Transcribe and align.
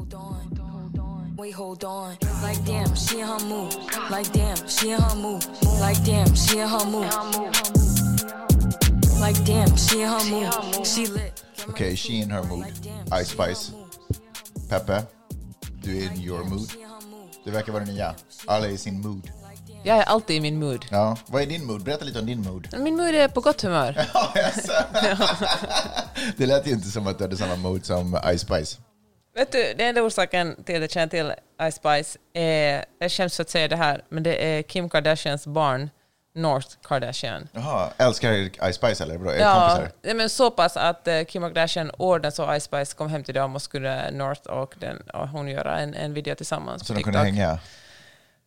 Hold 0.00 0.14
on, 0.98 1.36
wait, 1.36 1.52
hold 1.52 1.84
on. 1.84 2.16
Like 2.42 2.64
damn, 2.64 2.94
she 2.94 3.20
in 3.20 3.26
her 3.26 3.38
mood. 3.40 3.74
Like 4.10 4.32
damn, 4.32 4.56
she 4.66 4.92
in 4.92 4.98
her 4.98 5.14
mood. 5.14 5.44
Like 5.78 6.02
damn, 6.04 6.34
she 6.34 6.58
in 6.58 6.68
her 6.68 6.86
mood. 6.86 7.12
Like 9.20 9.44
damn, 9.44 9.76
she 9.76 10.00
in 10.00 10.08
her 10.08 10.24
mood. 10.30 10.86
She 10.86 11.06
lit. 11.06 11.44
Okej, 11.68 11.96
she 11.98 12.22
in 12.22 12.30
her 12.30 12.42
mood. 12.44 12.64
Ice 13.12 13.28
Spice. 13.28 13.72
Peppe, 14.70 15.02
du 15.82 15.98
är 15.98 16.12
in 16.12 16.22
your 16.22 16.44
mood. 16.44 16.70
Det 17.44 17.50
verkar 17.50 17.72
vara 17.72 17.84
det 17.84 17.92
nya. 17.92 18.14
Alla 18.46 18.66
är 18.66 18.70
i 18.70 18.78
sin 18.78 19.00
mood. 19.00 19.30
Jag 19.82 19.98
är 19.98 20.02
alltid 20.02 20.36
i 20.36 20.40
min 20.40 20.58
mood. 20.58 20.86
Ja, 20.90 21.16
vad 21.26 21.42
är 21.42 21.46
din 21.46 21.66
mood? 21.66 21.84
Berätta 21.84 22.04
lite 22.04 22.18
om 22.18 22.26
din 22.26 22.42
mood. 22.42 22.68
Min 22.78 22.96
mood 22.96 23.14
är 23.14 23.28
på 23.28 23.40
gott 23.40 23.62
humör. 23.62 24.06
Ja? 24.14 24.34
Det 26.36 26.46
lät 26.46 26.66
ju 26.66 26.70
inte 26.70 26.88
som 26.88 27.06
att 27.06 27.18
du 27.18 27.24
hade 27.24 27.36
samma 27.36 27.56
mood 27.56 27.84
som 27.84 28.18
Ice 28.36 28.40
Spice. 28.40 28.78
Vet 29.34 29.52
du, 29.52 29.74
den 29.74 29.86
enda 29.88 30.02
orsaken 30.02 30.64
till 30.64 30.74
att 30.76 30.80
jag 30.80 30.90
känner 30.90 31.06
till 31.06 31.32
Ice 31.70 31.74
Spice 31.74 32.18
är, 32.32 32.84
jag 32.98 33.12
skäms 33.12 33.40
att 33.40 33.50
säga 33.50 33.68
det 33.68 33.76
här, 33.76 34.02
men 34.08 34.22
det 34.22 34.44
är 34.44 34.62
Kim 34.62 34.88
Kardashians 34.88 35.46
barn, 35.46 35.90
North 36.34 36.68
Kardashian. 36.82 37.48
Jaha, 37.52 37.88
älskar 37.96 38.32
Ice 38.72 38.76
Spice 38.76 39.04
eller? 39.04 39.18
Bra, 39.18 39.32
är 39.34 39.40
Ja, 39.40 39.76
kompisar? 39.76 40.14
men 40.14 40.30
så 40.30 40.50
pass 40.50 40.76
att 40.76 41.08
eh, 41.08 41.24
Kim 41.24 41.42
Kardashian 41.42 41.90
ordnade 41.90 42.32
så 42.34 42.58
Ice 42.60 42.64
Spice 42.64 42.96
kom 42.96 43.08
hem 43.08 43.24
till 43.24 43.34
dem 43.34 43.54
och 43.54 43.62
skulle 43.62 44.10
North 44.10 44.46
och, 44.46 44.74
den, 44.78 45.00
och 45.00 45.28
hon 45.28 45.48
göra 45.48 45.78
en, 45.78 45.94
en 45.94 46.14
video 46.14 46.34
tillsammans 46.34 46.86
Så 46.86 46.92
de 46.94 47.02
kunde 47.02 47.18
hänga? 47.18 47.58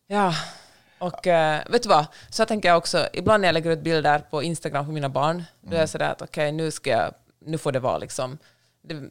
Ja, 0.06 0.34
och 0.98 1.26
eh, 1.26 1.60
vet 1.70 1.82
du 1.82 1.88
vad? 1.88 2.06
Så 2.30 2.46
tänker 2.46 2.68
jag 2.68 2.78
också, 2.78 3.08
ibland 3.12 3.40
när 3.40 3.48
jag 3.48 3.54
lägger 3.54 3.70
ut 3.70 3.80
bilder 3.80 4.18
på 4.18 4.42
Instagram 4.42 4.86
på 4.86 4.92
mina 4.92 5.08
barn, 5.08 5.44
då 5.60 5.76
är 5.76 5.80
jag 5.80 5.88
sådär 5.88 6.10
att 6.10 6.22
okej, 6.22 6.52
nu 6.52 6.70
ska 6.70 6.90
jag, 6.90 7.14
nu 7.46 7.58
får 7.58 7.72
det 7.72 7.80
vara 7.80 7.98
liksom. 7.98 8.38
Det, 8.82 9.02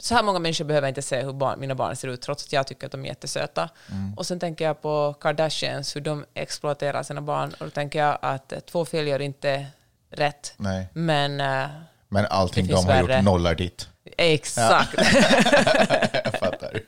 så 0.00 0.14
här 0.14 0.22
många 0.22 0.38
människor 0.38 0.64
behöver 0.64 0.88
inte 0.88 1.02
se 1.02 1.22
hur 1.22 1.32
barn, 1.32 1.60
mina 1.60 1.74
barn 1.74 1.96
ser 1.96 2.08
ut, 2.08 2.22
trots 2.22 2.44
att 2.44 2.52
jag 2.52 2.66
tycker 2.66 2.86
att 2.86 2.92
de 2.92 3.04
är 3.04 3.08
jättesöta. 3.08 3.68
Och 4.16 4.26
sen 4.26 4.40
tänker 4.40 4.64
jag 4.64 4.82
på 4.82 5.14
Kardashians, 5.20 5.96
hur 5.96 6.00
de 6.00 6.24
exploaterar 6.34 7.02
sina 7.02 7.20
barn, 7.20 7.48
och 7.60 7.64
då 7.66 7.70
tänker 7.70 7.98
jag 7.98 8.18
att 8.22 8.52
eh, 8.52 8.58
två 8.60 8.84
fel 8.84 9.06
gör 9.06 9.20
inte 9.20 9.66
rätt. 10.10 10.54
Nej. 10.56 10.88
Men 10.92 11.40
eh, 11.40 11.68
Men 12.08 12.26
allting 12.30 12.66
de 12.66 12.74
har 12.74 12.82
värre. 12.86 13.14
gjort 13.16 13.24
nollar 13.24 13.54
ditt. 13.54 13.88
exakt. 14.16 14.94
Jag 16.24 16.32
fattar. 16.40 16.80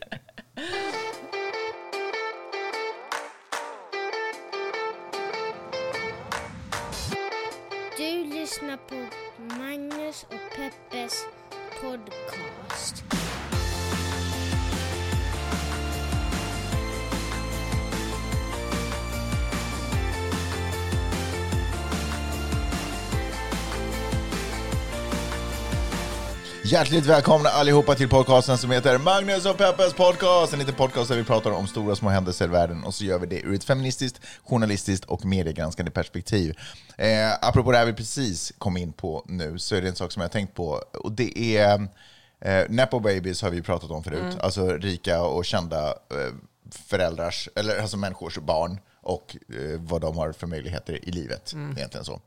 Du 7.96 8.24
lyssnar 8.24 8.76
på 8.76 8.94
Magnus 9.58 10.22
och 10.28 10.56
Peppes 10.56 11.12
podcast. 11.80 13.19
Hjärtligt 26.70 27.06
välkomna 27.06 27.48
allihopa 27.48 27.94
till 27.94 28.08
podcasten 28.08 28.58
som 28.58 28.70
heter 28.70 28.98
Magnus 28.98 29.46
och 29.46 29.58
Peppes 29.58 29.94
podcast. 29.94 30.52
En 30.52 30.58
liten 30.58 30.74
podcast 30.74 31.08
där 31.08 31.16
vi 31.16 31.24
pratar 31.24 31.50
om 31.50 31.66
stora 31.66 31.96
små 31.96 32.08
händelser 32.08 32.44
i 32.44 32.48
världen 32.48 32.84
och 32.84 32.94
så 32.94 33.04
gör 33.04 33.18
vi 33.18 33.26
det 33.26 33.40
ur 33.40 33.54
ett 33.54 33.64
feministiskt, 33.64 34.20
journalistiskt 34.44 35.04
och 35.04 35.24
mediegranskande 35.24 35.90
perspektiv. 35.90 36.58
Eh, 36.98 37.32
apropå 37.40 37.72
det 37.72 37.78
här 37.78 37.86
vi 37.86 37.92
precis 37.92 38.52
kom 38.58 38.76
in 38.76 38.92
på 38.92 39.24
nu 39.28 39.58
så 39.58 39.76
är 39.76 39.82
det 39.82 39.88
en 39.88 39.96
sak 39.96 40.12
som 40.12 40.20
jag 40.20 40.28
har 40.28 40.32
tänkt 40.32 40.54
på 40.54 40.82
och 40.92 41.12
det 41.12 41.56
är 41.56 41.88
eh, 42.40 42.64
Nepo 42.68 43.00
babies 43.00 43.42
har 43.42 43.50
vi 43.50 43.62
pratat 43.62 43.90
om 43.90 44.04
förut, 44.04 44.36
alltså 44.40 44.66
rika 44.66 45.22
och 45.22 45.44
kända 45.44 45.88
eh, 45.88 46.34
föräldrars, 46.88 47.48
eller 47.56 47.80
alltså 47.80 47.96
människors 47.96 48.38
barn 48.38 48.78
och 49.02 49.36
eh, 49.48 49.80
vad 49.80 50.00
de 50.00 50.16
har 50.16 50.32
för 50.32 50.46
möjligheter 50.46 51.08
i 51.08 51.10
livet. 51.10 51.52
Egentligen 51.76 52.04
så. 52.04 52.20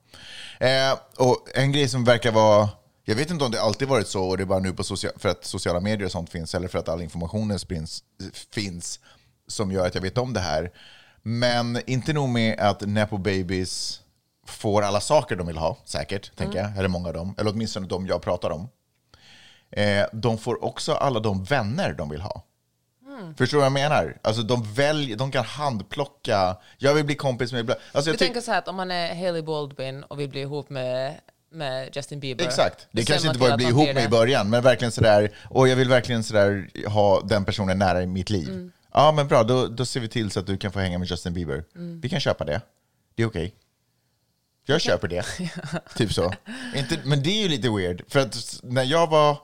Eh, 0.60 0.98
och 1.18 1.48
en 1.54 1.72
grej 1.72 1.90
som 1.90 2.04
verkar 2.04 2.32
vara 2.32 2.70
jag 3.06 3.16
vet 3.16 3.32
inte 3.32 3.46
om 3.46 3.52
det 3.52 3.62
alltid 3.62 3.88
varit 3.88 4.08
så 4.08 4.24
och 4.24 4.38
det 4.38 4.44
är 4.44 4.46
bara 4.46 4.60
nu 4.60 4.74
på 4.74 4.84
socia- 4.84 5.12
för 5.20 5.30
att 5.30 5.46
sociala 5.46 5.80
medier 5.80 6.06
och 6.06 6.12
sånt 6.12 6.30
finns 6.30 6.56
eller 6.56 6.68
för 6.68 6.80
att 6.80 6.90
all 6.90 7.02
informationen 7.02 7.60
spins, 7.60 8.04
finns 8.52 9.00
som 9.48 9.72
gör 9.72 9.88
att 9.88 9.96
jag 9.96 10.02
vet 10.02 10.18
om 10.18 10.34
det 10.34 10.40
här. 10.40 10.72
Men 11.22 11.82
inte 11.90 12.14
nog 12.14 12.30
med 12.30 12.60
att 12.60 12.82
Nepo 12.82 13.18
Babies 13.18 14.02
får 14.48 14.82
alla 14.82 15.02
saker 15.02 15.36
de 15.36 15.48
vill 15.48 15.58
ha, 15.58 15.78
säkert, 15.86 16.36
tänker 16.36 16.60
jag. 16.60 16.78
Eller 16.78 16.88
många 16.90 17.08
av 17.08 17.14
dem. 17.14 17.36
Eller 17.38 17.52
åtminstone 17.52 17.88
de 17.88 18.08
jag 18.08 18.22
pratar 18.22 18.50
om. 18.50 18.70
Eh, 19.72 20.06
de 20.14 20.38
får 20.38 20.64
också 20.64 20.94
alla 20.94 21.20
de 21.20 21.44
vänner 21.44 21.94
de 21.94 22.10
vill 22.10 22.22
ha. 22.22 22.44
Förstår 23.38 23.58
du 23.58 23.60
vad 23.60 23.66
jag 23.66 23.72
menar? 23.72 24.18
Alltså 24.22 24.42
de, 24.42 24.74
välj, 24.74 25.16
de 25.16 25.32
kan 25.32 25.46
handplocka, 25.46 26.58
jag 26.78 26.94
vill 26.94 27.06
bli 27.06 27.16
kompis 27.16 27.52
med... 27.54 27.70
Alltså 27.70 28.10
jag 28.10 28.14
Du 28.14 28.18
tänker 28.18 28.42
så 28.42 28.52
här 28.52 28.58
att 28.60 28.68
om 28.68 28.76
man 28.76 28.92
är 28.92 29.16
Hailey 29.16 29.42
Baldwin 29.42 30.04
och 30.04 30.20
vill 30.20 30.30
bli 30.30 30.42
ihop 30.42 30.70
med, 30.70 31.20
med 31.54 31.96
Justin 31.96 32.20
Bieber. 32.20 32.46
Exakt. 32.46 32.88
Det 32.92 33.06
kanske 33.06 33.28
inte 33.28 33.40
var 33.40 33.50
att 33.50 33.58
bli 33.58 33.66
blir 33.66 33.74
ihop 33.74 33.96
med 33.96 34.06
i 34.06 34.08
början, 34.08 34.50
men 34.50 34.64
verkligen 34.64 34.92
sådär, 34.92 35.32
och 35.50 35.68
jag 35.68 35.76
vill 35.76 35.90
verkligen 35.90 36.24
sådär 36.24 36.70
ha 36.88 37.22
den 37.22 37.46
personen 37.46 37.80
nära 37.80 38.04
i 38.04 38.08
mitt 38.08 38.30
liv. 38.30 38.50
Mm. 38.50 38.72
Ja, 38.94 39.12
men 39.12 39.28
bra, 39.28 39.44
då, 39.44 39.68
då 39.68 39.86
ser 39.86 40.00
vi 40.00 40.08
till 40.08 40.32
så 40.32 40.40
att 40.40 40.48
du 40.48 40.58
kan 40.58 40.72
få 40.72 40.80
hänga 40.80 40.98
med 40.98 41.08
Justin 41.08 41.34
Bieber. 41.34 41.64
Mm. 41.76 42.02
Vi 42.02 42.10
kan 42.10 42.20
köpa 42.20 42.46
det. 42.46 42.62
Det 43.16 43.24
är 43.24 43.28
okej. 43.28 43.56
Jag 44.66 44.82
köper 44.82 45.08
det. 45.08 45.26
typ 45.96 46.14
så. 46.14 46.34
Inte, 46.76 47.00
men 47.04 47.24
det 47.24 47.30
är 47.30 47.42
ju 47.44 47.48
lite 47.48 47.70
weird, 47.70 48.02
för 48.08 48.20
att 48.20 48.60
när 48.64 48.84
jag 48.84 49.10
var 49.10 49.38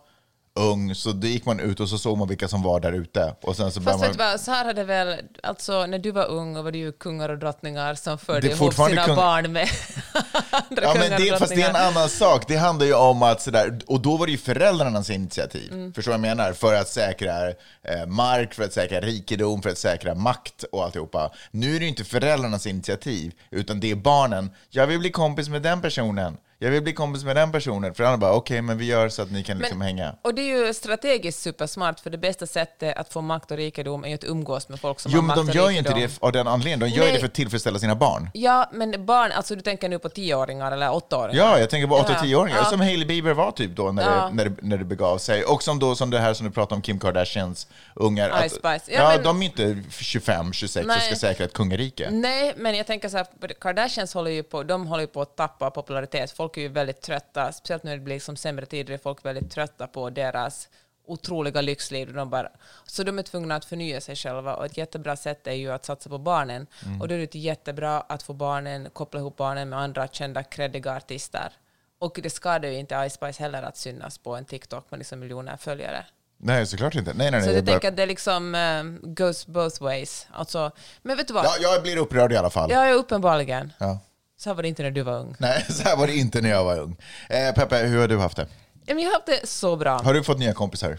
ung 0.56 0.96
så 0.96 1.12
då 1.12 1.28
gick 1.28 1.46
man 1.46 1.60
ut 1.60 1.80
och 1.80 1.90
så 1.90 1.98
såg 1.98 2.18
man 2.18 2.28
vilka 2.28 2.48
som 2.48 2.64
var 2.64 2.80
där 2.80 2.92
ute. 2.92 3.36
Och 3.42 3.56
sen 3.56 3.72
så 3.72 3.82
Fast 3.82 3.86
började 3.86 4.08
vet 4.08 4.18
du 4.18 4.24
man... 4.24 4.32
vad, 4.32 4.40
så 4.40 4.52
här 4.52 4.66
hade 4.66 4.84
väl, 4.84 5.16
alltså 5.44 5.86
när 5.86 6.00
du 6.00 6.12
var 6.12 6.26
ung 6.26 6.64
var 6.64 6.72
det 6.72 6.78
ju 6.78 6.92
kungar 6.92 7.30
och 7.30 7.38
drottningar 7.38 7.96
som 7.96 8.18
förde 8.18 8.48
ihop 8.48 8.74
sina 8.74 9.06
kung- 9.06 9.16
barn 9.16 9.52
med 9.54 9.70
andra 10.52 10.84
Ja, 10.84 10.94
kungar 10.94 11.10
men 11.10 11.22
det, 11.22 11.32
och 11.32 11.40
fast 11.40 11.56
det 11.56 11.62
är 11.62 11.70
en 11.70 11.76
annan 11.76 12.10
sak. 12.10 12.48
Det 12.48 12.56
handlar 12.56 12.86
ju 12.86 12.94
om 12.94 13.24
att 13.24 13.42
sådär, 13.42 13.80
och 13.88 14.02
då 14.02 14.18
var 14.18 14.26
det 14.26 14.32
ju 14.32 14.38
föräldrarnas 14.38 15.10
initiativ. 15.10 15.72
Mm. 15.74 15.94
Förstår 15.94 16.12
vad 16.12 16.20
jag 16.20 16.38
menar? 16.38 16.54
För 16.54 16.74
att 16.74 16.88
säkra 16.88 17.48
eh, 17.50 18.06
mark, 18.08 18.54
för 18.54 18.64
att 18.64 18.74
säkra 18.74 19.00
rikedom, 19.02 19.62
för 19.62 19.70
att 19.70 19.78
säkra 19.78 20.16
makt 20.16 20.64
och 20.72 20.84
alltihopa. 20.84 21.32
Nu 21.52 21.76
är 21.76 21.80
det 21.80 21.84
ju 21.86 21.90
inte 21.90 22.04
föräldrarnas 22.04 22.68
initiativ, 22.68 23.32
utan 23.52 23.80
det 23.80 23.92
är 23.92 23.96
barnen. 23.96 24.52
Jag 24.70 24.88
vill 24.88 25.00
bli 25.00 25.12
kompis 25.12 25.50
med 25.50 25.62
den 25.62 25.82
personen. 25.82 26.38
Jag 26.62 26.72
vill 26.72 26.82
bli 26.84 26.94
kompis 26.94 27.24
med 27.24 27.36
den 27.36 27.52
personen. 27.52 27.94
För 27.94 28.18
bara, 28.18 28.34
okej, 28.34 28.62
men 28.62 28.78
vi 28.78 28.86
gör 28.86 29.10
så 29.10 29.22
att 29.22 29.32
ni 29.32 29.44
kan 29.44 29.58
liksom 29.58 29.82
hänga. 29.82 30.16
Och 30.22 30.34
det 30.34 30.42
är 30.42 30.68
ju 30.68 30.74
strategiskt 30.74 31.40
supersmart, 31.42 32.00
för 32.00 32.10
det 32.10 32.18
bästa 32.18 32.46
sättet 32.48 32.98
att 32.98 33.14
få 33.14 33.22
makt 33.22 33.52
och 33.52 33.58
rikedom 33.58 34.04
är 34.04 34.08
ju 34.10 34.16
att 34.16 34.24
umgås 34.24 34.70
med 34.70 34.80
folk 34.80 35.00
som 35.00 35.12
Jo, 35.12 35.18
har 35.18 35.22
men 35.22 35.28
makt 35.28 35.38
de 35.38 35.50
och 35.50 35.56
gör 35.56 35.70
ju 35.70 35.78
inte 35.78 35.90
rikedom. 35.94 36.10
det 36.22 36.26
av 36.26 36.32
den 36.32 36.48
anledningen. 36.48 36.80
De 36.80 36.88
gör 36.90 37.04
Nej. 37.04 37.14
det 37.14 37.20
för 37.20 37.26
att 37.28 37.34
tillfredsställa 37.34 37.80
sina 37.80 37.96
barn. 37.96 38.30
Ja, 38.34 38.70
men 38.74 39.06
barn, 39.06 39.32
alltså 39.32 39.56
du 39.56 39.62
tänker 39.62 39.90
nu 39.90 40.00
på 40.00 40.10
tioåringar 40.10 40.72
eller 40.72 40.94
åttaåringar? 40.94 41.40
Ja, 41.44 41.60
jag 41.60 41.70
tänker 41.70 41.88
på 41.88 41.96
8 41.96 42.06
Ja. 42.14 42.24
10-åringar, 42.24 42.58
Ja. 42.58 42.66
som 42.66 42.80
Hailey 42.80 43.06
Bieber 43.08 43.34
var 43.34 43.52
typ 43.52 43.72
då 43.76 43.92
när, 43.92 44.04
Ja. 44.04 44.26
det, 44.30 44.36
när, 44.36 44.46
det, 44.46 44.56
när 44.62 44.78
det 44.78 44.86
begav 44.86 45.18
sig. 45.18 45.44
Och 45.44 45.64
som 45.64 45.80
då 45.80 45.96
som 45.96 46.10
det 46.10 46.20
här 46.20 46.34
som 46.34 46.46
du 46.46 46.52
pratade 46.52 46.76
om, 46.76 46.82
Kim 46.82 47.00
Kardashians 47.00 47.68
ungar. 47.96 48.48
Spice. 48.48 48.62
Ja, 48.64 48.82
Ja, 48.88 49.10
men- 49.16 49.24
de 49.24 49.42
är 49.42 49.46
inte 49.46 49.84
25, 50.00 50.54
26 50.54 50.88
och 50.88 50.94
ska 51.02 51.16
säkra 51.16 51.46
ett 51.46 51.54
kungarike. 51.54 52.10
Nej, 52.12 52.54
men 52.58 52.76
jag 52.78 52.88
tänker 52.88 53.10
så 53.10 53.18
här, 53.18 53.28
Kardashians 53.62 54.14
håller 54.14 54.32
ju 54.32 54.44
på, 54.44 54.64
de 54.64 54.88
håller 54.88 55.02
ju 55.04 55.08
på 55.08 55.22
att 55.22 55.36
tappa 55.36 55.72
popularitet. 55.72 56.32
Folk 56.32 56.49
är 56.58 56.62
ju 56.62 56.68
väldigt 56.68 57.02
trötta, 57.02 57.52
speciellt 57.52 57.84
när 57.84 57.92
det 57.92 58.00
blir 58.04 58.16
liksom 58.16 58.36
sämre 58.36 58.66
tider, 58.66 58.94
är 58.94 58.98
folk 58.98 59.26
väldigt 59.26 59.52
trötta 59.52 59.88
på 59.88 60.10
deras 60.10 60.70
otroliga 61.08 61.62
lyxliv. 61.62 62.14
De 62.14 62.30
bara, 62.30 62.50
så 62.86 63.04
de 63.04 63.20
är 63.20 63.24
tvungna 63.24 63.56
att 63.56 63.66
förnya 63.66 64.02
sig 64.02 64.16
själva 64.16 64.56
och 64.56 64.66
ett 64.66 64.78
jättebra 64.78 65.16
sätt 65.16 65.48
är 65.48 65.54
ju 65.54 65.72
att 65.72 65.86
satsa 65.86 66.10
på 66.10 66.18
barnen. 66.18 66.68
Mm. 66.86 67.02
Och 67.02 67.08
då 67.08 67.16
är 67.16 67.20
det 67.20 67.36
jättebra 67.36 68.02
att 68.02 68.24
få 68.24 68.34
barnen, 68.34 68.90
koppla 68.94 69.20
ihop 69.20 69.38
barnen 69.38 69.70
med 69.70 69.80
andra 69.80 70.08
kända, 70.08 70.44
creddiga 70.44 70.92
artister. 70.96 71.52
Och 72.00 72.20
det 72.24 72.30
skadar 72.30 72.70
ju 72.70 72.76
inte 72.76 73.10
Ice 73.10 73.14
Spice 73.14 73.44
heller 73.44 73.64
att 73.64 73.78
synas 73.78 74.18
på 74.18 74.36
en 74.36 74.46
TikTok 74.46 74.92
med 74.92 74.98
liksom 74.98 75.20
miljoner 75.20 75.58
följare. 75.58 76.06
Nej, 76.38 76.66
såklart 76.66 76.96
inte. 76.96 77.14
Nej, 77.14 77.32
nej, 77.32 77.42
Så 77.42 77.46
nej. 77.46 77.56
jag 77.56 77.58
jag 77.58 77.66
bara- 77.66 77.72
tänker 77.72 77.88
att 77.88 77.98
det 77.98 78.06
liksom 78.06 78.56
um, 78.56 79.00
goes 79.16 79.48
both 79.48 79.84
ways. 79.84 80.28
Alltså, 80.32 80.72
men 81.02 81.18
vet 81.18 81.28
du 81.28 81.34
vad? 81.34 81.46
ja, 81.46 81.52
jag 81.60 81.82
blir 81.84 81.98
upprörd 81.98 82.32
i 82.32 82.38
alla 82.38 82.50
fall. 82.50 82.72
Ja, 82.72 82.92
uppenbarligen. 82.94 83.74
Ja. 83.78 84.00
Så 84.40 84.50
här 84.50 84.56
var 84.56 84.62
det 84.64 84.70
inte 84.70 84.84
när 84.84 84.92
du 84.92 85.02
var 85.02 85.20
ung. 85.20 85.36
Nej, 85.40 85.66
så 85.70 85.84
här 85.84 85.98
var 85.98 86.08
det 86.08 86.16
inte 86.16 86.42
när 86.42 86.50
jag 86.50 86.64
var 86.64 86.80
ung. 86.80 86.98
Eh, 87.30 87.54
Peppe, 87.54 87.78
hur 87.78 88.00
har 88.00 88.08
du 88.08 88.18
haft 88.18 88.38
det? 88.38 88.48
Ja, 88.86 88.94
men 88.94 89.04
jag 89.04 89.10
har 89.10 89.14
haft 89.16 89.26
det 89.26 89.48
så 89.48 89.76
bra. 89.76 90.02
Har 90.02 90.14
du 90.14 90.24
fått 90.24 90.40
nya 90.40 90.54
kompisar? 90.54 90.98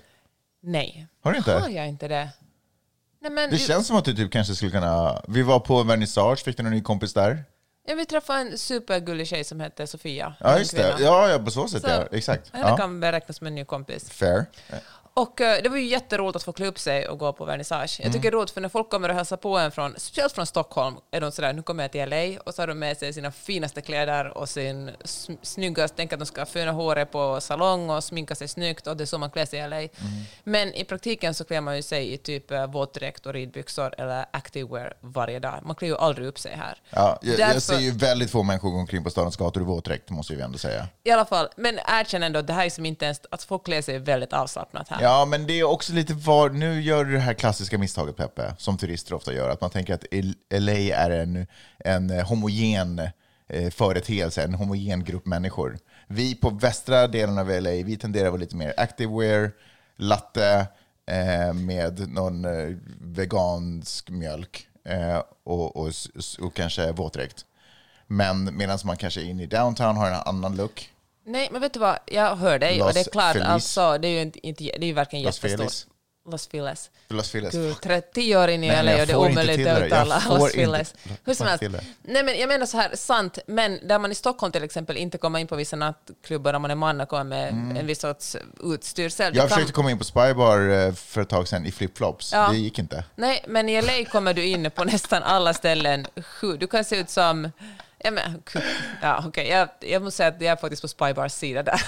Nej. 0.62 1.06
Har 1.22 1.32
du 1.32 1.38
inte? 1.38 1.52
Har 1.52 1.69
jag 1.69 1.88
inte 1.88 2.08
det? 2.08 2.28
Nej, 3.22 3.31
men 3.32 3.50
Det 3.50 3.58
känns 3.58 3.87
som 3.87 3.96
att 3.96 4.04
du 4.04 4.14
typ 4.14 4.32
kanske 4.32 4.54
skulle 4.54 4.70
kunna... 4.70 5.22
Vi 5.28 5.42
var 5.42 5.60
på 5.60 5.82
vernissage, 5.82 6.44
fick 6.44 6.56
du 6.56 6.62
någon 6.62 6.72
ny 6.72 6.82
kompis 6.82 7.14
där? 7.14 7.44
ja, 7.88 7.94
vi 7.94 8.06
träffade 8.06 8.40
en 8.40 8.58
supergullig 8.58 9.26
tjej 9.26 9.44
som 9.44 9.60
hette 9.60 9.87
Sofia. 9.87 10.34
Ja, 10.40 10.58
just 10.58 10.76
det. 10.76 10.96
Ja, 11.00 11.28
ja 11.31 11.38
på 11.38 11.50
så 11.50 11.69
sätt 11.69 11.82
Så, 11.82 11.88
ja. 11.88 12.06
Exakt. 12.12 12.50
Henne 12.54 12.69
Ja. 12.69 12.76
kan 12.76 13.00
beräknas 13.00 13.37
som 13.37 13.46
en 13.46 13.54
ny 13.54 13.64
kompis. 13.64 14.10
Fair. 14.10 14.44
Och 15.14 15.40
eh, 15.40 15.62
det 15.62 15.68
var 15.68 15.76
ju 15.76 15.84
jätteroligt 15.86 16.36
att 16.36 16.42
få 16.42 16.52
klä 16.52 16.66
upp 16.66 16.78
sig 16.78 17.08
och 17.08 17.18
gå 17.18 17.32
på 17.32 17.44
vernissage. 17.44 17.96
Jag 18.00 18.06
Mm. 18.06 18.12
tycker 18.12 18.30
det 18.30 18.34
är 18.34 18.38
roligt 18.38 18.50
för 18.50 18.60
när 18.60 18.68
folk 18.68 18.90
kommer 18.90 19.08
och 19.08 19.14
hälsar 19.14 19.36
på 19.36 19.58
en 19.58 19.70
från, 19.70 19.94
speciellt 19.98 20.32
från 20.32 20.46
Stockholm, 20.46 20.96
är 21.10 21.20
de 21.20 21.32
sådär, 21.32 21.52
nu 21.52 21.62
kommer 21.62 21.84
jag 21.84 21.92
till 21.92 22.08
LA 22.08 22.40
och 22.46 22.54
så 22.54 22.62
har 22.62 22.66
de 22.66 22.78
med 22.78 22.96
sig 22.96 23.12
sina 23.12 23.32
finaste 23.32 23.80
kläder 23.80 24.38
och 24.38 24.48
sin 24.48 24.90
snyggaste, 25.42 25.96
tänk 25.96 26.12
att 26.12 26.18
de 26.18 26.26
ska 26.26 26.46
föna 26.46 26.72
håret 26.72 27.12
på 27.12 27.40
salong 27.40 27.90
och 27.90 28.04
sminka 28.04 28.34
sig 28.34 28.48
snyggt 28.48 28.86
och 28.86 28.96
det 28.96 29.04
är 29.04 29.06
så 29.06 29.18
man 29.18 29.30
klär 29.30 29.46
sig 29.46 29.58
i 29.58 29.68
LA. 29.68 29.76
Mm. 29.76 29.90
Men 30.44 30.74
i 30.74 30.84
praktiken 30.84 31.34
så 31.34 31.44
klär 31.44 31.60
man 31.60 31.76
ju 31.76 31.82
sig 31.82 32.12
i 32.12 32.16
typ 32.18 32.50
eh, 32.50 32.66
våtdräkt 32.66 33.26
och 33.26 33.32
ridbyxor 33.32 33.94
eller 33.98 34.26
activewear 34.30 34.94
varje 35.00 35.38
dag. 35.38 35.60
Man 35.62 35.76
klär 35.76 35.88
ju 35.88 35.96
aldrig 35.96 36.26
upp 36.28 36.38
sig 36.38 36.52
här. 36.56 36.78
Ja, 36.90 37.18
jag, 37.22 37.38
Därför- 37.38 37.52
jag 37.54 37.62
ser 37.62 37.78
ju 37.78 37.90
väldigt 37.90 38.30
få 38.30 38.42
människor 38.42 38.70
gå 38.70 38.76
omkring 38.78 39.04
på 39.04 39.10
stadens 39.10 39.36
gator 39.36 39.62
i 39.62 39.66
våtdräkt, 39.66 40.10
måste 40.10 40.34
vi 40.34 40.42
ändå 40.42 40.58
säga. 40.58 40.86
I 41.04 41.10
alla 41.10 41.24
fall, 41.24 41.48
men 41.56 41.78
erkänn 41.86 42.22
ändå, 42.22 42.42
det 42.42 42.52
här 42.52 42.66
är 42.66 42.70
som 42.70 42.86
inte 42.86 43.04
ens, 43.04 43.20
att 43.30 43.42
folk 43.42 43.64
klär 43.64 43.82
sig 43.82 43.98
väldigt 43.98 44.32
avslappnat 44.32 44.88
här. 44.88 45.00
Ja, 45.02 45.25
men 45.25 45.47
det 45.47 45.61
är 45.61 45.64
också 45.64 45.93
lite 45.93 46.14
var... 46.14 46.50
Nu 46.50 46.82
gör 46.82 47.05
du 47.05 47.12
det 47.12 47.19
här 47.19 47.35
klassiska 47.35 47.79
misstaget, 47.79 48.17
Peppe, 48.17 48.55
som 48.58 48.76
turister 48.79 49.14
ofta 49.14 49.32
gör, 49.32 49.49
att 49.49 49.61
man 49.61 49.70
tänker 49.70 49.94
att 49.94 50.05
LA 50.50 50.73
är 50.73 51.11
en, 51.11 51.47
en 51.79 52.11
homogen 52.11 52.99
eh, 53.49 53.70
företeelse, 53.70 54.43
en 54.43 54.55
homogen 54.55 55.05
grupp 55.05 55.26
människor. 55.26 55.79
Vi 56.06 56.35
på 56.35 56.50
västra 56.50 57.08
delen 57.08 57.38
av 57.38 57.49
LA, 57.49 57.70
vi 57.70 57.97
tenderar 57.97 58.26
att 58.26 58.32
vara 58.32 58.41
lite 58.41 58.56
mer 58.56 58.75
activewear, 58.76 59.52
latte 59.97 60.67
eh, 61.06 61.52
med 61.52 62.08
någon 62.08 62.44
eh, 62.44 62.76
vegansk 63.00 64.11
mjölk 64.11 64.67
eh, 64.85 65.23
och, 65.44 65.76
och, 65.76 65.87
och, 65.87 65.93
och 66.41 66.55
kanske 66.55 66.93
våtdräkt. 66.93 67.44
Men 68.06 68.56
medan 68.56 68.79
man 68.85 68.97
kanske 68.97 69.20
är 69.20 69.25
inne 69.25 69.43
i 69.43 69.47
downtown 69.47 69.97
har 69.97 70.08
en 70.08 70.14
annan 70.14 70.56
look. 70.56 70.91
Nej, 71.25 71.49
men 71.52 71.61
vet 71.61 71.72
du 71.72 71.81
vad, 71.81 71.99
jag 72.06 72.37
hör 72.37 72.58
dig 72.58 72.78
Los 72.78 72.88
och 72.88 72.94
det 72.94 73.00
är 73.00 73.11
klart, 73.11 73.32
Feliz. 73.32 73.49
alltså, 73.49 73.99
det 73.99 74.08
är 74.08 74.12
ju 74.12 74.20
inte, 74.20 74.40
det 74.52 74.76
är 74.76 74.84
ju 74.84 74.93
verkligen 74.93 75.25
Los 75.25 75.37
jättestort. 75.37 75.58
Feliz. 75.58 75.87
Los 76.31 76.46
Feliz. 76.46 76.90
Los 77.08 77.31
Feliz. 77.31 77.52
Gud, 77.52 77.81
30 77.81 78.37
år 78.37 78.49
in 78.49 78.64
i 78.64 78.69
LA 78.69 78.78
och 78.78 78.84
det 78.84 79.12
är 79.12 79.17
omöjligt 79.17 79.67
att 79.67 79.82
uttala 79.82 80.22
Los 80.28 80.52
Feliz. 80.52 80.94
Hur 81.25 81.34
som 81.34 81.46
helst. 81.46 81.64
Nej, 82.02 82.25
men 82.25 82.38
jag 82.38 82.49
menar 82.49 82.67
så 82.67 82.76
här, 82.76 82.96
sant, 82.96 83.38
men 83.46 83.88
där 83.88 83.99
man 83.99 84.12
i 84.12 84.14
Stockholm 84.14 84.52
till 84.52 84.62
exempel 84.62 84.96
inte 84.96 85.19
kommer 85.19 85.38
in 85.38 85.46
på 85.46 85.56
vissa 85.56 85.76
nattklubbar 85.76 86.55
om 86.55 86.62
man 86.62 86.70
är 86.70 86.75
man 86.75 87.00
och 87.00 87.08
kommer 87.08 87.52
med 87.52 87.76
en 87.76 87.87
viss 87.87 88.00
sorts 88.00 88.37
utstyrsel. 88.62 89.26
Mm. 89.26 89.37
Jag 89.37 89.49
försökte 89.49 89.73
komma 89.73 89.90
in 89.90 89.99
på 89.99 90.05
Spybar 90.05 90.69
eh, 90.69 90.93
för 90.93 91.20
ett 91.20 91.28
tag 91.28 91.49
sedan 91.49 91.66
i 91.66 91.73
flipflops. 91.73 92.32
Ja. 92.32 92.49
Det 92.49 92.58
gick 92.58 92.78
inte. 92.78 93.05
Nej, 93.14 93.44
men 93.49 93.69
i 93.69 93.82
LA 93.82 94.05
kommer 94.12 94.34
du 94.34 94.44
in 94.44 94.70
på 94.70 94.84
nästan 94.84 95.23
alla 95.23 95.55
ställen. 95.55 96.06
Du 96.58 96.66
kan 96.66 96.84
se 96.84 96.96
ut 96.96 97.11
som... 97.11 97.50
Ja, 98.05 98.11
men, 98.11 98.43
ja, 99.02 99.25
okej, 99.26 99.49
jag, 99.49 99.69
jag 99.81 100.02
måste 100.02 100.17
säga 100.17 100.29
att 100.29 100.41
jag 100.41 100.52
är 100.52 100.56
faktiskt 100.56 100.82
på 100.82 100.88
Spybars 100.88 101.32
sida 101.32 101.62
där. 101.62 101.81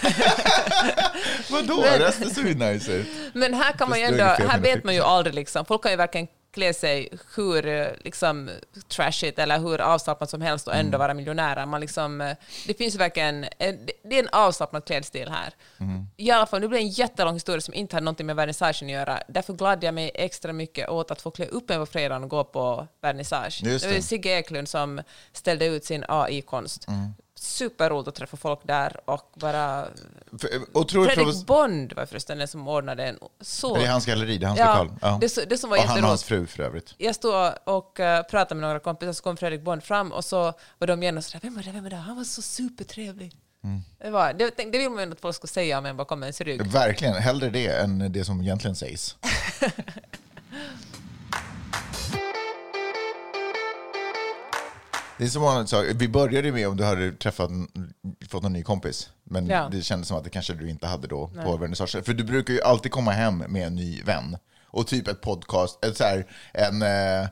Vadå? 1.50 1.80
Men- 1.80 1.98
Resten 1.98 2.30
såg 2.30 2.44
nice 2.44 2.92
ut. 2.92 3.06
Men 3.32 3.54
här 3.54 3.72
kan 3.72 3.88
man 3.88 3.98
ju 3.98 4.04
ändå, 4.04 4.24
här 4.24 4.58
vet 4.60 4.84
man 4.84 4.94
ju 4.94 5.00
aldrig 5.00 5.34
liksom. 5.34 5.64
Folk 5.64 5.82
kan 5.82 5.90
ju 5.90 5.96
verkligen 5.96 6.26
klä 6.54 6.72
sig 6.72 7.08
hur 7.36 7.66
eh, 7.66 7.86
liksom, 8.04 8.50
trashigt 8.88 9.38
eller 9.38 9.58
hur 9.58 9.80
avslappnat 9.80 10.30
som 10.30 10.40
helst 10.40 10.66
och 10.68 10.74
Mm. 10.74 10.86
ändå 10.86 10.98
vara 10.98 11.14
miljonärer. 11.14 11.66
Man 11.66 11.80
liksom, 11.80 12.20
eh, 12.20 12.36
det 12.66 12.74
finns 12.74 12.94
verkligen, 12.94 13.40
det- 13.58 13.76
det 14.04 14.16
är 14.18 14.22
en 14.22 14.28
avslappnad 14.32 14.84
klädstil 14.84 15.28
här. 15.28 15.52
Mm. 15.80 16.06
I 16.16 16.30
alla 16.30 16.46
fall, 16.46 16.60
nu 16.60 16.68
blir 16.68 16.78
det 16.78 16.84
en 16.84 16.88
jättelång 16.88 17.34
historia 17.34 17.60
som 17.60 17.74
inte 17.74 17.96
hade 17.96 18.04
någonting 18.04 18.26
med 18.26 18.36
vernissagen 18.36 18.88
att 18.88 18.92
göra. 18.92 19.22
Därför 19.28 19.52
gladde 19.52 19.86
jag 19.86 19.94
mig 19.94 20.10
extra 20.14 20.52
mycket 20.52 20.88
åt 20.88 21.10
att 21.10 21.22
få 21.22 21.30
klä 21.30 21.46
upp 21.46 21.68
mig 21.68 21.78
på 21.78 21.86
fredagen 21.86 22.22
och 22.24 22.30
gå 22.30 22.44
på 22.44 22.86
vernissage. 23.02 23.60
Just 23.64 23.84
Det 23.84 23.88
var 23.90 23.96
det. 23.96 24.02
Sigge 24.02 24.30
Eklund 24.38 24.68
som 24.68 25.00
ställde 25.32 25.66
ut 25.66 25.84
sin 25.84 26.04
AI-konst. 26.08 26.88
Mm. 26.88 27.14
Superroligt 27.42 28.08
att 28.08 28.14
träffa 28.14 28.36
folk 28.36 28.60
där 28.66 29.00
och 29.04 29.30
bara... 29.34 29.86
För- 30.38 30.48
Otroligt 30.78 31.12
Fredrik 31.12 31.46
Bond 31.46 31.92
var 31.92 32.06
förresten 32.06 32.38
den 32.38 32.48
som 32.48 32.68
ordnade 32.68 33.04
en 33.04 33.18
så... 33.40 33.76
Det 33.76 33.84
är 33.84 33.90
hans 33.90 34.06
galleri, 34.06 34.38
det 34.38 34.44
är 34.44 34.48
hans 34.48 34.58
Ja, 34.60 34.82
lokal. 34.82 34.98
Ja. 35.02 35.18
det, 35.20 35.48
det 35.50 35.58
som 35.58 35.70
var 35.70 35.78
och 35.78 35.84
han 35.84 36.02
och 36.02 36.08
hans 36.08 36.24
fru 36.24 36.46
för 36.46 36.62
övrigt. 36.62 36.94
Jag 36.98 37.14
stod 37.14 37.52
och 37.64 38.00
eh, 38.00 38.22
pratade 38.22 38.60
med 38.60 38.68
några 38.68 38.80
kompisar, 38.80 39.12
så 39.12 39.22
kom 39.22 39.36
Fredrik 39.36 39.62
Bond 39.62 39.82
fram 39.84 40.12
och 40.12 40.24
så 40.24 40.52
var 40.78 40.86
de 40.86 41.16
och 41.16 41.24
sådär, 41.24 41.40
vem 41.42 41.54
var 41.54 41.62
det, 41.62 41.70
vem 41.72 41.82
var 41.82 41.90
det? 41.90 41.96
Han 41.96 42.16
var 42.16 42.24
så 42.24 42.42
supertrevlig. 42.42 43.36
Mm. 43.64 43.80
Det, 43.98 44.10
var, 44.10 44.32
det, 44.32 44.50
det 44.56 44.78
vill 44.78 44.90
man 44.90 45.04
ju 45.04 45.12
att 45.12 45.20
folk 45.20 45.36
ska 45.36 45.46
säga 45.46 45.78
om 45.78 45.86
en 45.86 45.96
bakom 45.96 46.22
ens 46.22 46.40
rygg. 46.40 46.66
Verkligen, 46.66 47.14
hellre 47.14 47.50
det 47.50 47.66
än 47.66 48.12
det 48.12 48.24
som 48.24 48.40
egentligen 48.40 48.76
sägs. 48.76 49.16
Det 55.22 55.26
är 55.26 55.30
som 55.30 55.42
vanligt, 55.42 55.68
så, 55.68 55.84
vi 55.94 56.08
började 56.08 56.52
med 56.52 56.68
om 56.68 56.76
du 56.76 56.84
hade 56.84 57.12
träffat, 57.12 57.50
fått 58.28 58.44
en 58.44 58.52
ny 58.52 58.62
kompis, 58.62 59.10
men 59.24 59.46
Ja. 59.46 59.68
det 59.72 59.82
kändes 59.82 60.08
som 60.08 60.16
att 60.16 60.24
det 60.24 60.30
kanske 60.30 60.54
du 60.54 60.70
inte 60.70 60.86
hade 60.86 61.06
då 61.08 61.30
på 61.44 61.56
vernissage. 61.56 62.04
För 62.04 62.14
du 62.14 62.24
brukar 62.24 62.54
ju 62.54 62.62
alltid 62.62 62.92
komma 62.92 63.10
hem 63.10 63.38
med 63.38 63.66
en 63.66 63.74
ny 63.74 64.02
vän. 64.02 64.36
Och 64.66 64.86
typ 64.86 65.08
ett 65.08 65.20
podcast, 65.20 65.84
ett 65.84 65.96
så 65.96 66.04
här, 66.04 66.26
en, 66.52 66.82
eh, 66.82 66.88
en, 67.20 67.28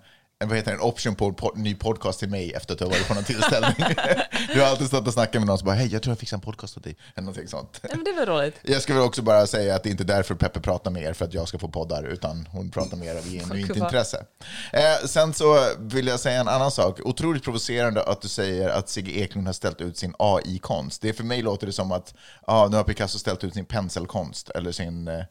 vad 0.48 0.56
heter 0.56 0.70
det, 0.70 0.76
en 0.76 0.82
option 0.82 1.14
på 1.14 1.26
en 1.26 1.34
pod, 1.34 1.58
ny 1.58 1.74
podcast 1.74 2.18
till 2.18 2.28
mig 2.28 2.52
efter 2.52 2.72
att 2.72 2.78
du 2.78 2.84
har 2.84 2.92
varit 2.92 3.08
på 3.08 3.14
någon 3.14 3.24
tillställning. 3.24 3.74
du 4.54 4.60
har 4.60 4.66
alltid 4.66 4.86
stått 4.86 5.06
och 5.06 5.12
snackat 5.12 5.34
med 5.40 5.46
någon 5.46 5.58
som 5.58 5.66
bara, 5.66 5.74
hej 5.74 5.92
jag 5.92 6.02
tror 6.02 6.12
jag 6.12 6.18
fixar 6.18 6.36
en 6.36 6.40
podcast 6.40 6.76
åt 6.76 6.84
dig. 6.84 6.96
Eller 7.14 7.24
någonting 7.24 7.48
sånt. 7.48 7.80
Ja, 7.82 7.88
men 7.94 8.04
det 8.04 8.12
var 8.12 8.26
roligt. 8.26 8.54
Jag 8.62 8.88
väl 8.88 9.02
också 9.02 9.22
bara 9.22 9.46
säga 9.46 9.74
att 9.74 9.82
det 9.82 9.88
är 9.88 9.90
inte 9.90 10.04
därför 10.04 10.34
Peppe 10.34 10.60
pratar 10.60 10.90
med 10.90 11.02
er 11.02 11.12
för 11.12 11.24
att 11.24 11.34
jag 11.34 11.48
ska 11.48 11.58
få 11.58 11.68
poddar, 11.68 12.02
utan 12.02 12.48
hon 12.50 12.70
pratar 12.70 12.96
med 12.96 13.08
er 13.08 13.18
av 13.18 13.24
genuint 13.30 13.76
intresse. 13.76 14.24
Eh, 14.72 15.06
sen 15.06 15.34
så 15.34 15.66
vill 15.78 16.06
jag 16.06 16.20
säga 16.20 16.40
en 16.40 16.48
annan 16.48 16.70
sak. 16.70 17.00
Otroligt 17.04 17.44
provocerande 17.44 18.02
att 18.02 18.22
du 18.22 18.28
säger 18.28 18.68
att 18.68 18.88
Sigge 18.88 19.12
Eklund 19.12 19.46
har 19.46 19.54
ställt 19.54 19.80
ut 19.80 19.98
sin 19.98 20.14
AI-konst. 20.18 21.02
Det 21.02 21.12
för 21.12 21.24
mig 21.24 21.42
låter 21.42 21.66
det 21.66 21.72
som 21.72 21.92
att 21.92 22.14
ah, 22.42 22.68
nu 22.68 22.76
har 22.76 22.84
Picasso 22.84 23.18
ställt 23.18 23.44
ut 23.44 23.54
sin 23.54 23.64
penselkonst, 23.64 24.50
eller 24.50 24.72
sin... 24.72 25.08
Eh, 25.08 25.24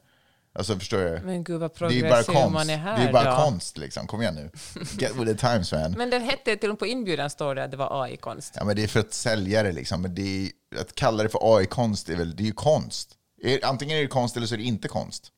alltså 0.53 0.79
förstår 0.79 0.97
du? 0.97 1.19
Men 1.23 1.43
gud 1.43 1.59
vad 1.59 1.71
det 1.71 1.75
är 1.75 2.01
bara 2.01 2.09
progressiv 2.09 2.33
konst. 2.33 2.53
man 2.53 2.69
är 2.69 2.77
här 2.77 2.97
det 2.97 3.03
är 3.03 3.13
bara 3.13 3.31
då. 3.31 3.43
konst 3.43 3.77
liksom. 3.77 4.07
Kom 4.07 4.21
igen 4.21 4.35
nu. 4.35 4.51
Get 4.99 5.15
with 5.15 5.25
the 5.31 5.37
times 5.47 5.71
man. 5.71 5.91
Men 5.91 6.09
den 6.09 6.21
hette 6.21 6.55
till 6.55 6.69
och 6.69 6.73
med 6.73 6.79
på 6.79 6.87
inbjudan 6.87 7.29
står 7.29 7.55
det 7.55 7.63
att 7.63 7.71
det 7.71 7.77
var 7.77 8.03
AI-konst. 8.03 8.53
Ja, 8.55 8.63
men 8.63 8.75
det 8.75 8.83
är 8.83 8.87
för 8.87 8.99
att 8.99 9.13
sälja 9.13 9.63
det 9.63 9.71
liksom. 9.71 10.01
Men 10.01 10.15
det 10.15 10.21
är, 10.21 10.81
att 10.81 10.95
kalla 10.95 11.23
det 11.23 11.29
för 11.29 11.57
AI-konst 11.57 12.09
är 12.09 12.15
väl, 12.15 12.35
det 12.35 12.43
är 12.43 12.45
ju 12.45 12.51
konst. 12.53 13.15
Antingen 13.63 13.97
är 13.97 14.01
det 14.01 14.07
konst 14.07 14.37
eller 14.37 14.47
så 14.47 14.53
är 14.53 14.57
det 14.57 14.63
inte 14.63 14.87
konst. 14.87 15.31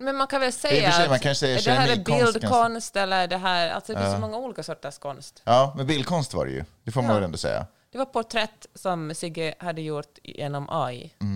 Men 0.00 0.16
man 0.16 0.26
kan 0.26 0.40
väl 0.40 0.52
säga 0.52 0.92
sig, 0.92 1.28
att 1.30 1.36
säger 1.36 1.62
det 1.64 1.70
här 1.70 1.88
är 1.88 1.96
bildkonst 2.04 2.96
eller 2.96 3.26
det 3.28 3.36
här, 3.36 3.70
alltså 3.70 3.92
det 3.92 4.00
finns 4.00 4.12
så 4.14 4.20
många 4.20 4.36
olika 4.36 4.62
sorters 4.62 4.98
konst. 4.98 5.42
Ja, 5.44 5.74
men 5.76 5.86
bildkonst 5.86 6.34
var 6.34 6.46
det 6.46 6.52
ju. 6.52 6.64
Det 6.84 6.90
får 6.90 7.02
man 7.02 7.08
Ja. 7.10 7.14
väl 7.14 7.24
ändå 7.24 7.38
säga. 7.38 7.66
Det 7.92 7.98
var 7.98 8.04
porträtt 8.04 8.66
som 8.74 9.14
Sigge 9.14 9.54
hade 9.58 9.82
gjort 9.82 10.18
genom 10.22 10.66
AI. 10.70 11.04
Eh, 11.20 11.26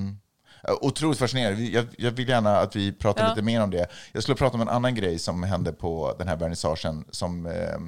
Otroligt 0.69 1.19
fascinerande. 1.19 1.63
Jag, 1.63 1.87
jag 1.99 2.11
vill 2.11 2.29
gärna 2.29 2.57
att 2.59 2.77
vi 2.77 2.93
pratar 2.93 3.23
Ja. 3.23 3.29
lite 3.29 3.43
mer 3.43 3.63
om 3.63 3.71
det. 3.71 3.87
Jag 4.13 4.23
skulle 4.23 4.37
prata 4.37 4.55
om 4.55 4.61
en 4.61 4.69
annan 4.69 4.95
grej 4.95 5.19
som 5.19 5.43
hände 5.43 5.73
på 5.73 6.15
den 6.19 6.29
här 6.29 6.37
vernissagen 6.37 7.05
som 7.11 7.47
eh, 7.47 7.79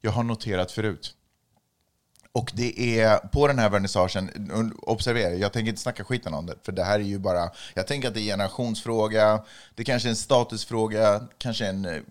jag 0.00 0.10
har 0.10 0.22
noterat 0.22 0.72
förut. 0.72 1.14
Och 2.32 2.50
det 2.54 3.00
är 3.00 3.18
på 3.18 3.46
den 3.46 3.58
här 3.58 3.70
vernissagen, 3.70 4.30
observera, 4.82 5.34
jag 5.34 5.52
tänker 5.52 5.68
inte 5.68 5.80
snacka 5.82 6.04
skiten 6.04 6.34
om 6.34 6.46
det, 6.46 6.54
för 6.62 6.72
det 6.72 6.84
här 6.84 6.98
är 7.00 7.04
ju 7.04 7.18
bara, 7.18 7.50
jag 7.74 7.86
tänker 7.86 8.08
att 8.08 8.14
det 8.14 8.20
är 8.20 8.22
en 8.22 8.26
generationsfråga, 8.28 9.44
det 9.74 9.84
kanske 9.84 10.08
är 10.08 10.10
en 10.10 10.16
statusfråga, 10.16 11.20
kanske 11.38 11.66
en 11.66 11.84
eh, 11.84 12.02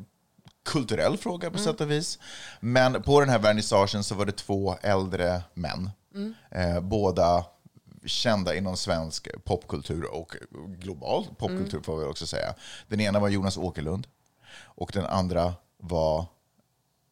kulturell 0.66 1.18
fråga 1.18 1.52
på 1.52 1.58
sätt 1.58 1.82
och 1.82 1.92
vis. 1.92 2.20
Men 2.60 3.02
på 3.04 3.20
den 3.20 3.30
här 3.30 3.40
vernissagen 3.40 4.04
så 4.04 4.16
var 4.16 4.26
det 4.26 4.32
två 4.32 4.76
äldre 4.82 5.42
män, 5.54 5.90
eh, 6.52 6.80
båda 6.80 7.46
kända 8.08 8.56
inom 8.56 8.78
svensk 8.78 9.28
popkultur 9.44 10.14
och 10.14 10.36
global 10.68 11.26
popkultur 11.38 11.82
får 11.82 11.98
vi 11.98 12.06
också 12.06 12.28
säga. 12.28 12.54
Den 12.88 13.00
ena 13.00 13.20
var 13.20 13.30
Jonas 13.30 13.58
Åkerlund 13.58 14.08
och 14.64 14.92
den 14.94 15.06
andra 15.06 15.54
var 15.78 16.26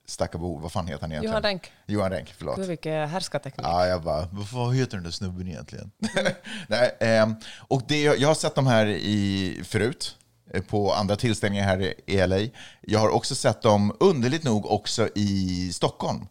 Stackabo, 0.08 0.58
vad 0.58 0.72
fan 0.72 0.88
heter 0.88 1.02
han 1.02 1.12
egentligen? 1.12 1.34
Johan 1.34 1.44
Renck. 1.44 1.72
Johan 1.86 2.12
Renck, 2.12 2.34
förlåt. 2.38 2.58
Gud, 2.58 2.68
vilken 2.68 3.10
härskarteknik. 3.10 3.68
Ja, 3.68 3.88
jag 3.88 4.04
bara, 4.04 4.28
vad 4.54 4.76
heter 4.76 4.98
den 4.98 5.04
där 5.04 5.12
snubben 5.12 5.48
egentligen? 5.48 5.92
Nej, 6.68 6.96
ehm, 7.00 7.36
och 7.58 7.82
det, 7.88 8.02
jag 8.04 8.28
har 8.28 8.36
sett 8.36 8.56
dem 8.56 8.68
här 8.68 8.86
i, 8.86 9.62
förut, 9.64 10.16
eh, 10.54 10.64
på 10.64 10.94
andra 10.94 11.16
tillställningar 11.16 11.64
här 11.64 11.94
i 12.06 12.28
LA. 12.28 12.40
Jag 12.82 13.00
har 13.00 13.10
också 13.10 13.36
sett 13.36 13.62
dem, 13.62 13.96
underligt 14.00 14.44
nog, 14.44 14.66
också 14.66 15.10
i 15.16 15.72
Stockholm. 15.74 16.28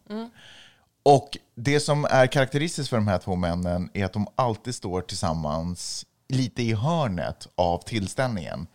Och 1.05 1.37
det 1.55 1.79
som 1.79 2.05
är 2.05 2.27
karaktäristiskt 2.27 2.89
för 2.89 2.97
de 2.97 3.07
här 3.07 3.17
två 3.17 3.35
männen 3.35 3.89
är 3.93 4.05
att 4.05 4.13
de 4.13 4.27
alltid 4.35 4.75
står 4.75 5.01
tillsammans 5.01 6.05
lite 6.29 6.63
i 6.63 6.73
hörnet 6.73 7.47
av 7.55 7.77
tillställningen 7.77 8.67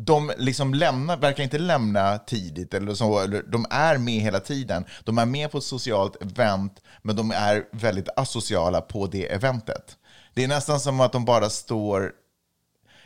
de 0.00 0.32
liksom 0.38 0.74
lämnar, 0.74 1.16
verkar 1.16 1.42
inte 1.44 1.58
lämna 1.58 2.18
tidigt, 2.18 2.74
eller 2.74 2.94
så, 2.94 3.18
eller 3.20 3.42
de 3.42 3.66
är 3.70 3.98
med 3.98 4.22
hela 4.22 4.40
tiden. 4.40 4.84
De 5.04 5.18
är 5.18 5.26
med 5.26 5.50
på 5.50 5.58
ett 5.58 5.64
socialt 5.64 6.22
event, 6.22 6.82
men 7.02 7.16
de 7.16 7.30
är 7.30 7.64
väldigt 7.72 8.08
asociala 8.16 8.80
på 8.80 9.06
det 9.06 9.32
eventet. 9.32 9.96
Det 10.34 10.44
är 10.44 10.48
nästan 10.48 10.80
som 10.80 11.00
att 11.00 11.12
de 11.12 11.24
bara 11.24 11.50
står... 11.50 12.12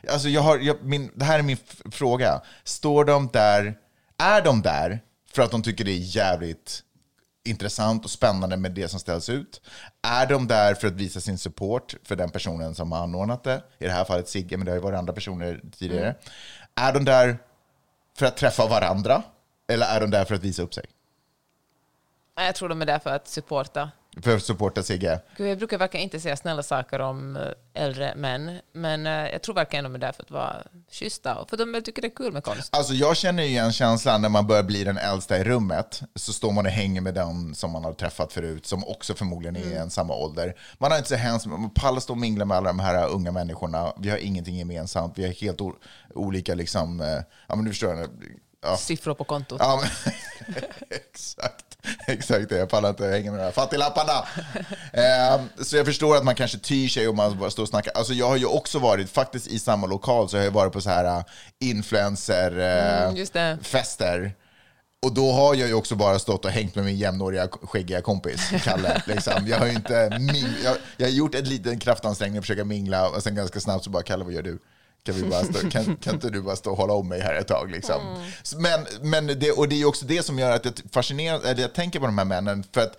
Alltså 0.09 0.29
jag 0.29 0.41
har, 0.41 0.59
jag, 0.59 0.85
min, 0.85 1.11
det 1.15 1.25
här 1.25 1.39
är 1.39 1.43
min 1.43 1.57
fråga. 1.91 2.43
Står 2.65 3.05
de 3.05 3.29
där, 3.33 3.79
är 4.19 4.43
de 4.43 4.63
där 4.63 5.01
för 5.33 5.43
att 5.43 5.51
de 5.51 5.63
tycker 5.63 5.85
det 5.85 5.93
är 5.93 6.17
jävligt 6.17 6.83
intressant 7.45 8.05
och 8.05 8.11
spännande 8.11 8.57
med 8.57 8.73
det 8.73 8.89
som 8.89 9.01
ställs 9.01 9.29
ut? 9.29 9.61
Är 10.03 10.27
de 10.27 10.49
där 10.49 10.75
för 10.75 10.89
att 10.89 10.93
visa 10.93 11.21
sin 11.21 11.39
support 11.39 11.95
för 12.05 12.17
den 12.17 12.31
personen 12.31 12.75
som 12.75 12.93
har 12.93 13.03
anordnat 13.03 13.45
det? 13.45 13.63
I 13.79 13.85
det 13.85 13.93
här 13.93 14.05
fallet 14.05 14.29
Sigge, 14.29 14.57
men 14.57 14.65
det 14.65 14.71
har 14.71 14.77
ju 14.77 14.83
varit 14.83 14.99
andra 14.99 15.13
personer 15.13 15.61
tidigare. 15.79 16.15
Är 16.75 16.93
de 16.93 17.05
där 17.05 17.39
för 18.19 18.27
att 18.27 18.37
träffa 18.37 18.67
varandra? 18.67 19.23
Eller 19.69 19.87
är 19.87 20.01
de 20.01 20.11
där 20.11 20.25
för 20.25 20.35
att 20.35 20.43
visa 20.43 20.63
upp 20.63 20.75
sig? 20.75 20.85
Jag 22.37 22.55
tror 22.55 22.69
de 22.69 22.83
är 22.83 22.87
där 22.87 22.99
för 22.99 23.11
att 23.11 23.29
supporta. 23.29 23.91
För 24.21 24.37
att 24.37 24.43
supporta 24.43 24.83
Sigge? 24.83 25.21
Gud, 25.37 25.51
jag 25.51 25.59
brukar 25.59 25.79
verkligen 25.79 26.05
inte 26.05 26.21
säga 26.21 26.37
snälla 26.37 26.63
saker 26.63 27.01
om 27.01 27.37
eh, 27.37 27.83
äldre 27.83 28.15
män, 28.17 28.59
men 28.73 29.07
eh, 29.07 29.13
jag 29.13 29.43
tror 29.43 29.55
verkligen 29.55 29.85
de 29.85 29.95
är 29.95 29.99
där 29.99 30.13
för 30.13 30.23
att 30.23 30.31
vara 30.31 30.57
schyssta 30.91 31.35
och 31.35 31.51
för 31.51 31.57
att 31.57 31.73
de 31.73 31.83
tycker 31.83 32.03
det 32.03 32.09
är 32.09 32.15
kul 32.15 32.33
med 32.33 32.45
konst. 32.45 32.77
Alltså 32.77 32.95
jag 32.95 33.17
känner 33.17 33.43
ju 33.43 33.49
igen 33.49 33.73
känslan 33.73 34.23
när 34.23 34.29
man 34.29 34.47
börjar 34.47 34.63
bli 34.63 34.85
den 34.85 34.99
äldsta 34.99 35.39
i 35.39 35.45
rummet, 35.45 36.03
så 36.15 36.33
står 36.33 36.53
man 36.53 36.67
och 36.67 36.73
hänger 36.73 37.01
med 37.01 37.15
den 37.15 37.55
som 37.55 37.71
man 37.71 37.85
har 37.85 37.93
träffat 37.93 38.33
förut, 38.33 38.67
som 38.67 38.85
också 38.85 39.15
förmodligen 39.15 39.57
är 39.57 39.61
i 39.61 39.75
en 39.75 39.91
samma 39.91 40.15
ålder. 40.15 40.55
Man 40.79 40.91
har 40.91 40.99
inte 40.99 41.09
så 41.09 41.17
hemskt, 41.17 41.47
man 41.47 41.71
pallar 41.71 42.01
stå 42.01 42.13
och 42.13 42.19
mingla 42.19 42.45
med 42.45 42.57
alla 42.57 42.69
de 42.69 42.79
här 42.79 43.09
unga 43.09 43.33
människorna, 43.33 43.93
vi 43.99 44.11
har 44.11 44.19
ingenting 44.19 44.57
gemensamt, 44.57 45.19
vi 45.19 45.25
har 45.25 45.33
helt 45.33 45.61
olika 46.15 46.55
liksom, 46.55 47.01
eh, 47.01 47.07
ja 47.47 47.57
men 47.57 47.65
du 47.65 47.71
förstår, 47.71 48.09
ja. 48.63 48.77
Siffror 48.77 49.15
på 49.15 49.25
kontot. 49.25 49.61
Ja, 49.61 49.83
men, 49.83 50.55
exakt. 50.91 51.72
Exakt 52.07 52.49
det, 52.49 52.57
jag 52.57 52.69
pallar 52.69 52.89
inte 52.89 53.07
hänga 53.07 53.31
med 53.31 53.41
de 53.41 53.45
här 53.45 53.53
fattiglapparna. 53.53 54.27
Eh, 54.93 55.41
så 55.63 55.77
jag 55.77 55.87
förstår 55.87 56.17
att 56.17 56.25
man 56.25 56.35
kanske 56.35 56.59
tyr 56.59 56.89
sig 56.89 57.09
om 57.09 57.17
man 57.17 57.39
bara 57.39 57.51
står 57.51 57.63
och 57.63 57.69
snackar. 57.69 57.93
Alltså 57.95 58.13
jag 58.13 58.29
har 58.29 58.37
ju 58.37 58.47
också 58.47 58.79
varit, 58.79 59.11
faktiskt 59.11 59.47
i 59.47 59.59
samma 59.59 59.87
lokal, 59.87 60.29
så 60.29 60.37
har 60.37 60.45
jag 60.45 60.51
varit 60.51 60.73
på 60.73 60.81
så 60.81 60.91
här 60.91 61.05
eh, 61.05 61.25
influencer-fester. 61.61 63.09
Mm, 63.09 63.59
det. 63.59 63.65
fester. 63.65 64.35
Och 65.07 65.15
då 65.15 65.33
har 65.33 65.55
jag 65.55 65.69
ju 65.69 65.75
också 65.75 65.95
bara 65.95 66.19
stått 66.19 66.45
och 66.45 66.51
hängt 66.51 66.75
med 66.75 66.85
min 66.85 66.97
jämnåriga 66.97 67.49
skäggiga 67.63 68.01
kompis, 68.01 68.51
Kalle. 68.65 69.03
Liksom. 69.07 69.47
Jag 69.47 69.59
har 69.59 69.67
ju 69.67 69.73
inte 69.73 70.21
jag, 70.65 70.77
jag 70.97 71.07
har 71.07 71.13
gjort 71.13 71.35
en 71.35 71.45
liten 71.45 71.79
kraftansträngning 71.79 72.39
att 72.39 72.45
försöka 72.45 72.65
mingla 72.65 73.09
och 73.09 73.23
sen 73.23 73.35
ganska 73.35 73.61
snabbt 73.61 73.85
så 73.85 73.91
bara, 73.91 74.03
Kalle 74.03 74.25
vad 74.25 74.33
gör 74.33 74.43
du? 74.43 74.59
Kan, 75.07 75.15
vi 75.15 75.23
bara 75.23 75.45
stå, 75.45 75.53
kan, 75.71 75.97
kan 75.97 76.15
inte 76.15 76.31
du 76.31 76.43
bara 76.43 76.57
stå 76.57 76.71
och 76.71 76.77
hålla 76.77 76.93
om 76.93 77.09
mig 77.09 77.21
här 77.21 77.35
ett 77.35 77.49
tag? 77.49 77.71
Liksom? 77.71 78.01
Så- 78.43 78.59
Men, 78.59 78.87
men 79.03 79.27
det, 79.27 79.51
och 79.53 79.69
det 79.69 79.81
är 79.83 79.85
också 79.85 80.07
det 80.07 80.23
som 80.23 80.39
gör 80.39 80.51
att 80.51 80.65
jag, 80.65 80.75
fascinerar, 80.93 81.41
eller 81.45 81.63
jag 81.63 81.73
tänker 81.75 82.01
på 82.01 82.07
de 82.07 82.19
här 82.19 82.25
männen, 82.25 82.65
för 82.75 82.81
att 82.81 82.99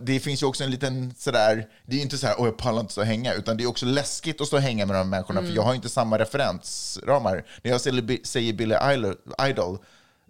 det 0.00 0.20
finns 0.20 0.42
ju 0.42 0.46
också 0.46 0.64
en 0.64 0.70
liten 0.70 1.14
sådär, 1.18 1.66
det 1.86 1.92
är 1.92 1.96
ju 1.96 2.02
inte 2.02 2.18
så 2.18 2.26
här, 2.26 2.34
åh 2.38 2.46
jag 2.46 2.56
pallar 2.56 2.80
inte 2.80 2.92
stå 2.92 3.00
och 3.00 3.06
hänga, 3.06 3.32
utan 3.34 3.56
det 3.56 3.64
är 3.64 3.68
också 3.68 3.86
läskigt 3.86 4.40
att 4.40 4.46
stå 4.46 4.56
och 4.56 4.62
hänga 4.62 4.86
med 4.86 4.94
de 4.94 4.98
här 4.98 5.04
människorna, 5.04 5.40
för 5.42 5.48
jag 5.48 5.62
har 5.62 5.74
inte 5.74 5.88
samma 5.88 6.18
referensramar. 6.18 7.44
När 7.62 7.70
jag 7.70 7.80
säger, 7.80 8.52
Billy 8.52 8.74
Idol, 8.92 9.16
Idol 9.48 9.78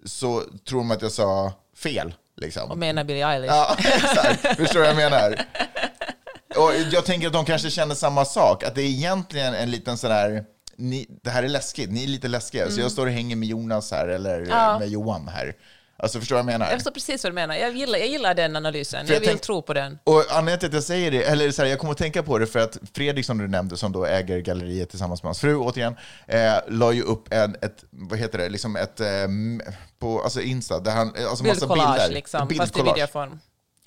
så 0.05 0.43
tror 0.69 0.79
de 0.79 0.91
att 0.91 1.03
jag 1.03 1.13
sa 1.13 1.53
fel. 1.77 2.15
Liksom. 2.37 2.71
Och 2.71 2.79
menar 2.79 3.05
Billie 3.05 3.23
Eilish. 3.23 3.51
Ja, 3.51 3.77
exakt. 3.79 4.57
Förstår 4.57 4.75
du 4.81 4.81
vad 4.81 4.89
jag 4.89 4.97
menar? 4.97 5.45
Och 6.57 6.73
jag 6.93 7.05
tänker 7.05 7.27
att 7.27 7.33
de 7.33 7.45
kanske 7.45 7.71
känner 7.71 7.95
samma 7.95 8.25
sak, 8.25 8.63
att 8.65 8.75
det 8.75 8.83
är 8.83 8.87
egentligen 8.87 9.55
en 9.55 9.71
liten 9.71 9.99
sådär, 9.99 10.45
ni, 10.79 11.07
det 11.23 11.31
här 11.31 11.43
är 11.43 11.49
läskigt, 11.49 11.91
ni 11.91 12.05
är 12.05 12.09
lite 12.09 12.29
läskiga, 12.29 12.71
så 12.71 12.81
jag 12.81 12.91
står 12.93 13.07
och 13.07 13.13
hänger 13.13 13.37
med 13.37 13.49
Jonas 13.49 13.91
här, 13.91 14.09
eller 14.09 14.37
Mm. 14.39 14.49
Ja. 14.51 14.79
med 14.79 14.89
Johan 14.89 15.29
här. 15.29 15.55
Alltså 15.97 16.21
förstår 16.21 16.37
du 16.37 16.43
vad 16.43 16.53
jag 16.53 16.59
menar? 16.59 16.71
Jag 16.71 16.75
förstår 16.77 16.91
precis 16.91 17.25
vad 17.25 17.33
du 17.33 17.35
menar. 17.35 17.55
Jag 17.55 17.77
gillar, 17.77 17.99
jag 17.99 18.09
gillar 18.09 18.35
den 18.35 18.57
analysen. 18.57 19.07
För 19.07 19.13
Jag 19.13 19.17
jag 19.17 19.21
vill 19.21 19.29
tänk- 19.29 19.41
tro 19.41 19.63
på 19.63 19.75
den. 19.75 19.99
Och 20.05 20.25
anledningen 20.31 20.59
till 20.59 20.69
att 20.69 20.75
jag 20.75 20.83
säger 20.85 21.11
det, 21.11 21.23
eller 21.23 21.51
så 21.51 21.63
här, 21.63 21.69
jag 21.69 21.79
kommer 21.79 21.93
att 21.93 21.99
tänka 21.99 22.23
på 22.23 22.39
det 22.39 22.47
för 22.47 22.59
att 22.59 22.79
Fredrik 22.95 23.27
som 23.27 23.39
du 23.39 23.49
nämnde, 23.49 23.77
som 23.77 23.93
då 23.93 24.07
äger 24.07 24.39
galleriet 24.39 24.91
tillsammans 24.91 25.23
med 25.23 25.29
hans 25.29 25.41
fru, 25.41 25.57
återigen, 25.57 25.97
eh, 26.27 26.55
la 26.69 26.93
ju 26.93 27.03
upp 27.03 27.33
en, 27.33 27.57
ett, 27.63 27.85
vad 27.91 28.19
heter 28.19 28.39
det, 28.39 28.49
liksom 28.49 28.77
ett, 28.77 29.01
eh, 29.01 29.07
på 29.99 30.23
alltså 30.23 30.41
Insta, 30.41 30.81
där 30.81 30.91
han, 30.93 31.09
alltså 31.09 31.45
massa 31.45 31.45
Bildcollage 31.45 31.99
bilder. 31.99 32.15
liksom, 32.15 32.41
fast 32.41 32.53
i 32.53 32.59
Bildcollage. 32.59 32.95
videoform. 32.97 33.39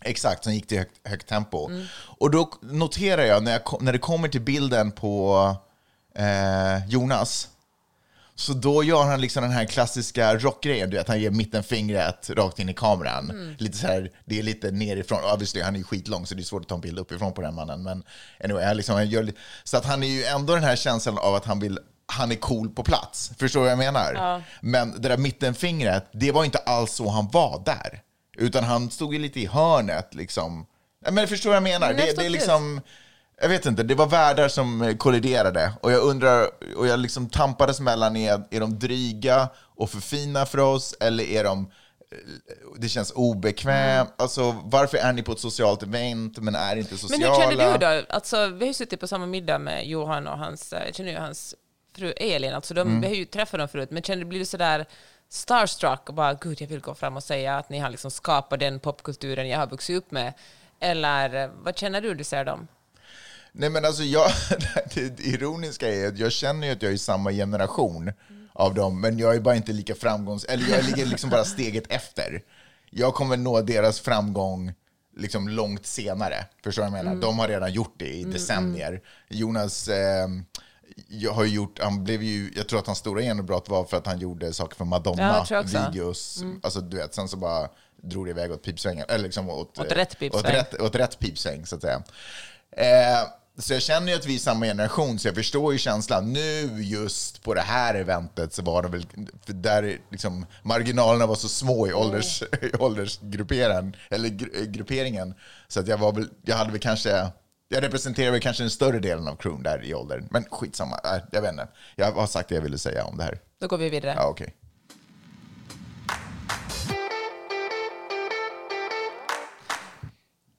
Exakt, 0.04 0.44
som 0.44 0.54
gick 0.54 0.68
till 0.68 0.78
högt, 0.78 1.08
högt 1.08 1.28
tempo. 1.28 1.70
Och 2.20 2.32
då 2.32 2.50
noterar 2.62 3.22
jag 3.24 3.44
när, 3.44 3.52
jag, 3.52 3.82
när 3.82 3.94
det 3.94 4.00
kommer 4.00 4.28
till 4.28 4.42
bilden 4.42 4.92
på 4.92 5.56
eh, 6.18 6.88
Jonas, 6.88 7.48
så 8.36 8.54
då 8.54 8.84
gör 8.84 9.04
han 9.04 9.22
liksom 9.22 9.44
den 9.44 9.52
här 9.52 9.66
klassiska 9.66 10.36
rockgrejen, 10.36 10.90
du 10.90 10.98
vet, 10.98 11.08
han 11.08 11.22
ger 11.22 11.32
mittenfingret 11.32 12.30
rakt 12.30 12.60
in 12.60 12.70
i 12.70 12.74
kameran. 12.74 13.56
Lite 13.58 13.78
så 13.78 13.88
här, 13.88 14.12
det 14.26 14.40
är 14.40 14.44
lite 14.44 14.72
nerifrån, 14.72 15.20
obviously 15.34 15.62
han 15.62 15.74
är 15.74 15.78
ju 15.78 15.84
skitlång 15.84 16.26
så 16.26 16.36
det 16.36 16.42
är 16.42 16.44
svårt 16.44 16.62
att 16.62 16.68
ta 16.68 16.76
en 16.76 16.82
bild 16.82 17.00
uppifrån 17.00 17.34
på 17.34 17.42
den 17.42 17.56
mannen. 17.56 17.84
Men 17.84 18.04
anyway, 18.44 18.74
liksom, 18.74 18.96
han 18.96 19.10
gör, 19.10 19.32
så 19.64 19.78
att 19.78 19.86
han 19.86 20.04
är 20.04 20.08
ju 20.08 20.24
ändå 20.24 20.56
den 20.56 20.64
här 20.64 20.76
känslan 20.76 21.18
av 21.18 21.36
att 21.36 21.46
han 21.46 21.60
vill 21.60 21.80
han 22.06 22.32
är 22.32 22.36
cool 22.36 22.70
på 22.70 22.84
plats. 22.84 23.32
Förstår 23.40 23.60
du 23.60 23.64
vad 23.64 23.72
jag 23.72 23.78
menar? 23.78 24.44
Men 24.62 25.02
det 25.02 25.10
där 25.10 25.18
mittenfingret, 25.18 26.10
det 26.12 26.32
var 26.32 26.46
inte 26.46 26.58
alls 26.58 26.94
så 26.94 27.10
han 27.10 27.28
var 27.28 27.62
där. 27.66 28.02
Utan 28.38 28.64
han 28.64 28.90
stod 28.92 29.14
ju 29.14 29.20
lite 29.20 29.40
i 29.40 29.46
hörnet 29.46 30.16
liksom. 30.16 30.66
Men 31.12 31.28
förstår 31.28 31.50
du 31.50 31.60
vad 31.60 31.70
jag 31.70 31.80
menar? 31.80 31.90
Mm, 31.92 32.00
jag 32.00 32.16
det, 32.16 32.22
det 32.22 32.26
är 32.26 32.30
liksom... 32.30 32.82
Jag 33.42 33.50
vet 33.50 33.66
inte, 33.66 33.84
det 33.84 33.96
var 33.96 34.08
världar 34.08 34.48
som 34.48 34.82
eh, 34.82 34.98
kolliderade. 34.98 35.74
Och 35.82 35.92
jag 35.92 36.02
undrar, 36.04 36.48
och 36.78 36.88
jag 36.88 37.00
liksom 37.00 37.30
tampades 37.30 37.80
mellan, 37.80 38.16
är, 38.16 38.44
är 38.52 38.60
de 38.60 38.80
dryga 38.80 39.50
och 39.58 39.90
för 39.90 40.00
fina 40.00 40.46
för 40.46 40.58
oss? 40.58 40.96
Eller 41.00 41.24
är 41.24 41.44
de, 41.44 41.72
eh, 42.12 42.18
det 42.78 42.90
känns 42.90 43.12
obekvämt? 43.12 44.10
Alltså, 44.18 44.56
varför 44.64 44.98
är 44.98 45.14
ni 45.14 45.24
på 45.24 45.32
ett 45.32 45.40
socialt 45.40 45.84
event 45.84 46.38
men 46.38 46.56
är 46.56 46.76
inte 46.76 46.92
Men 46.92 46.98
sociala? 47.00 47.34
hur 47.34 47.42
kände 47.42 47.74
du 47.74 47.78
då? 48.02 48.06
Alltså, 48.10 48.48
vi 48.48 48.60
har 48.60 48.68
ju 48.68 48.74
suttit 48.74 49.00
på 49.00 49.08
samma 49.08 49.26
middag 49.26 49.60
med 49.60 49.88
Johan 49.88 50.28
och 50.28 50.38
hans, 50.38 50.74
eh, 50.74 50.92
känner 50.92 51.12
ju 51.12 51.18
hans 51.18 51.56
fru 51.96 52.12
Elin. 52.12 52.54
Alltså, 52.54 52.74
de, 52.74 52.82
Mm. 52.82 53.02
Vi 53.02 53.08
har 53.08 53.16
ju 53.16 53.26
träffat 53.26 53.60
dem 53.60 53.68
förut, 53.70 53.92
men 53.92 54.04
kände, 54.04 54.26
blir 54.26 54.40
du 54.40 54.46
sådär 54.46 54.86
starstruck 55.30 56.10
och 56.10 56.14
bara 56.16 56.34
gud, 56.34 56.62
jag 56.62 56.68
vill 56.68 56.80
gå 56.80 56.96
fram 56.96 57.16
och 57.18 57.24
säga 57.24 57.58
att 57.58 57.70
ni 57.70 57.80
har 57.80 57.90
liksom 57.90 58.12
skapat 58.12 58.60
den 58.60 58.80
popkulturen 58.80 59.50
jag 59.50 59.60
har 59.60 59.68
vuxit 59.68 59.98
upp 59.98 60.12
med? 60.12 60.34
Eller 60.80 61.52
vad 61.64 61.78
känner 61.78 62.02
du 62.02 62.14
du 62.14 62.24
ser 62.24 62.46
dem? 62.46 62.68
Nej 63.60 63.70
men 63.70 63.86
alltså 63.86 64.04
jag, 64.04 64.32
det 64.94 65.20
ironiska 65.20 65.94
är 65.94 66.08
att 66.08 66.18
jag 66.18 66.32
känner 66.32 66.68
ju 66.68 66.74
att 66.74 66.82
jag 66.82 66.94
är 66.94 66.98
samma 66.98 67.32
generation 67.32 68.12
av 68.54 68.74
dem, 68.74 69.02
men 69.02 69.18
jag 69.20 69.36
är 69.36 69.40
bara 69.40 69.56
inte 69.56 69.72
lika 69.72 69.96
framgångs... 69.96 70.46
Eller 70.46 70.70
jag 70.70 70.86
ligger 70.86 71.06
liksom 71.06 71.30
bara 71.30 71.46
steget 71.46 71.84
efter. 71.90 72.44
Jag 72.90 73.14
kommer 73.14 73.38
nå 73.38 73.62
deras 73.62 74.00
framgång 74.00 74.74
liksom 75.18 75.50
långt 75.50 75.86
senare. 75.86 76.46
Förstår 76.64 76.84
du 76.84 76.90
vad 76.90 77.00
jag 77.00 77.06
menar? 77.06 77.22
De 77.22 77.40
har 77.40 77.48
redan 77.48 77.74
gjort 77.74 77.94
det 77.98 78.14
i 78.14 78.24
decennier. 78.24 79.02
Jonas 79.30 79.88
eh, 79.88 80.28
jag 81.08 81.32
har 81.32 81.46
gjort, 81.46 81.80
han 81.80 82.04
blev 82.04 82.24
ju, 82.24 82.52
jag 82.56 82.68
tror 82.68 82.80
att 82.80 82.88
hans 82.88 83.00
stora 83.00 83.22
genombrott 83.22 83.70
var 83.70 83.84
för 83.84 83.98
att 83.98 84.08
han 84.08 84.20
gjorde 84.20 84.54
saker 84.54 84.76
för 84.76 84.86
Ja, 84.86 84.90
Madonna, 84.90 85.36
jag 85.38 85.48
tror 85.48 85.60
också. 85.60 85.86
videos, 85.92 86.44
alltså 86.64 86.82
du 86.82 86.98
vet, 86.98 87.14
sen 87.14 87.28
så 87.28 87.38
bara 87.38 87.70
drog 88.02 88.26
det 88.26 88.30
iväg 88.30 88.52
åt 88.52 88.64
pipsvängen, 88.64 89.06
eller 89.10 89.24
liksom 89.24 89.50
åt, 89.50 89.80
Åt 89.80 89.92
rätt 89.92 90.20
pipsväng. 90.20 90.40
Åt 90.40 90.50
rätt, 90.50 90.82
åt 90.82 90.96
rätt 90.96 91.20
pipsväng, 91.20 91.66
så 91.66 91.76
att 91.76 91.82
säga. 91.82 92.04
Eh, 92.72 93.28
så 93.58 93.74
jag 93.74 93.82
känner 93.82 94.12
ju 94.12 94.18
att 94.18 94.26
vi 94.26 94.36
är 94.36 94.40
samma 94.40 94.66
generation, 94.66 95.20
så 95.20 95.28
jag 95.28 95.36
förstår 95.36 95.74
ju 95.74 95.80
känslan. 95.80 96.34
Nu 96.34 96.84
just 96.84 97.44
på 97.44 97.54
det 97.54 97.62
här 97.62 97.96
eventet 97.96 98.54
så 98.54 98.62
var 98.62 98.84
det 98.84 98.90
väl, 98.90 99.06
där 99.46 100.00
liksom, 100.12 100.46
marginalerna 100.64 101.26
var 101.26 101.36
så 101.36 101.50
små 101.50 101.88
i, 101.88 101.94
ålders, 101.94 102.44
i 102.62 102.78
åldersgrupperingen, 102.80 103.96
eller 104.10 104.30
gru, 104.30 104.66
grupperingen, 104.66 105.34
så 105.68 105.80
att 105.80 105.88
jag 105.88 105.98
var 105.98 106.14
väl, 106.14 106.30
jag 106.46 106.56
hade 106.56 106.72
väl 106.72 106.80
kanske, 106.80 107.32
jag 107.70 107.84
representerar 107.84 108.32
väl 108.32 108.42
kanske 108.42 108.64
den 108.64 108.70
större 108.70 109.00
delen 109.00 109.28
av 109.28 109.36
crewn 109.36 109.64
där 109.64 109.86
i 109.86 109.94
åldern. 109.94 110.28
Men 110.32 110.44
skitsamma, 110.44 111.00
äh, 111.04 111.22
jag 111.32 111.42
vet 111.42 111.52
inte. 111.52 111.68
Jag 111.96 112.12
har 112.12 112.28
sagt 112.28 112.50
det 112.50 112.56
jag 112.56 112.62
ville 112.62 112.78
säga 112.78 113.06
om 113.06 113.18
det 113.18 113.24
här. 113.24 113.40
Då 113.62 113.68
går 113.68 113.78
vi 113.78 113.90
vidare. 113.90 114.14
Ja, 114.18 114.28
okej. 114.28 114.54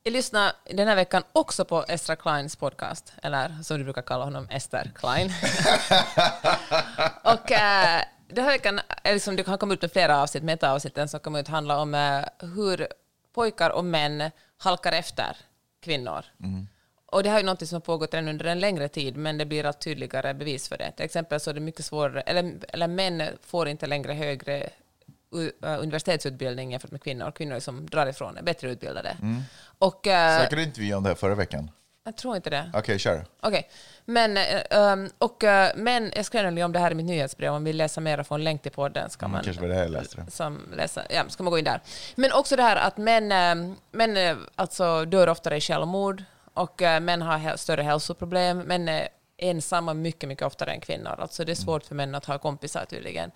Jag 0.08 0.12
lyssnade 0.12 0.52
den 0.64 0.88
här 0.88 0.96
veckan 0.96 1.22
också 1.32 1.64
på 1.64 1.84
Estra 1.88 2.16
Kleins 2.16 2.56
podcast, 2.56 3.12
eller 3.22 3.62
som 3.62 3.78
du 3.78 3.84
brukar 3.84 4.02
kalla 4.02 4.24
honom, 4.24 4.48
Ester 4.50 4.90
Klein. 4.94 5.26
och 7.22 7.52
äh, 7.52 8.02
den 8.28 8.44
här 8.44 8.52
veckan, 8.52 8.80
är 9.02 9.12
liksom, 9.12 9.36
det 9.36 9.46
har 9.46 9.56
kommit 9.56 9.76
ut 9.76 9.82
med 9.82 9.92
flera 9.92 10.22
avsnitt, 10.22 10.42
men 10.42 10.54
ett 10.54 10.62
av 10.62 10.74
avsnitten 10.74 11.08
som 11.08 11.20
kom 11.20 11.36
ut 11.36 11.48
handlar 11.48 11.78
om 11.78 11.94
äh, 11.94 12.24
hur 12.48 12.88
pojkar 13.34 13.70
och 13.70 13.84
män 13.84 14.30
halkar 14.58 14.92
efter 14.92 15.36
kvinnor. 15.82 16.24
Och 17.06 17.22
det 17.22 17.28
här 17.28 17.36
är 17.36 17.40
ju 17.40 17.46
något 17.46 17.68
som 17.68 17.76
har 17.76 17.80
pågått 17.80 18.14
redan 18.14 18.28
under 18.28 18.44
en 18.44 18.60
längre 18.60 18.88
tid, 18.88 19.16
men 19.16 19.38
det 19.38 19.46
blir 19.46 19.66
allt 19.66 19.80
tydligare 19.80 20.34
bevis 20.34 20.68
för 20.68 20.78
det. 20.78 20.92
Till 20.92 21.04
exempel 21.04 21.40
så 21.40 21.50
är 21.50 21.54
det 21.54 21.60
mycket 21.60 21.84
svårare, 21.84 22.20
eller, 22.20 22.58
eller 22.68 22.88
män 22.88 23.22
får 23.42 23.68
inte 23.68 23.86
längre 23.86 24.12
högre 24.12 24.70
universitetsutbildning 25.62 26.70
jämfört 26.70 26.90
med 26.90 27.02
kvinnor. 27.02 27.30
Kvinnor 27.30 27.58
som 27.58 27.86
drar 27.86 28.06
ifrån 28.06 28.36
är 28.36 28.42
bättre 28.42 28.70
utbildade. 28.70 29.16
Och, 29.78 30.06
äh, 30.06 30.38
Snackade 30.38 30.62
inte 30.62 30.80
vi 30.80 30.94
om 30.94 31.02
det 31.02 31.08
här 31.08 31.16
förra 31.16 31.34
veckan? 31.34 31.70
jag 32.08 32.16
tror 32.16 32.36
inte 32.36 32.50
det. 32.50 32.70
Okej, 32.74 32.98
kör. 32.98 33.24
Okej. 33.40 33.68
Men, 34.04 34.36
eh, 34.36 34.92
um, 34.92 35.10
och, 35.18 35.44
eh, 35.44 35.70
men 35.76 36.12
jag 36.16 36.24
skrev 36.24 36.44
nämligen 36.44 36.64
om 36.64 36.72
det 36.72 36.78
här 36.78 36.90
i 36.90 36.94
mitt 36.94 37.06
nyhetsbrev. 37.06 37.52
Om 37.52 37.64
vi 37.64 37.72
läser 37.72 38.00
mer 38.00 38.20
och 38.20 38.26
får 38.26 38.34
en 38.34 38.44
länk 38.44 38.62
till 38.62 38.72
podden 38.72 39.10
ska 39.10 39.28
man, 39.28 39.44
kanske 39.44 39.62
var 39.62 39.68
det 39.68 39.74
här 39.74 39.82
jag 39.82 39.90
läste 39.90 40.16
det. 40.16 40.30
som 40.30 40.60
läsa, 40.76 41.02
ja, 41.10 41.24
ska 41.28 41.42
man 41.42 41.50
gå 41.50 41.58
in 41.58 41.64
där. 41.64 41.80
Men 42.14 42.32
också 42.32 42.56
det 42.56 42.62
här 42.62 42.76
att 42.76 42.96
män, 42.96 43.32
eh, 43.32 43.74
män 43.90 44.16
eh, 44.16 44.36
alltså 44.54 45.04
dör 45.04 45.28
oftare 45.28 45.56
i 45.56 45.60
självmord 45.60 46.24
och 46.54 46.82
eh, 46.82 47.00
män 47.00 47.22
har 47.22 47.56
större 47.56 47.82
hälsoproblem. 47.82 48.58
Män 48.58 48.88
är 48.88 49.08
ensamma 49.36 49.94
mycket, 49.94 50.28
mycket 50.28 50.46
oftare 50.46 50.70
än 50.70 50.80
kvinnor. 50.80 51.14
Alltså 51.18 51.44
det 51.44 51.52
är 51.52 51.56
svårt 51.56 51.84
för 51.84 51.94
män 51.94 52.14
att 52.14 52.24
ha 52.24 52.38
kompisar 52.38 52.84
tydligen. 52.84 53.30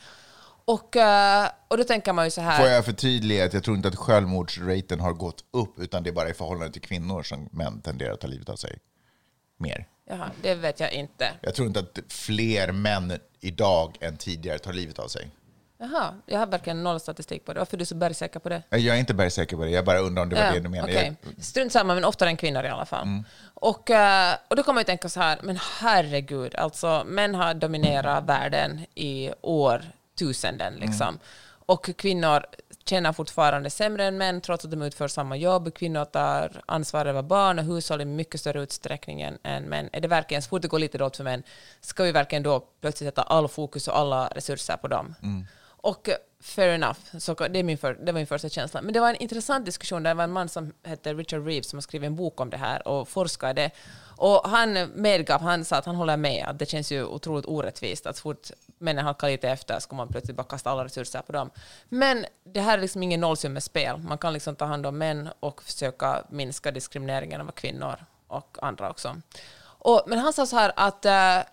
Och, 0.64 0.97
eh, 0.97 1.49
och 1.69 1.76
då 1.78 1.85
tänker 1.85 2.12
man 2.12 2.25
ju 2.25 2.31
så 2.31 2.40
här... 2.40 2.59
Får 2.59 2.69
jag 2.69 2.85
förtydliga 2.85 3.45
att 3.45 3.52
jag 3.54 3.64
tror 3.64 3.76
inte 3.76 3.88
att 3.88 3.97
självmordsraten 3.97 5.00
har 5.00 5.12
gått 5.12 5.45
upp, 5.52 5.78
utan 5.78 6.02
det 6.02 6.11
är 6.11 6.14
bara 6.14 6.28
i 6.28 6.35
förhållande 6.35 6.73
till 6.73 6.83
kvinnor 6.83 7.23
som 7.23 7.49
män 7.52 7.81
tenderar 7.81 8.12
att 8.12 8.21
ta 8.21 8.26
livet 8.26 8.49
av 8.49 8.57
sig 8.57 8.78
mer. 9.57 9.87
Jaha, 10.04 10.31
det 10.42 10.54
vet 10.54 10.81
jag 10.81 10.92
inte. 10.92 11.31
Jag 11.40 11.54
tror 11.54 11.69
inte 11.69 11.81
att 11.81 11.99
fler 12.09 12.73
män 12.73 13.19
idag 13.40 13.97
än 14.00 14.16
tidigare 14.16 14.59
tar 14.59 14.73
livet 14.73 14.99
av 14.99 15.09
sig. 15.09 15.31
Jaha, 15.78 16.14
jag 16.26 16.38
har 16.38 16.47
verkligen 16.47 16.83
noll 16.83 17.00
statistik 17.00 17.45
på 17.45 17.52
det. 17.52 17.59
Varför 17.59 17.76
är 17.76 17.78
du 17.78 17.85
så 17.85 17.95
bergsäker 17.95 18.40
på 18.40 18.49
det? 18.49 18.62
Jag 18.71 18.87
är 18.87 18.95
inte 18.97 19.14
bergsäker 19.14 19.57
på 19.57 19.64
det, 19.64 19.71
jag 19.71 19.85
bara 19.85 19.99
undrar 19.99 20.23
om 20.23 20.28
det 20.28 20.37
var 20.37 20.52
det 20.52 20.61
du 20.61 20.69
menade. 20.69 20.92
okej. 20.92 21.14
Jag- 21.37 21.45
Strunt 21.45 21.73
samma, 21.73 21.95
men 21.95 22.04
oftare 22.04 22.28
än 22.28 22.37
kvinnor 22.37 22.64
i 22.64 22.69
alla 22.69 22.87
fall. 22.87 23.02
Mm. 23.02 23.25
Och, 23.54 23.90
eh, 23.90 24.35
och 24.49 24.57
då 24.57 24.62
man 24.75 24.81
ju 24.81 24.85
tänka 24.85 25.09
så 25.09 25.21
här, 25.21 25.38
men 25.42 25.59
herregud, 25.81 26.54
alltså 26.54 27.02
män 27.07 27.35
har 27.35 27.54
dominerat 27.54 28.25
världen 28.25 28.81
i 28.95 29.31
årtusenden 29.40 30.02
Mm. 30.23 30.81
liksom. 30.88 31.19
Och 31.67 31.97
kvinnor 31.97 32.45
tjänar 32.85 33.12
fortfarande 33.12 33.71
sämre 33.71 34.05
än 34.05 34.19
män 34.19 34.41
trots 34.41 34.64
att 34.64 34.71
de 34.71 34.83
utför 34.83 35.09
samma 35.09 35.37
jobb. 35.37 35.75
Kvinnor 35.75 36.05
tar 36.05 36.62
ansvar 36.67 37.07
över 37.07 37.23
barn 37.23 37.59
och 37.59 37.64
hushåll 37.64 38.00
i 38.00 38.05
mycket 38.05 38.41
större 38.41 38.62
utsträckning 38.62 39.21
än, 39.21 39.38
än 39.43 39.64
män. 39.64 39.88
Är 39.93 40.00
det 40.00 40.09
verkligen, 40.09 40.43
så 40.43 40.49
fort 40.49 40.62
det 40.62 40.69
går 40.69 40.79
lite 40.79 40.99
dåligt 40.99 41.17
för 41.17 41.25
män, 41.25 41.43
ska 41.81 42.05
vi 42.05 42.12
verkligen 42.12 42.43
då 42.43 42.64
plötsligt 42.81 43.09
sätta 43.09 43.23
all 43.23 43.49
fokus 43.49 43.88
och 43.88 43.99
alla 43.99 44.29
resurser 44.29 44.76
på 44.76 44.88
dem? 44.88 45.14
Och 45.83 46.09
eh, 46.09 46.14
fair 46.41 46.69
enough, 46.69 46.99
så 47.19 47.35
det, 47.35 47.59
är 47.59 47.62
min 47.62 47.79
för, 47.79 47.95
det 47.95 48.12
var 48.12 48.21
min 48.21 48.26
första 48.26 48.49
känsla. 48.49 48.83
Men 48.83 48.95
det 48.95 49.00
var 49.00 49.11
en 49.11 49.17
intressant 49.17 49.67
diskussion. 49.67 50.02
Det 50.02 50.14
var 50.14 50.25
en 50.25 50.33
man 50.33 50.49
som 50.49 50.73
hette 50.83 51.14
Richard 51.14 51.47
Reeves 51.47 51.69
som 51.69 51.76
har 51.76 51.83
skrivit 51.83 52.07
en 52.07 52.17
bok 52.17 52.41
om 52.41 52.50
det 52.50 52.57
här 52.57 52.88
och 52.88 53.09
forskade. 53.09 53.71
Och 54.17 54.50
han 54.50 54.91
medgav, 54.95 55.41
han 55.41 55.64
sa 55.64 55.76
att 55.76 55.87
han 55.87 55.97
håller 55.97 56.17
med, 56.17 56.45
att 56.49 56.59
det 56.59 56.67
känns 56.67 56.93
ju 56.93 57.05
otroligt 57.05 57.47
orättvist 57.47 58.07
att 58.07 58.17
så 58.17 58.23
fort 58.23 58.50
männen 58.83 59.05
halkar 59.05 59.29
lite 59.29 59.49
efter 59.49 59.79
så 59.79 59.89
kommer 59.89 60.05
man 60.05 60.12
plötsligt 60.12 60.37
bara 60.37 60.45
kasta 60.45 60.71
alla 60.71 60.85
resurser 60.85 61.23
på 61.23 61.33
dem. 61.33 61.51
Men 61.89 62.27
det 62.45 62.61
här 62.61 62.79
är 62.79 62.83
liksom 62.83 63.03
ingen 63.03 63.21
nollsummespel. 63.21 63.99
Man 63.99 64.19
kan 64.19 64.33
liksom 64.33 64.57
ta 64.57 64.65
hand 64.65 64.87
om 64.87 64.99
män 64.99 65.29
och 65.41 65.62
försöka 65.62 66.25
minska 66.29 66.71
diskrimineringen 66.71 67.41
av 67.41 67.51
kvinnor 67.51 68.05
och 68.27 68.59
andra 68.62 68.91
också. 68.91 69.17
Och, 69.62 70.03
men 70.07 70.19
han 70.19 70.33
sa 70.33 70.47
så 70.47 70.57
här 70.57 70.73
att 70.77 71.05
äh, 71.05 71.53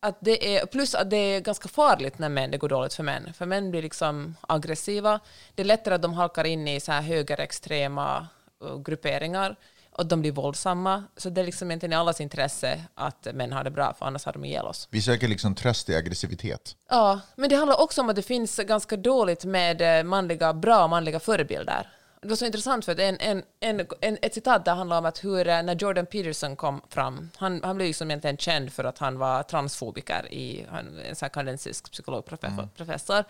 att 0.00 0.16
det 0.20 0.56
är, 0.56 0.66
plus 0.66 0.94
att 0.94 1.10
det 1.10 1.16
är 1.16 1.40
ganska 1.40 1.68
farligt 1.68 2.18
när 2.18 2.28
män, 2.28 2.50
det 2.50 2.58
går 2.58 2.68
dåligt 2.68 2.94
för 2.94 3.02
män. 3.02 3.32
För 3.32 3.46
män 3.46 3.70
blir 3.70 3.82
liksom 3.82 4.36
aggressiva. 4.40 5.20
Det 5.54 5.62
är 5.62 5.66
lättare 5.66 5.94
att 5.94 6.02
de 6.02 6.14
halkar 6.14 6.44
in 6.44 6.68
i 6.68 6.80
så 6.80 6.92
här 6.92 7.02
högerextrema 7.02 8.26
eh, 8.62 8.78
grupperingar 8.78 9.56
och 9.98 10.06
de 10.06 10.20
blir 10.20 10.32
våldsamma. 10.32 11.04
Så 11.16 11.30
det 11.30 11.40
är 11.40 11.44
liksom 11.44 11.70
inte 11.70 11.86
i 11.86 11.94
allas 11.94 12.20
intresse 12.20 12.84
att 12.94 13.26
män 13.34 13.52
har 13.52 13.64
det 13.64 13.70
bra, 13.70 13.94
för 13.98 14.06
annars 14.06 14.24
har 14.24 14.32
de 14.32 14.44
ihjäl 14.44 14.66
oss. 14.66 14.88
Vi 14.90 15.02
söker 15.02 15.28
liksom 15.28 15.54
tröst 15.54 15.88
i 15.88 15.96
aggressivitet. 15.96 16.76
Ja, 16.90 17.20
men 17.36 17.48
det 17.50 17.56
handlar 17.56 17.80
också 17.80 18.00
om 18.00 18.08
att 18.08 18.16
det 18.16 18.22
finns 18.22 18.56
ganska 18.56 18.96
dåligt 18.96 19.44
med 19.44 19.98
eh, 19.98 20.04
manliga, 20.04 20.52
bra 20.54 20.88
manliga 20.88 21.20
förebilder. 21.20 21.92
Det 22.22 22.28
var 22.28 22.36
så 22.36 22.46
intressant 22.46 22.84
för 22.84 22.92
att 22.92 22.98
en, 22.98 23.16
en, 23.20 23.42
en, 23.60 23.86
en, 24.00 24.18
ett 24.22 24.34
citat 24.34 24.64
där 24.64 24.74
handlar 24.74 24.98
om 24.98 25.04
att 25.04 25.24
hur 25.24 25.48
eh, 25.48 25.62
när 25.62 25.74
Jordan 25.74 26.06
Peterson 26.06 26.56
kom 26.56 26.80
fram, 26.88 27.30
han, 27.36 27.60
han 27.64 27.76
blev 27.76 27.86
liksom 27.86 28.10
egentligen 28.10 28.36
känd 28.36 28.72
för 28.72 28.84
att 28.84 28.98
han 28.98 29.18
var 29.18 29.42
transfobiker, 29.42 30.32
i, 30.32 30.66
han, 30.70 30.98
en 30.98 31.16
sån 31.16 31.30
kanadensisk 31.30 31.90
psykologprofessor. 31.92 32.68
professor. 32.76 33.24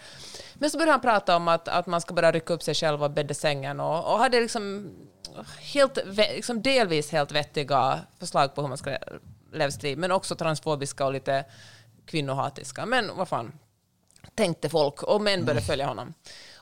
Men 0.54 0.70
så 0.70 0.78
började 0.78 0.92
han 0.92 1.00
prata 1.00 1.36
om 1.36 1.48
att, 1.48 1.68
att 1.68 1.86
man 1.86 2.00
ska 2.00 2.14
bara 2.14 2.32
rycka 2.32 2.54
upp 2.54 2.62
sig 2.62 2.74
själv 2.74 3.04
och 3.04 3.10
bädda 3.10 3.34
sängen 3.34 3.80
och, 3.80 4.12
och 4.12 4.18
hade 4.18 4.40
liksom 4.40 4.90
helt, 5.60 5.98
liksom 6.16 6.62
delvis 6.62 7.12
helt 7.12 7.32
vettiga 7.32 8.00
förslag 8.18 8.54
på 8.54 8.60
hur 8.60 8.68
man 8.68 8.78
ska 8.78 8.96
leva 9.52 9.70
sitt 9.70 9.82
liv, 9.82 9.98
men 9.98 10.12
också 10.12 10.34
transfobiska 10.34 11.06
och 11.06 11.12
lite 11.12 11.44
kvinnohatiska. 12.06 12.86
Men 12.86 13.16
vad 13.16 13.28
fan, 13.28 13.52
tänkte 14.34 14.68
folk 14.68 15.02
och 15.02 15.20
män 15.20 15.44
började 15.44 15.66
följa 15.66 15.86
honom. 15.86 16.14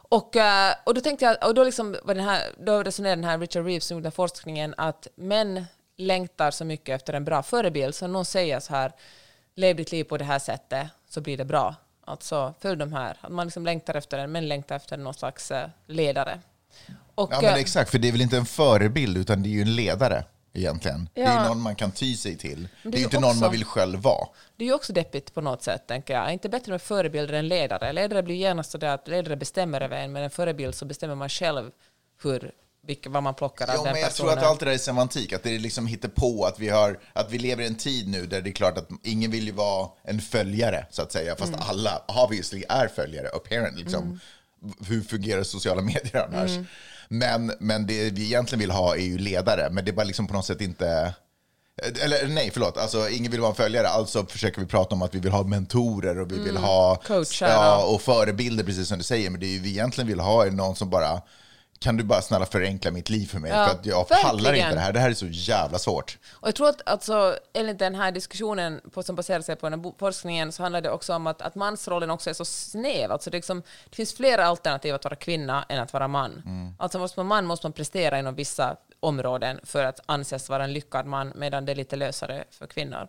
Och, 0.08 0.36
eh, 0.36 0.74
och 0.84 0.94
då 0.94 1.00
tänkte 1.00 1.24
jag, 1.24 1.48
och 1.48 1.54
då, 1.54 1.64
liksom 1.64 1.96
var 2.02 2.14
den 2.14 2.24
här, 2.24 2.42
då 2.58 2.82
resonerade 2.82 3.22
den 3.22 3.30
här 3.30 3.38
Richard 3.38 3.64
Reeves 3.64 3.84
som 3.84 3.96
gjorde 3.96 4.10
forskningen 4.10 4.74
att 4.76 5.08
män 5.14 5.64
längtar 5.96 6.50
så 6.50 6.64
mycket 6.64 6.94
efter 6.94 7.12
en 7.12 7.24
bra 7.24 7.42
förebild, 7.42 7.94
så 7.94 8.06
någon 8.06 8.24
säger 8.24 8.60
så 8.60 8.72
här, 8.72 8.92
lev 9.54 9.76
ditt 9.76 9.92
liv 9.92 10.04
på 10.04 10.18
det 10.18 10.24
här 10.24 10.38
sättet 10.38 10.88
så 11.08 11.20
blir 11.20 11.36
det 11.36 11.44
bra. 11.44 11.74
Alltså 12.04 12.54
följ 12.60 12.76
de 12.76 12.92
här, 12.92 13.18
att 13.20 13.32
man 13.32 13.46
liksom 13.46 13.64
längtar 13.64 13.94
efter 13.94 14.18
en, 14.18 14.32
men 14.32 14.48
längtar 14.48 14.76
efter 14.76 14.96
någon 14.96 15.14
slags 15.14 15.50
eh, 15.50 15.68
ledare. 15.86 16.40
Och, 17.14 17.28
Ja, 17.32 17.40
men 17.40 17.50
eh, 17.54 17.60
exakt, 17.60 17.90
för 17.90 17.98
det 17.98 18.08
är 18.08 18.12
väl 18.12 18.20
inte 18.20 18.36
en 18.36 18.46
förebild, 18.46 19.16
utan 19.18 19.42
det 19.42 19.48
är 19.48 19.50
ju 19.50 19.62
en 19.62 19.74
ledare 19.76 20.24
egentligen. 20.52 21.08
Det 21.14 21.20
är 21.22 21.34
Ja. 21.34 21.48
någon 21.48 21.60
man 21.60 21.74
kan 21.76 21.90
ty 21.92 22.16
sig 22.16 22.36
till. 22.36 22.68
Det, 22.82 22.88
det 22.90 22.96
är 22.96 22.98
ju 22.98 23.04
inte 23.04 23.20
någon 23.20 23.30
också- 23.30 23.40
man 23.40 23.52
vill 23.52 23.64
själv 23.64 23.98
vara. 24.00 24.26
Det 24.56 24.64
är 24.64 24.68
ju 24.68 24.74
också 24.74 24.92
deppigt 24.92 25.34
på 25.34 25.40
något 25.40 25.62
sätt, 25.62 25.86
tänker 25.88 26.14
jag. 26.14 26.32
Inte 26.32 26.48
bättre 26.48 26.72
med 26.72 26.82
förebilder 26.82 27.34
än 27.34 27.48
ledare? 27.48 27.92
Ledare 27.92 28.22
blir 28.22 28.34
genast 28.34 28.70
så 28.70 28.86
att 28.86 29.08
ledare 29.08 29.36
bestämmer 29.36 29.80
över 29.80 29.96
en, 29.96 30.12
men 30.12 30.22
en 30.22 30.30
förebild 30.30 30.74
så 30.74 30.84
bestämmer 30.84 31.14
man 31.14 31.28
själv 31.28 31.70
hur, 32.22 32.50
vilka, 32.86 33.10
vad 33.10 33.22
man 33.22 33.34
plockar 33.34 33.64
av 33.68 33.70
Ja, 33.74 33.82
den 33.82 33.92
men 33.92 34.00
jag 34.00 34.10
personen. 34.10 34.30
tror 34.32 34.38
att 34.42 34.50
allt 34.50 34.60
det 34.60 34.66
där 34.66 34.72
är 34.72 34.78
semantik, 34.78 35.32
att 35.32 35.42
det 35.42 35.54
är 35.54 35.58
liksom 35.58 35.96
på 36.14 36.44
att 36.44 36.58
vi, 36.60 36.68
har, 36.68 36.98
att 37.12 37.30
vi 37.30 37.38
lever 37.38 37.62
i 37.62 37.66
en 37.66 37.74
tid 37.76 38.08
nu 38.08 38.26
där 38.26 38.40
det 38.40 38.50
är 38.50 38.52
klart 38.54 38.78
att 38.78 38.88
ingen 39.02 39.30
vill 39.30 39.46
ju 39.46 39.52
vara 39.52 39.88
en 40.04 40.20
följare, 40.20 40.86
så 40.90 41.02
att 41.02 41.12
säga, 41.12 41.36
fast 41.36 41.54
Mm. 41.54 41.60
alla 41.68 42.02
obviously 42.24 42.64
är 42.68 42.88
följare, 42.88 43.28
apparently. 43.34 43.82
Liksom. 43.82 44.20
Hur 44.88 45.02
fungerar 45.02 45.42
sociala 45.42 45.82
medier 45.92 46.26
annars? 46.28 46.50
Mm. 46.50 46.66
Men, 47.08 47.52
men 47.60 47.86
det 47.86 48.10
vi 48.10 48.24
egentligen 48.24 48.60
vill 48.60 48.70
ha 48.70 48.94
är 48.96 49.00
ju 49.00 49.18
ledare, 49.18 49.68
men 49.70 49.84
det 49.84 49.90
är 49.90 49.92
bara 49.92 50.04
liksom 50.04 50.26
på 50.26 50.34
något 50.34 50.46
sätt 50.46 50.60
inte... 50.60 51.14
Eller 52.02 52.28
nej, 52.28 52.50
förlåt. 52.52 52.76
Alltså, 52.76 53.08
ingen 53.08 53.30
vill 53.30 53.40
vara 53.40 53.50
en 53.50 53.56
följare, 53.56 53.88
alltså 53.88 54.26
försöker 54.26 54.60
vi 54.60 54.66
prata 54.66 54.94
om 54.94 55.02
att 55.02 55.14
vi 55.14 55.18
vill 55.18 55.32
ha 55.32 55.42
mentorer 55.42 56.20
och 56.20 56.32
vi 56.32 56.38
vill 56.38 56.56
ha 56.56 56.90
Mm. 56.90 57.06
Coachar, 57.06 57.48
ja, 57.48 57.80
ja. 57.80 57.84
och 57.84 58.02
förebilder, 58.02 58.64
precis 58.64 58.88
som 58.88 58.98
du 58.98 59.04
säger. 59.04 59.30
Men 59.30 59.40
det 59.40 59.46
vi 59.58 59.70
egentligen 59.70 60.08
vill 60.08 60.20
ha 60.20 60.46
är 60.46 60.50
någon 60.50 60.76
som 60.76 60.90
bara 60.90 61.22
kan 61.84 61.96
du 61.96 62.04
bara 62.04 62.22
snälla 62.22 62.46
förenkla 62.46 62.90
mitt 62.90 63.10
liv 63.10 63.26
för 63.26 63.38
mig? 63.38 63.50
Ja, 63.50 63.66
för 63.66 63.74
att 63.74 63.86
jag 63.86 64.08
pallar 64.08 64.42
verkligen. 64.42 64.66
inte 64.66 64.74
det 64.74 64.80
här. 64.80 64.92
Det 64.92 65.00
här 65.00 65.10
är 65.10 65.14
så 65.14 65.26
jävla 65.26 65.78
svårt. 65.78 66.18
Och 66.32 66.48
jag 66.48 66.54
tror 66.54 66.68
att 66.68 66.82
alltså, 66.86 67.38
enligt 67.52 67.78
den 67.78 67.94
här 67.94 68.12
diskussionen 68.12 68.80
på, 68.92 69.02
som 69.02 69.16
baserar 69.16 69.40
sig 69.40 69.56
på 69.56 69.70
den 69.70 69.84
här 69.84 69.92
forskningen 69.98 70.52
så 70.52 70.62
handlar 70.62 70.80
det 70.80 70.90
också 70.90 71.14
om 71.14 71.26
att, 71.26 71.42
att 71.42 71.54
mansrollen 71.54 72.10
också 72.10 72.30
är 72.30 72.34
så 72.34 72.44
snäv. 72.44 73.12
Alltså 73.12 73.30
det, 73.30 73.36
liksom, 73.36 73.62
det 73.90 73.96
finns 73.96 74.14
flera 74.14 74.46
alternativ 74.46 74.94
att 74.94 75.04
vara 75.04 75.16
kvinna 75.16 75.64
än 75.68 75.80
att 75.80 75.92
vara 75.92 76.08
man. 76.08 76.42
Alltså 76.78 76.98
måste 76.98 77.20
man 77.20 77.26
man 77.26 77.46
måste 77.46 77.66
man 77.66 77.72
prestera 77.72 78.18
inom 78.18 78.34
vissa 78.34 78.76
områden 79.00 79.60
för 79.62 79.84
att 79.84 80.00
anses 80.06 80.48
vara 80.48 80.64
en 80.64 80.72
lyckad 80.72 81.06
man 81.06 81.32
medan 81.34 81.64
det 81.64 81.72
är 81.72 81.76
lite 81.76 81.96
lösare 81.96 82.44
för 82.50 82.66
kvinnor. 82.66 83.08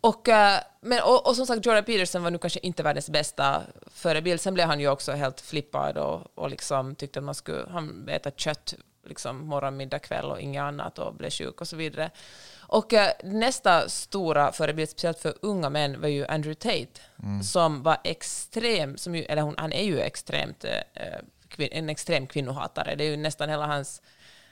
Och, 0.00 0.28
eh, 0.28 0.60
men, 0.80 1.02
och, 1.02 1.26
och 1.28 1.36
som 1.36 1.46
sagt, 1.46 1.66
Jordan 1.66 1.84
Peterson 1.84 2.22
var 2.22 2.30
nu 2.30 2.38
kanske 2.38 2.60
inte 2.62 2.82
världens 2.82 3.10
bästa 3.10 3.62
förebild. 3.86 4.40
Sen 4.40 4.54
blev 4.54 4.66
han 4.66 4.80
ju 4.80 4.88
också 4.88 5.12
helt 5.12 5.40
flippad 5.40 5.98
och, 5.98 6.20
och 6.34 6.50
liksom 6.50 6.94
tyckte 6.94 7.18
att 7.18 7.24
man 7.24 7.34
skulle 7.34 7.66
han 7.70 8.08
äta 8.08 8.30
kött 8.30 8.74
liksom 9.08 9.46
morgon, 9.46 9.76
middag, 9.76 9.98
kväll 9.98 10.24
och 10.24 10.40
inget 10.40 10.62
annat 10.62 10.98
och 10.98 11.14
blev 11.14 11.30
sjuk 11.30 11.60
och 11.60 11.68
så 11.68 11.76
vidare. 11.76 12.10
Och 12.58 12.92
eh, 12.92 13.10
nästa 13.24 13.88
stora 13.88 14.52
förebild, 14.52 14.90
speciellt 14.90 15.18
för 15.18 15.34
unga 15.42 15.70
män, 15.70 16.00
var 16.00 16.08
ju 16.08 16.26
Andrew 16.26 16.54
Tate, 16.54 17.00
som 17.42 17.82
var 17.82 17.98
extrem, 18.04 18.96
som 18.96 19.14
ju, 19.14 19.22
eller 19.22 19.42
hon, 19.42 19.54
han 19.58 19.72
är 19.72 19.84
ju 19.84 20.00
extremt, 20.00 20.64
eh, 20.64 20.76
eh, 20.94 21.20
kvin, 21.48 21.68
en 21.72 21.88
extrem 21.88 22.26
kvinnohatare. 22.26 22.94
Det 22.94 23.04
är 23.04 23.10
ju 23.10 23.16
nästan 23.16 23.48
hela 23.48 23.66
hans, 23.66 24.02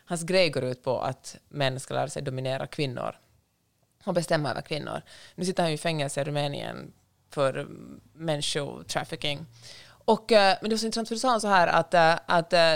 hans 0.05 0.23
grej 0.23 0.51
går 0.51 0.65
ut 0.65 0.83
på 0.83 1.01
att 1.01 1.37
män 1.49 1.81
ska 1.81 1.95
lära 1.95 2.09
sig 2.09 2.23
dominera 2.23 2.67
kvinnor 2.67 3.17
och 4.07 4.15
bestämma 4.15 4.51
över 4.51 4.63
kvinnor. 4.63 5.03
Nu 5.35 5.45
sitter 5.45 5.63
han 5.63 5.71
ju 5.71 5.75
i 5.75 5.79
fängelse 5.79 6.21
i 6.21 6.25
Rumänien 6.25 6.93
för 7.31 7.59
mm, 7.59 8.01
människotrafficking. 8.13 9.47
Och, 9.89 10.33
eh, 10.33 10.57
men 10.61 10.71
det 10.71 10.75
var 10.75 10.79
så 10.79 10.87
intressant 10.87 11.09
för 11.09 11.15
du 11.15 11.19
sa 11.19 11.41
så 11.41 11.49
här 11.49 11.67
att, 11.67 11.95
eh, 11.95 12.15
att, 12.27 12.53
eh, 12.53 12.75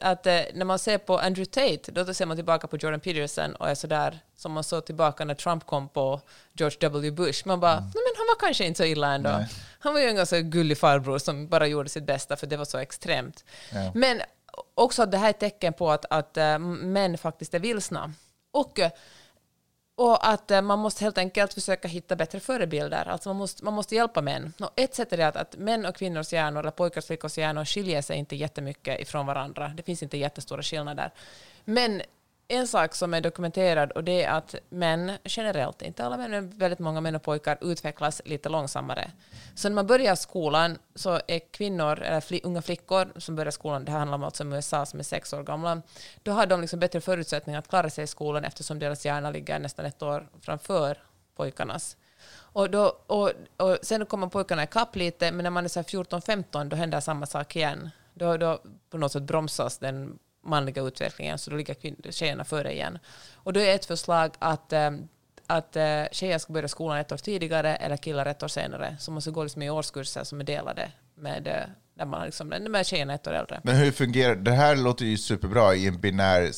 att 0.00 0.24
när 0.24 0.64
man 0.64 0.78
ser 0.78 0.98
på 0.98 1.18
Andrew 1.18 1.44
Tate, 1.44 1.92
då 1.92 2.14
ser 2.14 2.26
man 2.26 2.36
tillbaka 2.36 2.66
på 2.66 2.76
Jordan 2.76 3.00
Peterson 3.00 3.54
och 3.54 3.68
är 3.68 3.74
så 3.74 3.86
där 3.86 4.18
som 4.36 4.52
man 4.52 4.64
såg 4.64 4.86
tillbaka 4.86 5.24
när 5.24 5.34
Trump 5.34 5.66
kom 5.66 5.88
på 5.88 6.20
George 6.52 6.78
W. 6.80 7.10
Bush. 7.10 7.42
Man 7.46 7.60
bara, 7.60 7.74
nej 7.74 7.92
men 7.94 8.14
han 8.16 8.26
var 8.26 8.46
kanske 8.46 8.64
inte 8.64 8.78
så 8.78 8.84
illa 8.84 9.14
ändå. 9.14 9.30
Nej. 9.30 9.48
Han 9.78 9.94
var 9.94 10.00
ju 10.00 10.08
en 10.08 10.16
ganska 10.16 10.40
gullig 10.40 10.78
farbror 10.78 11.18
som 11.18 11.48
bara 11.48 11.66
gjorde 11.66 11.88
sitt 11.88 12.06
bästa 12.06 12.36
för 12.36 12.46
det 12.46 12.56
var 12.56 12.64
så 12.64 12.78
extremt. 12.78 13.44
Ja. 13.72 13.92
Men 13.94 14.22
också 14.74 15.02
att 15.02 15.10
det 15.10 15.18
här 15.18 15.26
är 15.26 15.30
ett 15.30 15.40
tecken 15.40 15.72
på 15.72 15.90
att, 15.90 16.04
att 16.10 16.60
män 16.60 17.18
faktiskt 17.18 17.54
är 17.54 17.58
vilsna. 17.58 18.12
Och 18.52 18.80
och 19.96 20.28
att 20.28 20.50
eh, 20.50 20.62
man 20.62 20.78
måste 20.78 21.04
helt 21.04 21.18
enkelt 21.18 21.54
försöka 21.54 21.88
hitta 21.88 22.16
bättre 22.16 22.40
förebilder. 22.40 23.08
Alltså 23.08 23.28
man, 23.28 23.36
måste, 23.36 23.64
man 23.64 23.74
måste 23.74 23.94
hjälpa 23.94 24.22
män. 24.22 24.52
Och 24.60 24.70
ett 24.76 24.94
sätt 24.94 25.12
är 25.12 25.16
det 25.16 25.26
att, 25.26 25.36
att 25.36 25.56
män 25.56 25.86
och 25.86 25.96
kvinnors 25.96 26.32
hjärnor, 26.32 26.60
eller 26.60 26.70
pojkars 26.70 27.04
och 27.04 27.06
flickors 27.06 27.38
hjärnor, 27.38 27.64
skiljer 27.64 28.02
sig 28.02 28.18
inte 28.18 28.36
jättemycket 28.36 29.00
ifrån 29.00 29.26
varandra. 29.26 29.72
Det 29.76 29.82
finns 29.82 30.02
inte 30.02 30.18
jättestora 30.18 30.62
skillnader. 30.62 31.10
Men 31.64 32.02
en 32.48 32.66
sak 32.66 32.94
som 32.94 33.14
är 33.14 33.20
dokumenterad 33.20 33.92
och 33.92 34.04
det 34.04 34.24
är 34.24 34.30
att 34.30 34.54
män 34.68 35.12
generellt, 35.24 35.82
inte 35.82 36.04
alla 36.04 36.16
män, 36.16 36.30
men 36.30 36.50
väldigt 36.50 36.78
många 36.78 37.00
män 37.00 37.14
och 37.14 37.22
pojkar 37.22 37.58
utvecklas 37.60 38.22
lite 38.24 38.48
långsammare. 38.48 39.10
Så 39.54 39.68
när 39.68 39.74
man 39.74 39.86
börjar 39.86 40.14
skolan 40.14 40.78
så 40.94 41.20
är 41.26 41.38
kvinnor, 41.38 42.02
eller 42.02 42.20
fli, 42.20 42.40
unga 42.44 42.62
flickor 42.62 43.12
som 43.16 43.36
börjar 43.36 43.50
skolan, 43.50 43.84
det 43.84 43.92
här 43.92 43.98
handlar 43.98 44.18
om 44.18 44.24
alltså 44.24 44.44
om 44.44 44.52
USA 44.52 44.86
som 44.86 44.98
är 44.98 45.04
sex 45.04 45.32
år 45.32 45.42
gamla, 45.42 45.82
då 46.22 46.32
har 46.32 46.46
de 46.46 46.60
liksom 46.60 46.80
bättre 46.80 47.00
förutsättningar 47.00 47.58
att 47.58 47.68
klara 47.68 47.90
sig 47.90 48.04
i 48.04 48.06
skolan 48.06 48.44
eftersom 48.44 48.78
deras 48.78 49.06
hjärna 49.06 49.30
ligger 49.30 49.58
nästan 49.58 49.86
ett 49.86 50.02
år 50.02 50.28
framför 50.40 50.98
pojkarnas. 51.36 51.96
Och, 52.56 52.70
då, 52.70 52.96
och, 53.06 53.30
och 53.56 53.78
sen 53.82 54.06
kommer 54.06 54.26
pojkarna 54.26 54.62
ikapp 54.64 54.96
lite, 54.96 55.32
men 55.32 55.42
när 55.42 55.50
man 55.50 55.64
är 55.64 55.68
14-15 55.68 56.64
då 56.64 56.76
händer 56.76 57.00
samma 57.00 57.26
sak 57.26 57.56
igen. 57.56 57.90
Då, 58.14 58.36
då 58.36 58.58
på 58.90 58.98
något 58.98 59.12
sätt 59.12 59.22
bromsas 59.22 59.78
den 59.78 60.18
manliga 60.46 60.82
utvecklingen, 60.82 61.38
så 61.38 61.50
då 61.50 61.56
ligger 61.56 62.12
tjejerna 62.12 62.44
före 62.44 62.72
igen. 62.72 62.98
Och 63.34 63.52
då 63.52 63.60
är 63.60 63.74
ett 63.74 63.84
förslag 63.84 64.30
att, 64.38 64.72
eh, 64.72 64.90
att 65.46 65.76
eh, 65.76 66.04
tjejer 66.12 66.38
ska 66.38 66.52
börja 66.52 66.68
skolan 66.68 66.98
ett 66.98 67.12
år 67.12 67.16
tidigare 67.16 67.76
eller 67.76 67.96
killar 67.96 68.26
ett 68.26 68.42
år 68.42 68.48
senare. 68.48 68.96
Så 69.00 69.10
man 69.10 69.22
ska 69.22 69.30
gå 69.30 69.42
liksom 69.42 69.62
i 69.62 69.70
årskurser 69.70 70.24
som 70.24 70.40
är 70.40 70.44
delade 70.44 70.92
med, 71.14 71.46
eh, 71.46 71.62
där 71.94 72.06
man 72.06 72.26
liksom, 72.26 72.48
med 72.48 72.86
tjejerna 72.86 73.14
ett 73.14 73.26
år 73.26 73.32
äldre. 73.32 73.60
Men 73.64 73.76
hur 73.76 73.92
fungerar, 73.92 74.36
det 74.36 74.52
här 74.52 74.76
låter 74.76 75.04
ju 75.04 75.16
superbra 75.16 75.74
i 75.74 75.86
en 75.86 76.00
binär 76.00 76.52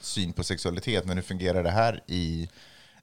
syn 0.00 0.32
på 0.32 0.44
sexualitet, 0.44 1.04
men 1.04 1.16
hur 1.16 1.22
fungerar 1.22 1.62
det 1.62 1.70
här 1.70 2.02
i 2.06 2.48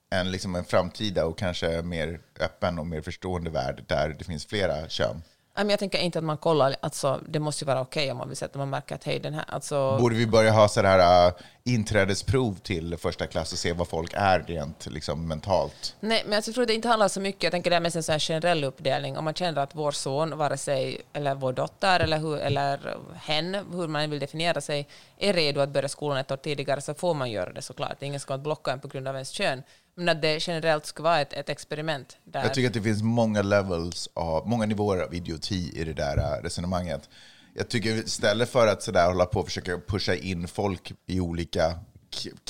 en, 0.09 0.31
liksom 0.31 0.55
en 0.55 0.65
framtida 0.65 1.25
och 1.25 1.37
kanske 1.37 1.81
mer 1.81 2.19
öppen 2.39 2.79
och 2.79 2.87
mer 2.87 3.01
förstående 3.01 3.49
värld 3.49 3.83
där 3.87 4.09
det 4.09 4.23
finns 4.25 4.45
flera 4.45 4.89
kön? 4.89 5.21
Men 5.55 5.69
Jag 5.69 5.79
tänker 5.79 5.97
inte 5.99 6.19
att 6.19 6.25
man 6.25 6.37
kollar, 6.37 6.75
alltså, 6.79 7.21
det 7.29 7.39
måste 7.39 7.63
ju 7.63 7.67
vara 7.67 7.81
okej 7.81 8.11
om 8.11 8.17
man 8.17 8.27
vill 8.27 8.37
sätta, 8.37 8.59
man 8.59 8.69
märker 8.69 8.95
att 8.95 9.03
hej, 9.03 9.19
den 9.19 9.33
här, 9.33 9.45
alltså, 9.47 9.97
Borde 9.97 10.15
vi 10.15 10.27
börja 10.27 10.51
ha 10.51 10.67
sådär 10.67 11.27
uh, 11.27 11.33
inträdesprov 11.63 12.55
till 12.55 12.97
första 12.97 13.27
klass 13.27 13.51
och 13.53 13.57
se 13.57 13.73
vad 13.73 13.87
folk 13.87 14.13
är 14.15 14.39
rent 14.39 14.85
liksom, 14.85 15.27
mentalt? 15.27 15.95
Nej, 15.99 16.23
men 16.25 16.33
alltså, 16.35 16.49
jag 16.49 16.55
tror 16.55 16.65
det 16.65 16.73
inte 16.73 16.87
handlar 16.87 17.07
så 17.07 17.19
mycket. 17.19 17.43
Jag 17.43 17.51
tänker 17.51 17.69
det 17.69 17.75
är 17.75 17.79
mest 17.79 17.95
en 17.95 18.03
sån 18.03 18.13
här 18.13 18.19
generell 18.19 18.63
uppdelning. 18.63 19.17
Om 19.17 19.23
man 19.23 19.33
känner 19.33 19.61
att 19.61 19.75
vår 19.75 19.91
son, 19.91 20.37
vare 20.37 20.57
sig, 20.57 21.01
eller 21.13 21.35
vår 21.35 21.53
dotter, 21.53 21.99
eller, 21.99 22.17
hur, 22.17 22.37
eller 22.37 22.97
hen, 23.15 23.55
hur 23.71 23.87
man 23.87 24.09
vill 24.09 24.19
definiera 24.19 24.61
sig, 24.61 24.87
är 25.17 25.33
redo 25.33 25.61
att 25.61 25.69
börja 25.69 25.89
skolan 25.89 26.17
ett 26.17 26.31
år 26.31 26.37
tidigare, 26.37 26.81
så 26.81 26.93
får 26.93 27.13
man 27.13 27.31
göra 27.31 27.53
det 27.53 27.61
såklart. 27.61 28.01
Ingen 28.01 28.19
ska 28.19 28.37
blocka 28.37 28.71
en 28.71 28.79
på 28.79 28.87
grund 28.87 29.07
av 29.07 29.15
ens 29.15 29.29
kön. 29.29 29.63
Men 29.95 30.10
att 30.10 30.21
det 30.21 30.47
generellt 30.47 30.86
ska 30.86 31.03
vara 31.03 31.21
ett, 31.21 31.34
ett 31.34 31.49
experiment. 31.49 32.17
Där, 32.23 32.43
Jag 32.43 32.53
tycker 32.53 32.67
att 32.67 32.73
det 32.73 32.81
finns 32.81 33.03
många 33.03 33.41
levels 33.41 34.10
av, 34.13 34.47
många 34.47 34.65
nivåer 34.65 35.03
av 35.03 35.13
idioti 35.13 35.71
i 35.75 35.84
det 35.84 35.93
där 35.93 36.17
uh, 36.17 36.43
resonemanget. 36.43 37.10
Jag 37.53 37.69
tycker 37.69 37.89
istället 37.89 38.49
för 38.49 38.67
att 38.67 38.84
sådär 38.84 39.08
hålla 39.08 39.25
på 39.25 39.39
och 39.39 39.45
försöka 39.45 39.79
pusha 39.88 40.15
in 40.15 40.47
folk 40.47 40.91
i 41.05 41.19
olika 41.19 41.79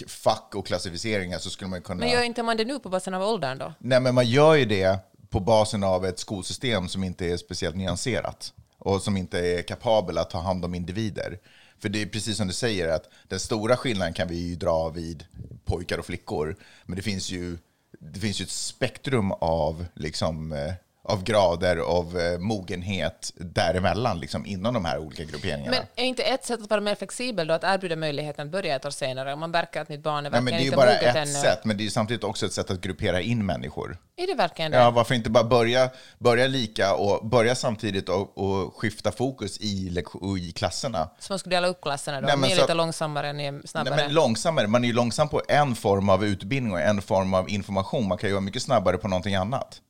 fack 0.08 0.55
och 0.55 0.67
klassificeringar 0.67 1.38
så 1.38 1.49
skulle 1.49 1.69
man 1.69 1.81
kunna... 1.81 1.99
men 1.99 2.10
gör 2.10 2.23
inte 2.23 2.43
man 2.43 2.58
det 2.58 2.65
nu 2.65 2.79
på 2.79 2.89
basen 2.89 3.13
av 3.13 3.21
åldern 3.21 3.58
då? 3.58 3.73
Nej, 3.79 3.99
men 3.99 4.15
man 4.15 4.25
gör 4.25 4.55
ju 4.55 4.65
det 4.65 4.99
på 5.29 5.39
basen 5.39 5.84
av 5.84 6.05
ett 6.05 6.19
skolsystem 6.19 6.88
som 6.88 7.03
inte 7.03 7.25
är 7.25 7.38
speciellt 7.38 7.75
nyanserat 7.75 8.53
och 8.77 9.01
som 9.01 9.17
inte 9.17 9.39
är 9.39 9.62
kapabel 9.62 10.17
att 10.17 10.29
ta 10.29 10.39
hand 10.39 10.65
om 10.65 10.75
individer. 10.75 11.39
För 11.85 11.89
det 11.89 12.01
är 12.01 12.05
precis 12.05 12.37
som 12.37 12.47
du 12.47 12.53
säger, 12.53 12.87
att 12.87 13.09
den 13.27 13.39
stora 13.39 13.77
skillnaden 13.77 14.13
kan 14.13 14.27
vi 14.27 14.35
ju 14.35 14.55
dra 14.55 14.89
vid 14.89 15.25
pojkar 15.65 15.97
och 15.97 16.05
flickor, 16.05 16.55
men 16.85 16.95
det 16.95 17.01
finns 17.01 17.31
ju, 17.31 17.57
det 17.99 18.19
finns 18.19 18.41
ju 18.41 18.43
ett 18.43 18.49
spektrum 18.49 19.31
av, 19.31 19.85
liksom, 19.93 20.51
eh, 20.51 20.73
av 21.05 21.23
grader 21.23 21.77
av 21.77 22.19
eh, 22.19 22.39
mogenhet 22.39 23.31
däremellan, 23.35 24.19
liksom, 24.19 24.45
inom 24.45 24.73
de 24.73 24.85
här 24.85 24.97
olika 24.99 25.23
grupperingarna. 25.23 25.71
Men 25.77 26.05
är 26.05 26.07
inte 26.07 26.23
ett 26.23 26.45
sätt 26.45 26.61
att 26.61 26.69
vara 26.69 26.81
mer 26.81 26.95
flexibel 26.95 27.47
då 27.47 27.53
att 27.53 27.63
erbjuda 27.63 27.95
möjligheten 27.95 28.47
att 28.47 28.51
börja 28.51 28.75
ett 28.75 28.85
år 28.85 28.89
senare? 28.89 29.33
Om 29.33 29.39
man 29.39 29.51
märker 29.51 29.81
att 29.81 29.89
mitt 29.89 30.03
barn 30.03 30.25
är 30.25 30.29
Nej, 30.29 30.31
verkligen 30.31 30.43
men 30.43 30.53
det 30.53 30.57
är 30.57 30.59
ju 30.59 30.65
inte 30.65 30.77
bara 30.77 30.85
moget 30.85 31.03
ett 31.03 31.15
ännu. 31.15 31.33
sätt, 31.33 31.65
men 31.65 31.77
det 31.77 31.85
är 31.85 31.89
samtidigt 31.89 32.23
också 32.23 32.45
ett 32.45 32.53
sätt 32.53 32.71
att 32.71 32.81
gruppera 32.81 33.21
in 33.21 33.45
människor. 33.45 33.97
Är 34.17 34.27
det 34.27 34.33
verkligen 34.33 34.71
det? 34.71 34.77
Ja, 34.77 34.91
varför 34.91 35.15
inte 35.15 35.29
bara 35.29 35.43
börja, 35.43 35.89
börja 36.19 36.47
lika 36.47 36.95
och 36.95 37.27
börja 37.27 37.55
samtidigt 37.55 38.09
och, 38.09 38.37
och 38.37 38.75
skifta 38.77 39.11
fokus 39.11 39.57
i, 39.59 40.03
i 40.39 40.51
klasserna? 40.51 41.09
Så 41.19 41.33
man 41.33 41.39
skulle 41.39 41.55
dela 41.55 41.67
upp 41.67 41.81
klasserna 41.81 42.21
då? 42.21 42.27
Nej, 42.27 42.37
men 42.37 42.47
ni 42.47 42.53
är 42.53 42.55
så- 42.57 42.61
lite 42.63 42.73
långsammare, 42.73 43.33
ni 43.33 43.45
är 43.45 43.67
snabbare. 43.67 43.95
Nej, 43.95 44.05
men 44.05 44.13
långsammare. 44.15 44.67
Man 44.67 44.83
är 44.83 44.87
ju 44.87 44.93
långsam 44.93 45.29
på 45.29 45.41
en 45.47 45.75
form 45.75 46.09
av 46.09 46.25
utbildning 46.25 46.73
och 46.73 46.81
en 46.81 47.01
form 47.01 47.33
av 47.33 47.49
information. 47.49 48.07
Man 48.07 48.17
kan 48.17 48.29
ju 48.29 48.33
vara 48.33 48.41
mycket 48.41 48.61
snabbare 48.63 48.97
på 48.97 49.07
någonting 49.07 49.35
annat. 49.35 49.81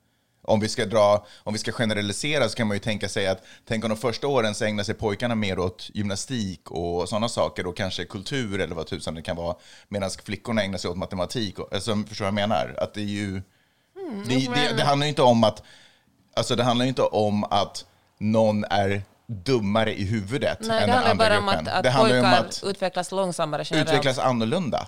Om 0.47 0.59
vi 0.59 0.69
ska, 0.69 0.85
dra, 0.85 1.25
om 1.43 1.53
vi 1.53 1.59
ska 1.59 1.71
generalisera 1.71 2.49
så 2.49 2.55
kan 2.55 2.67
man 2.67 2.75
ju 2.75 2.79
tänka 2.79 3.09
sig 3.09 3.27
att 3.27 3.43
tänk 3.65 3.83
om 3.83 3.89
de 3.89 3.97
första 3.97 4.27
åren 4.27 4.55
så 4.55 4.65
ägnar 4.65 4.83
sig 4.83 4.95
pojkarna 4.95 5.35
mer 5.35 5.59
åt 5.59 5.89
gymnastik 5.93 6.71
och 6.71 7.09
sådana 7.09 7.29
saker 7.29 7.67
och 7.67 7.77
kanske 7.77 8.05
kultur 8.05 8.59
eller 8.61 8.75
vad 8.75 8.87
tusan 8.87 9.15
det 9.15 9.21
kan 9.21 9.35
vara. 9.35 9.55
Medan 9.87 10.09
flickorna 10.23 10.63
ägnar 10.63 10.77
sig 10.77 10.89
åt 10.89 10.97
matematik. 10.97 11.59
Och, 11.59 11.73
alltså, 11.73 11.95
förstår 12.07 12.25
du 12.25 12.31
vad 12.31 12.41
jag 12.41 12.49
menar? 12.49 12.75
Att 12.77 12.93
det 12.93 13.01
är 13.01 13.05
ju... 13.05 13.41
det, 14.27 14.35
det, 14.35 14.73
det 14.77 14.83
handlar 14.83 15.05
ju 15.05 15.09
inte 15.09 15.21
om 15.21 15.43
att... 15.43 15.63
Alltså 16.35 16.55
det 16.55 16.63
handlar 16.63 16.85
inte 16.85 17.01
om 17.01 17.43
att 17.43 17.85
någon 18.19 18.63
är 18.63 19.01
dummare 19.27 19.99
i 19.99 20.03
huvudet 20.03 20.57
Nej, 20.61 20.69
än 20.69 20.79
det 20.79 20.79
den 20.79 20.89
handlar 20.89 21.11
andra 21.11 21.25
bara 21.25 21.39
om 21.39 21.45
gruppen. 21.45 21.67
att, 21.67 21.73
att 21.73 21.83
det 21.83 21.89
handlar 21.89 22.21
pojkar 22.21 22.39
om 22.39 22.45
att 22.47 22.63
utvecklas 22.63 23.11
långsammare 23.11 23.63
generellt. 23.65 23.89
utvecklas 23.89 24.19
annorlunda. 24.19 24.87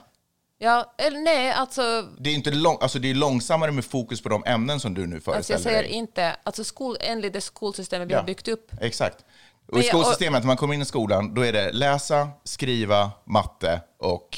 Ja, 0.59 0.93
eller 0.97 1.19
nej, 1.19 1.51
alltså, 1.51 2.01
Det 2.19 2.29
är 2.29 2.33
inte 2.33 2.51
lång, 2.51 2.77
alltså 2.81 2.99
det 2.99 3.09
är 3.09 3.13
långsammare 3.15 3.71
med 3.71 3.85
fokus 3.85 4.21
på 4.21 4.29
de 4.29 4.43
ämnen 4.45 4.79
som 4.79 4.93
du 4.93 5.07
nu 5.07 5.15
alltså 5.15 5.31
föreställer 5.31 5.57
jag 5.59 5.63
säger 5.63 5.83
dig. 5.83 5.91
inte, 5.91 6.35
alltså 6.43 6.63
skol, 6.63 6.97
enligt 6.99 7.33
det 7.33 7.41
skolsystemet 7.41 8.07
vi 8.07 8.13
Ja. 8.13 8.19
har 8.19 8.25
byggt 8.25 8.47
upp. 8.47 8.71
Exakt. 8.81 9.25
Och 9.67 9.73
Men 9.73 9.81
i 9.83 9.85
skolsystemet, 9.85 10.43
när 10.43 10.47
man 10.47 10.57
kommer 10.57 10.73
in 10.73 10.81
i 10.81 10.85
skolan, 10.85 11.33
då 11.33 11.41
är 11.45 11.53
det 11.53 11.71
läsa, 11.71 12.29
skriva, 12.43 13.11
matte 13.25 13.81
och 13.97 14.37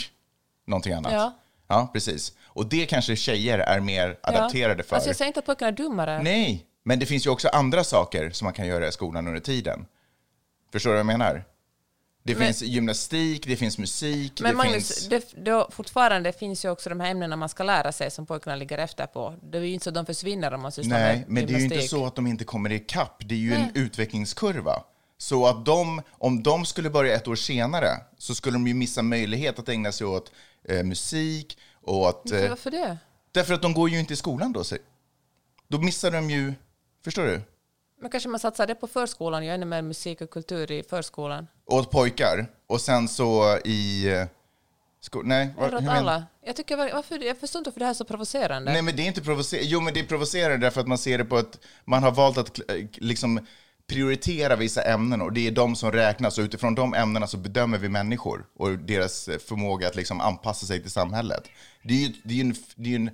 någonting 0.67 0.93
annat. 0.93 1.11
Ja. 1.13 1.35
Ja, 1.67 1.89
precis. 1.93 2.33
Och 2.45 2.65
det 2.65 2.85
kanske 2.85 3.15
tjejer 3.15 3.59
är 3.59 3.79
mer 3.79 4.19
adapterade 4.23 4.83
för. 4.83 4.95
Alltså 4.95 5.09
jag 5.09 5.15
säger 5.15 5.27
inte 5.27 5.39
att 5.39 5.45
pojkarna 5.45 5.67
är 5.67 5.71
dummare. 5.71 6.23
Nej, 6.23 6.65
men 6.83 6.99
det 6.99 7.05
finns 7.05 7.25
ju 7.25 7.29
också 7.29 7.47
andra 7.47 7.83
saker 7.83 8.29
som 8.29 8.45
man 8.45 8.53
kan 8.53 8.67
göra 8.67 8.87
i 8.87 8.91
skolan 8.91 9.27
under 9.27 9.39
tiden. 9.41 9.85
Förstår 10.71 10.89
du 10.89 10.93
vad 10.93 10.99
jag 10.99 11.05
menar? 11.05 11.43
Det 12.29 12.35
Men- 12.35 12.45
finns 12.47 12.61
gymnastik, 12.61 13.47
det 13.47 13.55
finns 13.55 13.77
musik, 13.77 14.41
Men 14.41 14.51
det 14.51 14.57
Magnus, 14.57 15.07
finns... 15.09 15.09
det, 15.33 15.43
då, 15.45 15.69
fortfarande 15.71 16.31
finns 16.33 16.65
ju 16.65 16.69
också 16.69 16.89
de 16.89 16.99
här 16.99 17.11
ämnena 17.11 17.35
man 17.35 17.49
ska 17.49 17.63
lära 17.63 17.91
sig 17.91 18.11
som 18.11 18.25
pojkarna 18.25 18.55
ligger 18.55 18.77
efter 18.77 19.05
på. 19.05 19.35
Det 19.43 19.57
är 19.57 19.61
ju 19.61 19.73
inte 19.73 19.83
så 19.83 19.89
att 19.89 19.93
de 19.93 20.05
försvinner 20.05 20.53
om 20.53 20.61
man 20.61 20.71
sysslar 20.71 20.99
Nej, 20.99 21.17
med 21.17 21.25
men 21.27 21.45
det 21.45 21.53
är 21.53 21.57
ju 21.57 21.63
inte 21.63 21.75
gymnastik. 21.75 21.89
så 21.89 22.05
att 22.05 22.15
de 22.15 22.27
inte 22.27 22.43
kommer 22.43 22.71
ikapp. 22.71 23.21
Det 23.25 23.35
är 23.35 23.39
ju 23.39 23.53
en 23.53 23.71
utvecklingskurva. 23.75 24.83
Så 25.17 25.47
att 25.47 25.65
de, 25.65 26.01
om 26.11 26.43
de 26.43 26.65
skulle 26.65 26.89
börja 26.89 27.15
ett 27.15 27.27
år 27.27 27.35
senare 27.35 27.89
så 28.17 28.35
skulle 28.35 28.55
de 28.55 28.67
ju 28.67 28.73
missa 28.73 29.01
möjlighet 29.01 29.59
att 29.59 29.69
ägna 29.69 29.91
sig 29.91 30.07
åt 30.07 30.31
eh, 30.69 30.83
musik 30.83 31.57
och 31.81 32.09
att... 32.09 32.31
Eh, 32.31 32.49
Varför 32.49 32.71
det? 32.71 32.97
därför 33.31 33.53
att 33.53 33.61
de 33.61 33.73
går 33.73 33.89
ju 33.89 33.99
inte 33.99 34.13
i 34.13 34.15
skolan 34.15 34.53
då. 34.53 34.63
Så, 34.63 34.77
då 35.67 35.77
missar 35.77 36.11
de 36.11 36.29
ju... 36.29 36.53
Förstår 37.03 37.23
du? 37.25 37.41
Men 38.01 38.09
kanske 38.11 38.29
man 38.29 38.39
satsar 38.39 38.67
det 38.67 38.75
på 38.75 38.87
förskolan, 38.87 39.45
gör 39.45 39.53
ännu 39.53 39.65
mer 39.65 39.81
musik 39.81 40.21
och 40.21 40.29
kultur 40.29 40.71
i 40.71 40.83
förskolan. 40.83 41.47
Åt 41.65 41.91
pojkar. 41.91 42.47
Och 42.67 42.81
sen 42.81 43.07
så 43.07 43.57
i... 43.65 44.07
Eh, 44.09 44.25
sko- 45.01 45.21
nej, 45.25 45.49
åt 45.57 45.71
hur 45.83 45.89
alla. 45.89 46.23
Jag, 46.45 46.55
tycker, 46.55 46.77
var- 46.77 46.91
varför, 46.93 47.23
jag 47.23 47.37
förstår 47.37 47.59
inte 47.59 47.69
varför 47.69 47.79
det 47.79 47.85
här 47.85 47.89
är 47.93 47.95
så 47.95 48.05
provocerande. 48.05 48.71
Nej, 48.73 48.81
men 48.81 48.95
det 48.95 49.01
är 49.01 49.07
inte 49.07 49.21
provocerande. 49.21 49.69
Jo, 49.69 49.81
men 49.81 49.93
det 49.93 49.99
är 49.99 50.03
provocerande 50.05 50.57
därför 50.65 50.81
att 50.81 50.87
man 50.87 50.97
ser 50.97 51.17
det 51.17 51.25
på 51.25 51.37
ett... 51.37 51.59
Man 51.85 52.03
har 52.03 52.11
valt 52.11 52.37
att 52.37 52.57
kl- 52.57 52.89
liksom 52.97 53.45
prioritera 53.87 54.55
vissa 54.55 54.81
ämnen 54.81 55.21
och 55.21 55.33
det 55.33 55.47
är 55.47 55.51
de 55.51 55.75
som 55.75 55.91
räknas. 55.91 56.37
Och 56.37 56.41
utifrån 56.43 56.75
de 56.75 56.93
ämnena 56.93 57.27
så 57.27 57.37
bedömer 57.37 57.77
vi 57.77 57.89
människor 57.89 58.45
och 58.57 58.69
deras 58.77 59.27
eh, 59.27 59.37
förmåga 59.39 59.87
att 59.87 59.95
liksom 59.95 60.21
anpassa 60.21 60.65
sig 60.65 60.81
till 60.81 60.91
samhället. 60.91 61.43
Det 61.83 61.93
är 61.93 61.97
ju, 61.97 62.13
det 62.23 62.33
är 62.33 62.37
ju, 62.37 62.41
en, 62.41 62.55
det 62.75 62.83
är 62.89 62.89
ju, 62.89 62.95
en, 62.95 63.09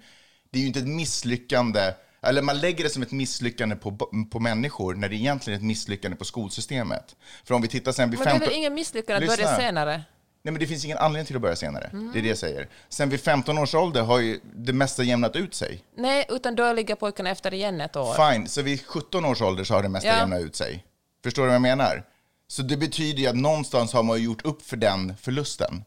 det 0.52 0.58
är 0.60 0.62
ju 0.62 0.67
inte 0.67 0.80
ett 0.80 0.88
misslyckande 0.88 1.93
eller 2.25 2.41
man 2.41 2.59
lägger 2.59 2.83
det 2.83 2.89
som 2.89 3.03
ett 3.03 3.11
misslyckande 3.11 3.75
på, 3.75 3.91
på 4.31 4.39
människor 4.39 4.95
när 4.95 5.09
det 5.09 5.15
egentligen 5.15 5.59
är 5.59 5.61
ett 5.61 5.67
misslyckande 5.67 6.17
på 6.17 6.25
skolsystemet. 6.25 7.15
För 7.43 7.55
om 7.55 7.61
vi 7.61 7.67
tittar 7.67 7.91
sen 7.91 8.09
vid 8.09 8.19
men 8.19 8.25
det 8.25 8.29
är 8.29 8.33
15 8.33 8.49
väl 8.49 8.57
ingen 8.57 8.73
misslyckande 8.73 9.27
att 9.27 9.38
börja 9.38 9.55
senare? 9.55 10.03
Nej, 10.45 10.51
men 10.51 10.59
det 10.59 10.67
finns 10.67 10.85
ingen 10.85 10.97
anledning 10.97 11.25
till 11.25 11.35
att 11.35 11.41
börja 11.41 11.55
senare. 11.55 11.89
Mm. 11.93 12.11
Det 12.13 12.19
är 12.19 12.23
det 12.23 12.29
jag 12.29 12.38
säger. 12.38 12.67
Sen 12.89 13.09
vid 13.09 13.19
15 13.21 13.57
års 13.57 13.75
ålder 13.75 14.01
har 14.01 14.19
ju 14.19 14.39
det 14.55 14.73
mesta 14.73 15.03
jämnat 15.03 15.35
ut 15.35 15.55
sig. 15.55 15.83
Nej, 15.97 16.25
utan 16.29 16.55
då 16.55 16.73
ligger 16.73 16.95
pojkarna 16.95 17.29
efter 17.29 17.53
igen 17.53 17.81
ett 17.81 17.95
år. 17.95 18.31
Fine, 18.31 18.47
så 18.47 18.61
vid 18.61 18.85
17 18.85 19.25
års 19.25 19.41
ålder 19.41 19.63
så 19.63 19.73
har 19.73 19.83
det 19.83 19.89
mesta 19.89 20.07
Ja. 20.07 20.17
jämnat 20.17 20.41
ut 20.41 20.55
sig. 20.55 20.85
Förstår 21.23 21.41
du 21.41 21.47
vad 21.47 21.55
jag 21.55 21.61
menar? 21.61 22.03
Så 22.47 22.61
det 22.61 22.77
betyder 22.77 23.19
ju 23.19 23.27
att 23.27 23.35
någonstans 23.35 23.93
har 23.93 24.03
man 24.03 24.23
gjort 24.23 24.45
upp 24.45 24.61
för 24.61 24.77
den 24.77 25.17
förlusten. 25.21 25.83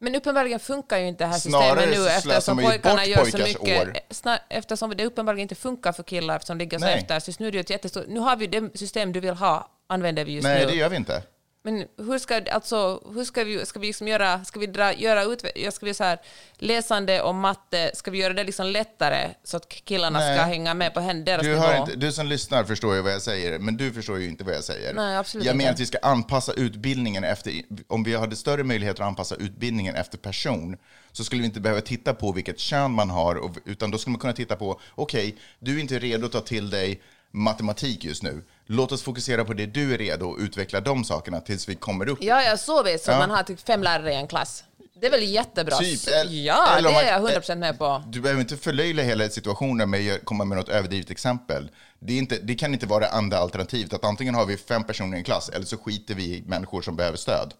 Men 0.00 0.14
uppenbarligen 0.14 0.60
funkar 0.60 0.98
ju 0.98 1.08
inte 1.08 1.24
det 1.24 1.28
här 1.28 1.38
Snarare 1.38 1.80
systemet 1.80 1.98
nu 1.98 2.08
eftersom 2.08 2.58
pojkarna 2.58 3.04
gör 3.04 3.24
så 3.24 3.38
mycket. 3.38 3.82
år. 3.82 3.92
Eftersom 4.48 4.96
det 4.96 5.04
uppenbarligen 5.04 5.42
inte 5.42 5.54
funkar 5.54 5.92
för 5.92 6.02
killar 6.02 6.36
eftersom 6.36 6.58
de 6.58 6.64
ligger 6.64 6.78
så 6.78 6.84
Nej. 6.84 6.98
efter. 6.98 7.20
Så 7.20 7.28
just 7.28 7.40
nu 7.40 7.46
är 7.46 7.52
det 7.52 7.56
ju 7.56 7.60
ett 7.60 7.70
jättestort... 7.70 8.04
Nu 8.08 8.20
har 8.20 8.36
vi 8.36 8.46
det 8.46 8.78
system 8.78 9.12
du 9.12 9.20
vill 9.20 9.34
ha, 9.34 9.70
använder 9.88 10.24
vi 10.24 10.32
just 10.32 10.42
Nej, 10.42 10.60
nu. 10.60 10.70
det 10.70 10.76
gör 10.76 10.88
vi 10.88 10.96
inte. 10.96 11.22
Men 11.62 11.86
hur 11.96 12.18
ska, 12.18 12.42
alltså, 12.50 13.02
hur 13.14 13.24
ska 13.24 13.44
vi, 13.44 13.66
ska 13.66 13.78
vi 13.80 13.86
liksom 13.86 14.08
göra, 14.08 14.44
ska 14.44 14.60
vi 14.60 14.66
dra, 14.66 14.92
göra 14.94 15.22
ut, 15.22 15.44
ska 15.72 15.86
vi 15.86 15.94
så 15.94 16.04
här, 16.04 16.18
läsande 16.58 17.22
och 17.22 17.34
matte, 17.34 17.90
ska 17.94 18.10
vi 18.10 18.18
göra 18.18 18.32
det 18.32 18.44
liksom 18.44 18.66
lättare 18.66 19.30
så 19.44 19.56
att 19.56 19.68
killarna 19.68 20.18
Nej. 20.18 20.36
ska 20.36 20.46
hänga 20.46 20.74
med 20.74 20.94
på 20.94 21.00
deras 21.00 21.42
Du, 21.42 21.48
nivå? 21.54 21.74
inte, 21.80 21.96
du 21.96 22.12
som 22.12 22.26
lyssnar 22.26 22.64
förstår 22.64 22.94
ju 22.94 23.02
vad 23.02 23.12
jag 23.12 23.22
säger, 23.22 23.58
men 23.58 23.76
du 23.76 23.92
förstår 23.92 24.18
ju 24.18 24.28
inte 24.28 24.44
vad 24.44 24.54
jag 24.54 24.64
säger. 24.64 24.94
Nej, 24.94 25.16
absolut 25.16 25.46
jag 25.46 25.54
inte. 25.54 25.64
menar 25.64 25.72
att 25.72 25.80
vi 25.80 25.86
ska 25.86 25.98
anpassa 26.02 26.52
utbildningen 26.52 27.24
efter, 27.24 27.52
om 27.88 28.04
vi 28.04 28.16
hade 28.16 28.36
större 28.36 28.64
möjligheter 28.64 29.02
att 29.02 29.08
anpassa 29.08 29.34
utbildningen 29.34 29.94
efter 29.94 30.18
person, 30.18 30.76
så 31.12 31.24
skulle 31.24 31.40
vi 31.40 31.46
inte 31.46 31.60
behöva 31.60 31.80
titta 31.80 32.14
på 32.14 32.32
vilket 32.32 32.58
kön 32.58 32.90
man 32.90 33.10
har, 33.10 33.52
utan 33.64 33.90
då 33.90 33.98
skulle 33.98 34.12
man 34.12 34.20
kunna 34.20 34.32
titta 34.32 34.56
på, 34.56 34.80
okej, 34.94 35.36
du 35.58 35.76
är 35.76 35.80
inte 35.80 35.98
redo 35.98 36.26
att 36.26 36.32
ta 36.32 36.40
till 36.40 36.70
dig 36.70 37.02
matematik 37.30 38.04
just 38.04 38.22
nu. 38.22 38.42
Låt 38.72 38.92
oss 38.92 39.02
fokusera 39.02 39.44
på 39.44 39.54
det 39.54 39.66
du 39.66 39.94
är 39.94 39.98
redo 39.98 40.26
och 40.26 40.38
utveckla 40.38 40.80
de 40.80 41.04
sakerna 41.04 41.40
tills 41.40 41.68
vi 41.68 41.74
kommer 41.74 42.08
upp. 42.08 42.18
Ja, 42.22 42.42
ja, 42.42 42.56
så 42.56 42.82
vet 42.82 43.02
så 43.02 43.10
Ja. 43.10 43.18
man 43.18 43.30
har 43.30 43.42
typ 43.42 43.60
fem 43.66 43.82
lärare 43.82 44.12
i 44.12 44.16
en 44.16 44.26
klass. 44.28 44.64
Det 45.00 45.06
är 45.06 45.10
väl 45.10 45.22
jättebra? 45.22 45.76
Typ, 45.76 46.00
ja, 46.28 46.80
det 46.82 46.88
är 46.88 47.12
jag 47.12 47.30
100% 47.30 47.56
med 47.56 47.78
på. 47.78 48.02
Du 48.06 48.20
behöver 48.20 48.40
inte 48.40 48.56
förlöjliga 48.56 49.06
hela 49.06 49.28
situationen 49.28 49.90
med 49.90 50.14
att 50.14 50.24
komma 50.24 50.44
med 50.44 50.58
något 50.58 50.68
överdrivet 50.68 51.10
exempel. 51.10 51.70
Det, 51.98 52.16
inte, 52.16 52.38
det 52.42 52.54
kan 52.54 52.72
inte 52.72 52.86
vara 52.86 53.00
det 53.00 53.10
andra 53.10 53.38
alternativet, 53.38 53.92
att 53.92 54.04
antingen 54.04 54.34
har 54.34 54.46
vi 54.46 54.56
fem 54.56 54.84
personer 54.84 55.16
i 55.16 55.18
en 55.18 55.24
klass 55.24 55.48
eller 55.48 55.66
så 55.66 55.76
skiter 55.76 56.14
vi 56.14 56.24
i 56.24 56.42
människor 56.46 56.82
som 56.82 56.96
behöver 56.96 57.16
stöd. 57.16 57.54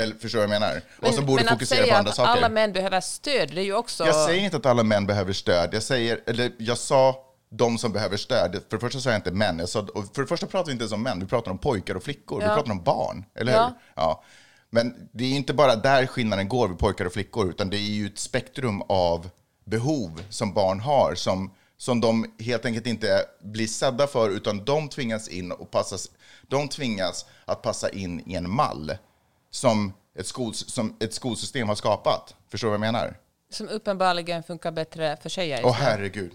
Eller 0.00 0.14
förstår 0.14 0.40
du 0.40 0.46
vad 0.46 0.54
jag 0.54 0.60
menar? 0.60 0.82
och 1.02 1.14
så 1.14 1.22
borde 1.22 1.44
men 1.44 1.52
fokusera 1.52 1.78
att 1.80 1.84
på 1.84 1.86
säga 1.86 1.98
andra 1.98 2.10
att 2.10 2.16
saker. 2.16 2.30
alla 2.30 2.48
män 2.48 2.72
behöver 2.72 3.00
stöd, 3.00 3.50
det 3.54 3.60
är 3.60 3.64
ju 3.64 3.74
också... 3.74 4.06
Jag 4.06 4.26
säger 4.26 4.44
inte 4.44 4.56
att 4.56 4.66
alla 4.66 4.82
män 4.82 5.06
behöver 5.06 5.32
stöd. 5.32 5.74
Jag, 5.74 5.82
säger, 5.82 6.20
eller 6.26 6.52
jag 6.58 6.78
sa 6.78 7.28
de 7.54 7.78
som 7.78 7.92
behöver 7.92 8.16
stöd. 8.16 8.52
För 8.52 8.76
det 8.76 8.80
första 8.80 9.00
sa 9.00 9.10
jag 9.10 9.18
inte 9.18 9.30
män. 9.30 9.58
Jag 9.58 9.68
sa, 9.68 9.86
för 10.14 10.22
det 10.22 10.28
första 10.28 10.46
pratar 10.46 10.66
vi 10.66 10.72
inte 10.72 10.82
ens 10.82 10.92
om 10.92 11.02
män. 11.02 11.20
Vi 11.20 11.26
pratar 11.26 11.50
om 11.50 11.58
pojkar 11.58 11.94
och 11.94 12.02
flickor. 12.02 12.38
Vi 12.40 12.44
Ja. 12.46 12.54
pratar 12.54 12.72
om 12.72 12.82
barn. 12.82 13.24
Eller 13.34 13.52
hur? 13.52 13.58
Ja. 13.58 13.74
Ja. 13.94 14.22
Men 14.70 15.08
det 15.12 15.24
är 15.24 15.30
inte 15.36 15.54
bara 15.54 15.76
där 15.76 16.06
skillnaden 16.06 16.48
går 16.48 16.68
vid 16.68 16.78
pojkar 16.78 17.04
och 17.04 17.12
flickor. 17.12 17.50
Utan 17.50 17.70
det 17.70 17.76
är 17.76 17.90
ju 17.90 18.06
ett 18.06 18.18
spektrum 18.18 18.82
av 18.88 19.30
behov 19.64 20.22
som 20.28 20.54
barn 20.54 20.80
har. 20.80 21.14
Som, 21.14 21.54
som 21.76 22.00
de 22.00 22.26
helt 22.38 22.64
enkelt 22.64 22.86
inte 22.86 23.24
blir 23.42 23.66
sedda 23.66 24.06
för. 24.06 24.30
Utan 24.30 24.64
de 24.64 24.88
tvingas 24.88 25.28
in 25.28 25.52
och 25.52 25.70
passas, 25.70 26.10
de 26.48 26.68
tvingas 26.68 27.26
att 27.44 27.62
passa 27.62 27.88
in 27.90 28.20
i 28.30 28.34
en 28.34 28.50
mall. 28.50 28.92
Som 29.50 29.92
ett, 30.18 30.26
skol, 30.26 30.54
som 30.54 30.96
ett 31.00 31.14
skolsystem 31.14 31.68
har 31.68 31.74
skapat. 31.74 32.34
Förstår 32.50 32.68
du 32.68 32.70
vad 32.78 32.86
jag 32.86 32.92
menar? 32.92 33.16
Som 33.50 33.68
uppenbarligen 33.68 34.42
funkar 34.42 34.72
bättre 34.72 35.16
för 35.22 35.28
tjejer. 35.28 35.60
Åh 35.64 35.78
nu. 35.78 35.84
herregud. 35.84 36.32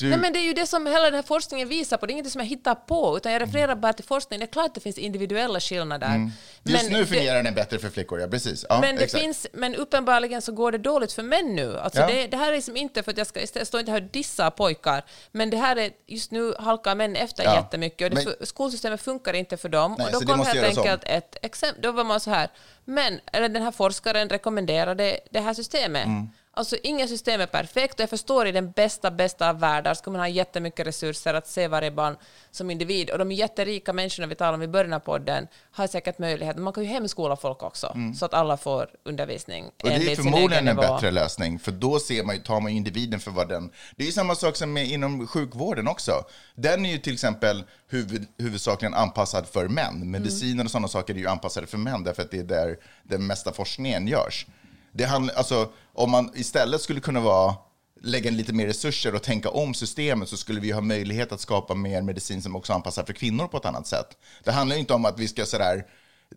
Du, 0.00 0.08
Nej, 0.08 0.18
men 0.18 0.32
det 0.32 0.38
är 0.38 0.44
ju 0.44 0.52
det 0.52 0.66
som 0.66 0.86
hela 0.86 1.04
den 1.04 1.14
här 1.14 1.22
forskningen 1.22 1.68
visar 1.68 1.96
på. 1.96 2.06
Det 2.06 2.10
är 2.10 2.14
inget 2.14 2.30
som 2.32 2.40
jag 2.40 2.46
hittar 2.48 2.74
på, 2.74 3.16
utan 3.16 3.32
jag 3.32 3.42
refererar 3.42 3.74
bara 3.74 3.92
till 3.92 4.04
forskningen. 4.04 4.40
Det 4.40 4.44
är 4.50 4.52
klart 4.52 4.66
att 4.66 4.74
det 4.74 4.80
finns 4.80 4.98
individuella 4.98 5.60
skillnader. 5.60 6.06
Mm. 6.06 6.30
just 6.62 6.90
nu 6.90 6.98
det- 6.98 7.06
fungerar 7.06 7.42
den 7.42 7.54
bättre 7.54 7.78
för 7.78 7.90
flickor, 7.90 8.20
ja 8.20 8.28
precis. 8.28 8.66
Ja, 8.68 8.80
men, 8.80 8.96
det 8.96 9.04
exakt. 9.04 9.22
finns, 9.22 9.46
men 9.52 9.74
uppenbarligen 9.74 10.42
så 10.42 10.52
går 10.52 10.72
det 10.72 10.78
dåligt 10.78 11.12
för 11.12 11.22
män 11.22 11.56
nu. 11.56 11.78
Alltså 11.78 12.00
Ja. 12.00 12.06
det, 12.06 12.26
det 12.26 12.36
här 12.36 12.48
är 12.52 12.56
liksom 12.56 12.76
inte 12.76 13.02
för 13.02 13.10
att 13.10 13.18
jag, 13.18 13.26
ska, 13.26 13.40
jag 13.54 13.66
står 13.66 13.80
inte 13.80 13.92
här 13.92 14.02
och 14.02 14.08
dissar 14.10 14.50
pojkar, 14.50 15.04
men 15.32 15.50
det 15.50 15.56
här 15.56 15.76
är, 15.76 15.90
just 16.06 16.30
nu 16.30 16.54
halkar 16.58 16.94
män 16.94 17.16
efter 17.16 17.44
Ja. 17.44 17.54
jättemycket 17.54 18.10
och 18.12 18.16
det, 18.18 18.24
Men- 18.38 18.46
skolsystemet 18.46 19.00
funkar 19.02 19.34
inte 19.34 19.56
för 19.56 19.68
dem. 19.68 19.94
Nej, 19.98 20.06
och 20.06 20.12
då 20.12 20.18
det 20.20 20.26
kom 20.26 20.40
helt 20.40 20.54
göras 20.56 20.76
om. 20.76 20.82
enkelt 20.82 21.02
ett 21.06 21.36
exempel, 21.42 21.82
då 21.82 21.92
var 21.92 22.04
man 22.04 22.20
så 22.20 22.30
här, 22.30 22.48
men 22.84 23.20
eller 23.32 23.48
den 23.48 23.62
här 23.62 23.70
forskaren 23.72 24.28
rekommenderade 24.28 25.20
det 25.30 25.40
här 25.40 25.54
systemet. 25.54 26.06
Mm. 26.06 26.30
Alltså 26.52 26.76
inget 26.82 27.08
system 27.08 27.40
är 27.40 27.46
perfekt 27.46 27.94
och 27.94 28.00
jag 28.00 28.10
förstår 28.10 28.46
i 28.46 28.52
den 28.52 28.70
bästa, 28.70 29.10
bästa 29.10 29.50
av 29.50 29.60
världar 29.60 29.94
ska 29.94 30.10
man 30.10 30.20
ha 30.20 30.28
jättemycket 30.28 30.86
resurser 30.86 31.34
att 31.34 31.46
se 31.46 31.68
varje 31.68 31.90
barn 31.90 32.16
som 32.50 32.70
individ 32.70 33.10
och 33.10 33.18
de 33.18 33.32
jätterika 33.32 33.92
människorna 33.92 34.26
vi 34.26 34.34
talar 34.34 34.52
om 34.52 34.62
i 34.62 34.68
början 34.68 34.92
av 34.92 34.98
podden 35.00 35.48
har 35.70 35.86
säkert 35.86 36.18
möjlighet, 36.18 36.56
man 36.56 36.72
kan 36.72 36.82
ju 36.82 36.88
hemskola 36.88 37.36
folk 37.36 37.62
också 37.62 37.96
så 38.16 38.24
att 38.24 38.34
alla 38.34 38.56
får 38.56 38.90
undervisning 39.04 39.60
Mm. 39.60 39.94
Och 39.94 40.04
det 40.04 40.12
är 40.12 40.16
förmodligen 40.16 40.68
en 40.68 40.76
bättre 40.76 41.10
lösning, 41.10 41.58
för 41.58 41.72
då 41.72 41.98
ser 41.98 42.24
man 42.24 42.40
tar 42.40 42.60
man 42.60 42.72
individen 42.72 43.20
för 43.20 43.30
vad 43.30 43.48
den... 43.48 43.70
Det 43.96 44.02
är 44.02 44.06
ju 44.06 44.12
samma 44.12 44.34
sak 44.34 44.56
som 44.56 44.72
med, 44.72 44.86
inom 44.88 45.26
sjukvården 45.26 45.88
också. 45.88 46.24
Den 46.54 46.86
är 46.86 46.92
ju 46.92 46.98
till 46.98 47.12
exempel 47.12 47.64
huvud, 47.88 48.26
huvudsakligen 48.38 48.94
anpassad 48.94 49.46
för 49.46 49.68
män. 49.68 50.10
Mediciner 50.10 50.64
och 50.64 50.70
sådana 50.70 50.88
saker 50.88 51.14
är 51.14 51.18
ju 51.18 51.26
anpassade 51.26 51.66
för 51.66 51.78
män, 51.78 52.04
därför 52.04 52.22
att 52.22 52.30
det 52.30 52.38
är 52.38 52.44
där 52.44 52.76
den 53.02 53.26
mesta 53.26 53.52
forskningen 53.52 54.08
görs. 54.08 54.46
Det 54.92 55.04
handlar, 55.04 55.34
alltså, 55.34 55.68
om 55.92 56.10
man 56.10 56.30
istället 56.34 56.80
skulle 56.80 57.00
kunna 57.00 57.20
vara 57.20 57.54
lägga 58.02 58.30
lite 58.30 58.52
mer 58.52 58.66
resurser 58.66 59.14
och 59.14 59.22
tänka 59.22 59.50
om 59.50 59.74
systemet 59.74 60.28
så 60.28 60.36
skulle 60.36 60.60
vi 60.60 60.70
ha 60.70 60.80
möjlighet 60.80 61.32
att 61.32 61.40
skapa 61.40 61.74
mer 61.74 62.02
medicin 62.02 62.42
som 62.42 62.56
också 62.56 62.72
anpassar 62.72 63.04
för 63.04 63.12
kvinnor 63.12 63.46
på 63.46 63.56
ett 63.56 63.64
annat 63.64 63.86
sätt. 63.86 64.18
Det 64.44 64.52
handlar 64.52 64.76
inte 64.76 64.94
om 64.94 65.04
att 65.04 65.18
vi 65.18 65.28
ska 65.28 65.46
sådär 65.46 65.86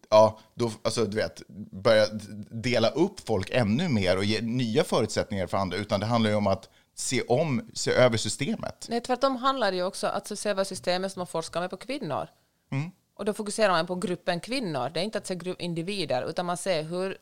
ja, 0.10 0.39
då, 0.54 0.72
alltså, 0.84 1.06
du 1.06 1.18
vet, 1.18 1.42
börja 1.72 2.06
dela 2.52 2.89
upp 2.89 3.28
folk 3.28 3.50
ännu 3.52 3.89
mer 3.89 4.18
och 4.18 4.26
ge 4.26 4.42
nya 4.42 4.84
förutsättningar 4.84 5.48
för 5.48 5.58
andra, 5.58 5.78
utan 5.78 6.00
det 6.00 6.06
handlar 6.06 6.30
ju 6.30 6.36
om 6.36 6.48
att 6.48 6.70
se 6.96 7.22
om, 7.22 7.70
se 7.74 7.92
över 7.92 8.18
systemet. 8.18 8.86
Nej, 8.89 9.02
tvärtom 9.02 9.36
handlar 9.36 9.72
det 9.72 9.78
ju 9.78 9.84
också 9.84 10.08
att 10.08 10.39
se 10.39 10.50
över 10.50 10.63
systemet 10.63 11.12
som 11.12 11.20
man 11.20 11.28
forskar 11.28 11.62
med 11.62 11.70
på 11.70 11.78
kvinnor. 11.78 12.28
Mm. 12.72 12.92
Och 13.16 13.26
då 13.26 13.34
fokuserar 13.34 13.72
man 13.72 13.88
på 13.88 13.96
gruppen 13.96 14.39
kvinnor. 14.39 14.89
Det 14.89 15.00
är 15.00 15.04
inte 15.04 15.18
att 15.18 15.28
se 15.28 15.56
individer, 15.60 16.30
utan 16.30 16.46
man 16.46 16.58
ser 16.58 16.84
hur, 16.84 17.18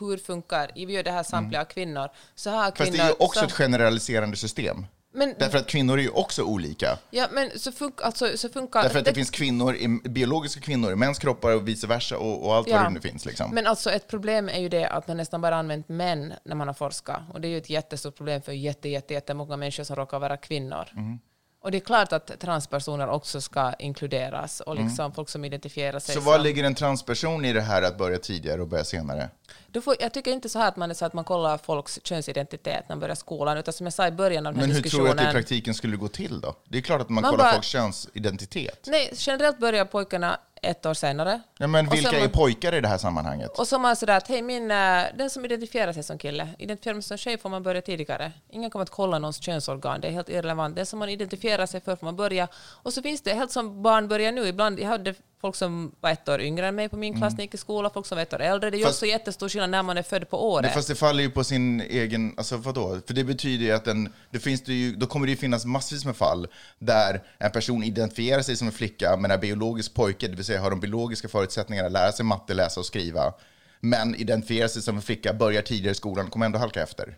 hur 0.00 0.16
funkar, 0.16 0.70
vi 0.74 0.92
gör 0.92 1.02
det 1.02 1.10
här 1.10 1.22
samtliga 1.22 1.64
kvinnor, 1.64 2.08
så 2.34 2.50
här 2.50 2.56
Mm. 2.58 2.72
Fast 2.76 2.90
kvinnor... 2.90 2.96
det 2.96 3.02
är 3.02 3.08
ju 3.08 3.14
också 3.18 3.40
så, 3.40 3.46
ett 3.46 3.52
generaliserande 3.52 4.36
system. 4.36 4.86
Men- 5.16 5.34
Därför 5.38 5.58
att 5.58 5.66
kvinnor 5.66 5.98
är 5.98 6.02
ju 6.02 6.08
också 6.08 6.42
olika. 6.42 6.98
Ja, 7.10 7.26
men 7.32 7.58
så, 7.58 7.72
funk, 7.72 7.94
alltså, 8.02 8.38
så 8.38 8.48
funkar... 8.48 8.82
Därför 8.82 8.98
att 8.98 9.04
det, 9.04 9.14
finns 9.14 9.30
kvinnor, 9.30 9.74
i, 9.76 9.88
biologiska 10.04 10.60
kvinnor 10.60 10.92
i 10.92 10.96
mäns 10.96 11.18
kroppar 11.18 11.54
och 11.54 11.68
vice 11.68 11.86
versa 11.86 12.18
och, 12.18 12.46
och 12.46 12.54
allt 12.54 12.68
Ja. 12.68 12.76
vad 12.76 12.86
det 12.86 12.90
nu 12.90 13.00
finns. 13.00 13.26
Liksom. 13.26 13.50
Men 13.54 13.66
alltså 13.66 13.90
ett 13.90 14.08
problem 14.08 14.48
är 14.48 14.60
ju 14.60 14.68
det 14.68 14.86
att 14.88 15.08
man 15.08 15.16
nästan 15.16 15.40
bara 15.40 15.56
använt 15.56 15.88
män 15.88 16.32
när 16.44 16.54
man 16.56 16.66
har 16.68 16.74
forskat. 16.74 17.20
Och 17.32 17.40
det 17.40 17.48
är 17.48 17.50
ju 17.50 17.58
ett 17.58 17.70
jättestort 17.70 18.16
problem 18.16 18.42
för 18.42 18.52
jätte, 18.52 18.88
jätte, 18.88 19.14
jättemånga 19.14 19.56
människor 19.56 19.84
som 19.84 19.96
råkar 19.96 20.18
vara 20.18 20.36
kvinnor. 20.36 20.88
Mm. 20.96 21.18
Och 21.64 21.70
det 21.70 21.78
är 21.78 21.80
klart 21.80 22.12
att 22.12 22.40
transpersoner 22.40 23.08
också 23.08 23.40
ska 23.40 23.72
inkluderas 23.78 24.60
och 24.60 24.76
liksom 24.76 25.12
folk 25.12 25.28
som 25.28 25.44
identifierar 25.44 25.98
sig 25.98 26.12
Mm. 26.14 26.24
så 26.24 26.30
var 26.30 26.36
som... 26.36 26.42
ligger 26.44 26.64
en 26.64 26.74
transperson 26.74 27.44
i 27.44 27.52
det 27.52 27.60
här 27.60 27.82
att 27.82 27.98
börja 27.98 28.18
tidigare 28.18 28.60
och 28.60 28.68
börja 28.68 28.84
senare? 28.84 29.30
Då 29.66 29.80
får, 29.80 29.96
jag 30.00 30.12
tycker 30.12 30.32
inte 30.32 30.48
så 30.48 30.58
här 30.58 30.68
att 30.68 30.76
man 30.76 30.90
är 30.90 30.94
så 30.94 31.04
att 31.04 31.12
man 31.12 31.24
kollar 31.24 31.58
folks 31.58 32.00
könsidentitet 32.04 32.84
när 32.88 32.96
man 32.96 33.00
börjar 33.00 33.14
skolan, 33.14 33.58
utan 33.58 33.74
som 33.74 33.86
jag 33.86 33.92
sa 33.92 34.06
i 34.06 34.10
början 34.10 34.46
av 34.46 34.52
den 34.52 34.60
här 34.60 34.66
Men 34.68 34.76
hur 34.76 34.82
tror 34.82 34.82
du 34.82 35.08
diskussionen... 35.08 35.18
att 35.18 35.24
det 35.24 35.30
i 35.30 35.42
praktiken 35.42 35.74
skulle 35.74 35.96
gå 35.96 36.08
till 36.08 36.40
då? 36.40 36.54
Det 36.68 36.78
är 36.78 36.82
klart 36.82 37.00
att 37.00 37.08
man, 37.08 37.22
Man 37.22 37.30
kollar 37.30 37.44
bara- 37.44 37.52
folks 37.52 37.66
könsidentitet. 37.68 38.84
Nej, 38.86 39.10
generellt 39.16 39.58
börjar 39.58 39.84
pojkarna 39.84 40.40
ett 40.64 40.86
år 40.86 40.94
senare. 40.94 41.40
Ja, 41.58 41.66
men 41.66 41.88
vilka 41.88 42.16
är 42.16 42.20
man- 42.20 42.30
pojkar 42.30 42.74
i 42.74 42.80
det 42.80 42.88
här 42.88 42.98
sammanhanget? 42.98 43.58
Och 43.58 43.68
så 43.68 43.76
är 43.76 43.80
man 43.80 43.96
sådär 43.96 44.16
att 44.16 44.28
hej, 44.28 44.42
min, 44.42 44.70
eh, 44.70 45.02
den 45.18 45.30
som 45.30 45.44
identifierar 45.44 45.92
sig 45.92 46.02
som 46.02 46.18
kille, 46.18 46.48
identifierar 46.58 46.94
sig 46.94 47.02
som 47.02 47.16
tjej 47.16 47.38
får 47.38 47.48
man 47.48 47.62
börja 47.62 47.82
tidigare. 47.82 48.32
Ingen 48.50 48.70
kommer 48.70 48.82
att 48.82 48.90
kolla 48.90 49.18
någons 49.18 49.42
könsorgan, 49.42 50.00
det 50.00 50.08
är 50.08 50.12
helt 50.12 50.28
irrelevant. 50.28 50.76
Det 50.76 50.86
som 50.86 50.98
man 50.98 51.08
identifierar 51.08 51.66
sig 51.66 51.80
för 51.80 51.96
får 51.96 52.06
man 52.06 52.16
börja. 52.16 52.48
Och 52.56 52.92
så 52.92 53.02
finns 53.02 53.22
det, 53.22 53.34
helt 53.34 53.52
som 53.52 53.82
barn 53.82 54.08
börjar 54.08 54.32
nu, 54.32 54.46
ibland, 54.46 54.80
jag 54.80 54.88
hade 54.88 55.14
folk 55.44 55.56
som 55.56 55.92
var 56.00 56.10
ett 56.10 56.28
år 56.28 56.40
yngre 56.40 56.68
än 56.68 56.74
mig 56.74 56.88
på 56.88 56.96
min 56.96 57.14
klass 57.18 57.32
när 57.32 57.38
jag 57.38 57.44
gick 57.44 57.54
i 57.54 57.56
skola, 57.56 57.90
folk 57.90 58.06
som 58.06 58.16
var 58.16 58.22
ett 58.22 58.32
år 58.32 58.40
äldre. 58.40 58.70
Det 58.70 58.76
är 58.76 58.78
ju 58.78 58.84
Mm. 58.84 58.90
Också 58.90 59.06
jättestor 59.06 59.48
skillnad 59.48 59.70
när 59.70 59.82
man 59.82 59.98
är 59.98 60.02
född 60.02 60.30
på 60.30 60.50
året. 60.52 60.62
Nej, 60.62 60.74
fast 60.74 60.88
det 60.88 60.94
faller 60.94 61.22
ju 61.22 61.30
på 61.30 61.44
sin 61.44 61.80
egen, 61.80 62.34
alltså 62.36 62.56
vadå? 62.56 63.00
För 63.06 63.14
det 63.14 63.24
betyder 63.24 63.64
ju 63.64 63.72
att 63.72 63.86
en, 63.86 64.12
det 64.30 64.38
finns 64.38 64.64
det 64.64 64.72
ju, 64.72 64.94
då 64.96 65.06
kommer 65.06 65.26
det 65.26 65.30
ju 65.30 65.36
finnas 65.36 65.64
massvis 65.64 66.04
med 66.04 66.16
fall 66.16 66.46
där 66.78 67.22
en 67.38 67.50
person 67.50 67.84
identifierar 67.84 68.42
sig 68.42 68.56
som 68.56 68.66
en 68.66 68.72
flicka 68.72 69.16
men 69.16 69.30
är 69.30 69.38
biologisk 69.38 69.94
pojke, 69.94 70.28
det 70.28 70.36
vill 70.36 70.44
säga 70.44 70.60
har 70.60 70.70
de 70.70 70.80
biologiska 70.80 71.28
förutsättningarna 71.28 71.86
att 71.86 71.92
lära 71.92 72.12
sig 72.12 72.24
matte, 72.24 72.54
läsa 72.54 72.80
och 72.80 72.86
skriva, 72.86 73.34
men 73.80 74.14
identifierar 74.14 74.68
sig 74.68 74.82
som 74.82 74.96
en 74.96 75.02
flicka, 75.02 75.32
börjar 75.34 75.62
tidigare 75.62 75.92
i 75.92 75.94
skolan, 75.94 76.30
kommer 76.30 76.46
ändå 76.46 76.58
halka 76.58 76.82
efter. 76.82 77.16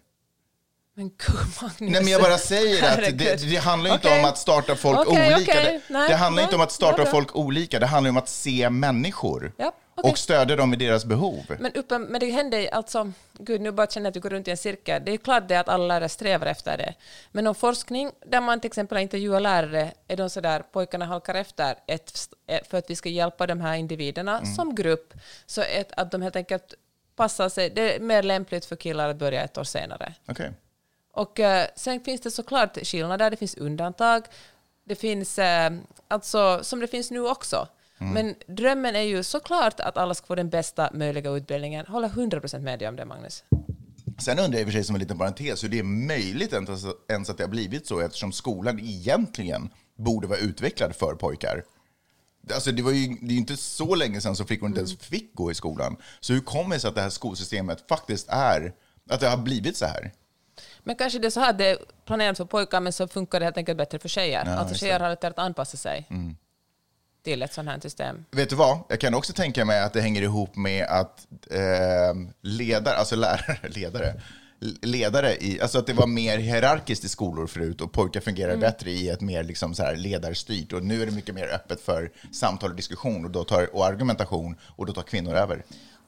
Men 0.98 1.08
gud, 1.08 1.36
Magnus. 1.62 1.80
Nej, 1.80 1.90
men 2.02 2.06
jag 2.08 2.22
bara 2.22 2.38
säger 2.38 2.84
att 2.92 3.18
det, 3.18 3.36
det 3.50 3.56
handlar 3.56 3.92
inte 3.94 4.08
Okej. 4.08 4.18
om 4.20 4.24
att 4.24 4.38
starta 4.38 4.76
folk 4.76 4.98
Okej, 4.98 5.34
olika. 5.34 5.52
okej. 5.52 5.64
Det, 5.88 5.92
Nej, 5.94 6.08
det 6.08 6.14
handlar 6.16 6.36
nej, 6.36 6.44
inte 6.44 6.56
om 6.56 6.62
att 6.62 6.72
starta 6.72 6.96
bra. 7.02 7.06
folk 7.06 7.36
olika, 7.36 7.78
det 7.78 7.86
handlar 7.86 8.10
om 8.10 8.16
att 8.16 8.28
se 8.28 8.70
människor 8.70 9.52
Ja, 9.56 9.72
och 9.94 10.18
stödja 10.18 10.56
dem 10.56 10.74
i 10.74 10.76
deras 10.76 11.04
behov. 11.04 11.44
Men, 11.60 11.72
uppen, 11.74 12.02
men 12.02 12.20
det 12.20 12.30
händer 12.30 12.74
alltså, 12.74 13.12
gud 13.38 13.60
nu 13.60 13.72
bara 13.72 13.86
känner 13.86 14.04
jag 14.06 14.10
att 14.10 14.16
vi 14.16 14.20
går 14.20 14.30
runt 14.30 14.48
i 14.48 14.50
en 14.50 14.56
cirkel. 14.56 15.02
Det 15.04 15.12
är 15.12 15.16
klart 15.16 15.48
det 15.48 15.56
att 15.56 15.68
alla 15.68 15.86
lärare 15.86 16.08
strävar 16.08 16.46
efter 16.46 16.76
det. 16.78 16.94
Men 17.32 17.46
om 17.46 17.54
forskning 17.54 18.10
där 18.26 18.40
man 18.40 18.60
till 18.60 18.68
exempel 18.68 18.98
intervjuar 18.98 19.40
lärare, 19.40 19.92
är 20.08 20.16
de 20.16 20.30
sådär, 20.30 20.62
pojkarna 20.72 21.04
halkar 21.04 21.34
efter 21.34 21.74
ett, 21.86 22.28
för 22.70 22.78
att 22.78 22.90
vi 22.90 22.96
ska 22.96 23.08
hjälpa 23.08 23.46
de 23.46 23.60
här 23.60 23.74
individerna 23.74 24.38
Mm. 24.38 24.54
som 24.54 24.74
grupp, 24.74 25.14
så 25.46 25.60
ett, 25.62 25.92
att 25.96 26.10
de 26.10 26.22
helt 26.22 26.36
enkelt 26.36 26.74
passar 27.16 27.48
sig, 27.48 27.70
det 27.70 27.96
är 27.96 28.00
mer 28.00 28.22
lämpligt 28.22 28.64
för 28.64 28.76
killar 28.76 29.08
att 29.10 29.16
börja 29.16 29.42
ett 29.44 29.58
år 29.58 29.64
senare. 29.64 30.14
Okej. 30.28 30.52
Och 31.16 31.40
eh, 31.40 31.66
sen 31.76 32.00
finns 32.00 32.20
det 32.20 32.30
såklart 32.30 32.78
skillnader, 32.82 33.30
det 33.30 33.36
finns 33.36 33.54
undantag. 33.54 34.24
Det 34.84 34.94
finns, 34.94 35.38
eh, 35.38 35.72
alltså 36.08 36.60
som 36.62 36.80
det 36.80 36.86
finns 36.86 37.10
nu 37.10 37.20
också. 37.20 37.68
Mm. 37.98 38.12
Men 38.12 38.34
drömmen 38.56 38.96
är 38.96 39.00
ju 39.00 39.22
såklart 39.22 39.80
att 39.80 39.96
alla 39.96 40.14
ska 40.14 40.26
få 40.26 40.34
den 40.34 40.50
bästa 40.50 40.90
möjliga 40.94 41.30
utbildningen. 41.30 41.86
Håller 41.86 42.08
100% 42.08 42.60
med 42.60 42.78
dig 42.78 42.88
om 42.88 42.96
det, 42.96 43.04
Magnus. 43.04 43.44
Sen 44.18 44.38
undrar 44.38 44.58
jag 44.58 44.60
i 44.60 44.64
och 44.64 44.66
för 44.66 44.72
sig 44.72 44.84
som 44.84 44.94
en 44.96 45.00
liten 45.00 45.18
parentes 45.18 45.64
hur 45.64 45.68
det 45.68 45.78
är 45.78 45.82
möjligt 45.82 46.52
ens, 47.08 47.30
att 47.30 47.38
det 47.38 47.44
har 47.44 47.48
blivit 47.48 47.86
så 47.86 48.00
eftersom 48.00 48.32
skolan 48.32 48.80
egentligen 48.80 49.70
borde 49.98 50.26
vara 50.26 50.38
utvecklad 50.38 50.96
för 50.96 51.14
pojkar. 51.14 51.62
Alltså 52.54 52.72
det, 52.72 52.82
var 52.82 52.92
ju, 52.92 53.08
det 53.08 53.26
är 53.26 53.32
ju 53.32 53.38
inte 53.38 53.56
så 53.56 53.94
länge 53.94 54.20
sedan 54.20 54.36
som 54.36 54.46
flickor 54.46 54.68
inte 54.68 54.80
ens 54.80 54.98
fick 54.98 55.34
gå 55.34 55.50
i 55.50 55.54
skolan. 55.54 55.96
Så 56.20 56.32
hur 56.32 56.40
kommer 56.40 56.74
det 56.74 56.80
sig 56.80 56.88
att 56.88 56.94
det 56.94 57.00
här 57.00 57.10
skolsystemet 57.10 57.84
faktiskt 57.88 58.28
är, 58.28 58.72
att 59.10 59.20
det 59.20 59.28
har 59.28 59.36
blivit 59.36 59.76
så 59.76 59.86
här? 59.86 60.12
Men 60.86 60.96
kanske 60.96 61.18
det 61.18 61.28
är 61.28 61.30
så 61.30 61.40
här, 61.40 61.52
det 61.52 61.66
är 61.70 61.78
planerat 62.04 62.36
för 62.36 62.44
pojkar 62.44 62.80
men 62.80 62.92
så 62.92 63.08
funkar 63.08 63.40
det 63.40 63.46
helt 63.46 63.56
enkelt 63.56 63.78
bättre 63.78 63.98
för 63.98 64.08
tjejer. 64.08 64.42
Ja, 64.46 64.52
alltså 64.52 64.74
tjejer 64.74 65.00
har 65.00 65.08
lättare 65.08 65.30
att 65.30 65.38
anpassa 65.38 65.76
sig 65.76 66.08
till 67.24 67.42
ett 67.42 67.52
sånt 67.52 67.68
här 67.68 67.80
system. 67.80 68.24
Vet 68.30 68.50
du 68.50 68.56
vad? 68.56 68.78
Jag 68.88 69.00
kan 69.00 69.14
också 69.14 69.32
tänka 69.32 69.64
mig 69.64 69.80
att 69.80 69.92
det 69.92 70.00
hänger 70.00 70.22
ihop 70.22 70.56
med 70.56 70.86
att 70.86 71.26
eh, 71.50 71.60
ledare, 72.40 72.96
alltså 72.96 73.16
lärare, 73.16 73.58
ledare, 73.68 74.20
ledare 74.82 75.36
i, 75.36 75.60
alltså 75.60 75.78
att 75.78 75.86
det 75.86 75.92
var 75.92 76.06
mer 76.06 76.38
hierarkiskt 76.38 77.04
i 77.04 77.08
skolor 77.08 77.46
förut 77.46 77.80
och 77.80 77.92
pojkar 77.92 78.20
fungerar 78.20 78.56
bättre 78.56 78.90
i 78.90 79.08
ett 79.08 79.20
mer 79.20 79.42
liksom 79.42 79.74
så 79.74 79.82
här 79.82 79.96
ledarstyrt 79.96 80.72
och 80.72 80.84
nu 80.84 81.02
är 81.02 81.06
det 81.06 81.12
mycket 81.12 81.34
mer 81.34 81.54
öppet 81.54 81.80
för 81.80 82.10
samtal 82.32 82.70
och 82.70 82.76
diskussion 82.76 83.24
och, 83.24 83.30
då 83.30 83.44
tar, 83.44 83.74
och 83.76 83.86
argumentation 83.86 84.56
och 84.62 84.86
då 84.86 84.92
tar 84.92 85.02
kvinnor 85.02 85.34
över. 85.34 85.64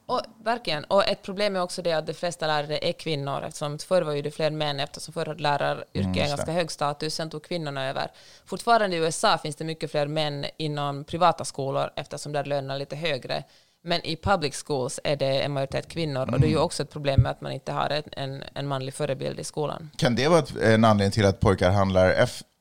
Och, 0.09 0.21
verkligen. 0.44 0.85
Och 0.85 1.09
ett 1.09 1.23
problem 1.23 1.57
är 1.57 1.62
också 1.62 1.83
det 1.83 1.92
att 1.92 2.07
de 2.07 2.14
flesta 2.14 2.47
lärare 2.47 2.79
är 2.88 2.92
kvinnor, 2.92 3.44
eftersom 3.44 3.79
förr 3.79 4.03
var 4.03 4.12
ju 4.12 4.23
det 4.23 4.31
fler 4.31 4.51
män, 4.51 4.81
eftersom 4.81 5.14
förr 5.14 5.27
hade 5.27 5.42
läraryrket 5.42 5.88
Mm, 5.94 6.12
ganska 6.12 6.53
hög 6.53 6.71
status, 6.71 7.14
sen 7.14 7.31
tog 7.31 7.42
kvinnorna 7.44 7.88
över. 7.88 8.11
Fortfarande 8.47 8.97
i 8.97 8.99
USA 8.99 9.38
finns 9.38 9.57
det 9.57 9.64
mycket 9.64 9.90
fler 9.90 10.07
män 10.07 10.47
inom 10.57 11.05
privata 11.05 11.44
skolor, 11.44 11.90
eftersom 11.97 12.33
där 12.33 12.44
lönerna 12.44 12.75
är 12.75 12.79
lite 12.79 12.97
högre. 12.97 13.44
Men 13.83 14.07
i 14.07 14.16
public 14.16 14.64
schools 14.66 15.01
är 15.05 15.16
det 15.16 15.40
en 15.40 15.53
majoritet 15.53 15.88
kvinnor, 15.88 16.21
och 16.33 16.40
det 16.40 16.47
är 16.47 16.49
ju 16.49 16.55
Mm. 16.55 16.64
också 16.64 16.83
ett 16.83 16.90
problem 16.90 17.23
med 17.23 17.31
att 17.31 17.40
man 17.40 17.53
inte 17.53 17.73
har 17.73 18.03
en, 18.12 18.44
en, 18.55 18.66
manlig 18.66 18.94
förebild 18.94 19.40
i 19.40 19.44
skolan. 19.44 19.90
Kan 19.97 20.14
det 20.14 20.29
vara 20.29 20.44
en 20.62 20.85
anledning 20.85 21.12
till 21.12 21.27
att 21.27 21.40
pojkar 21.40 21.71
handlar 21.71 22.11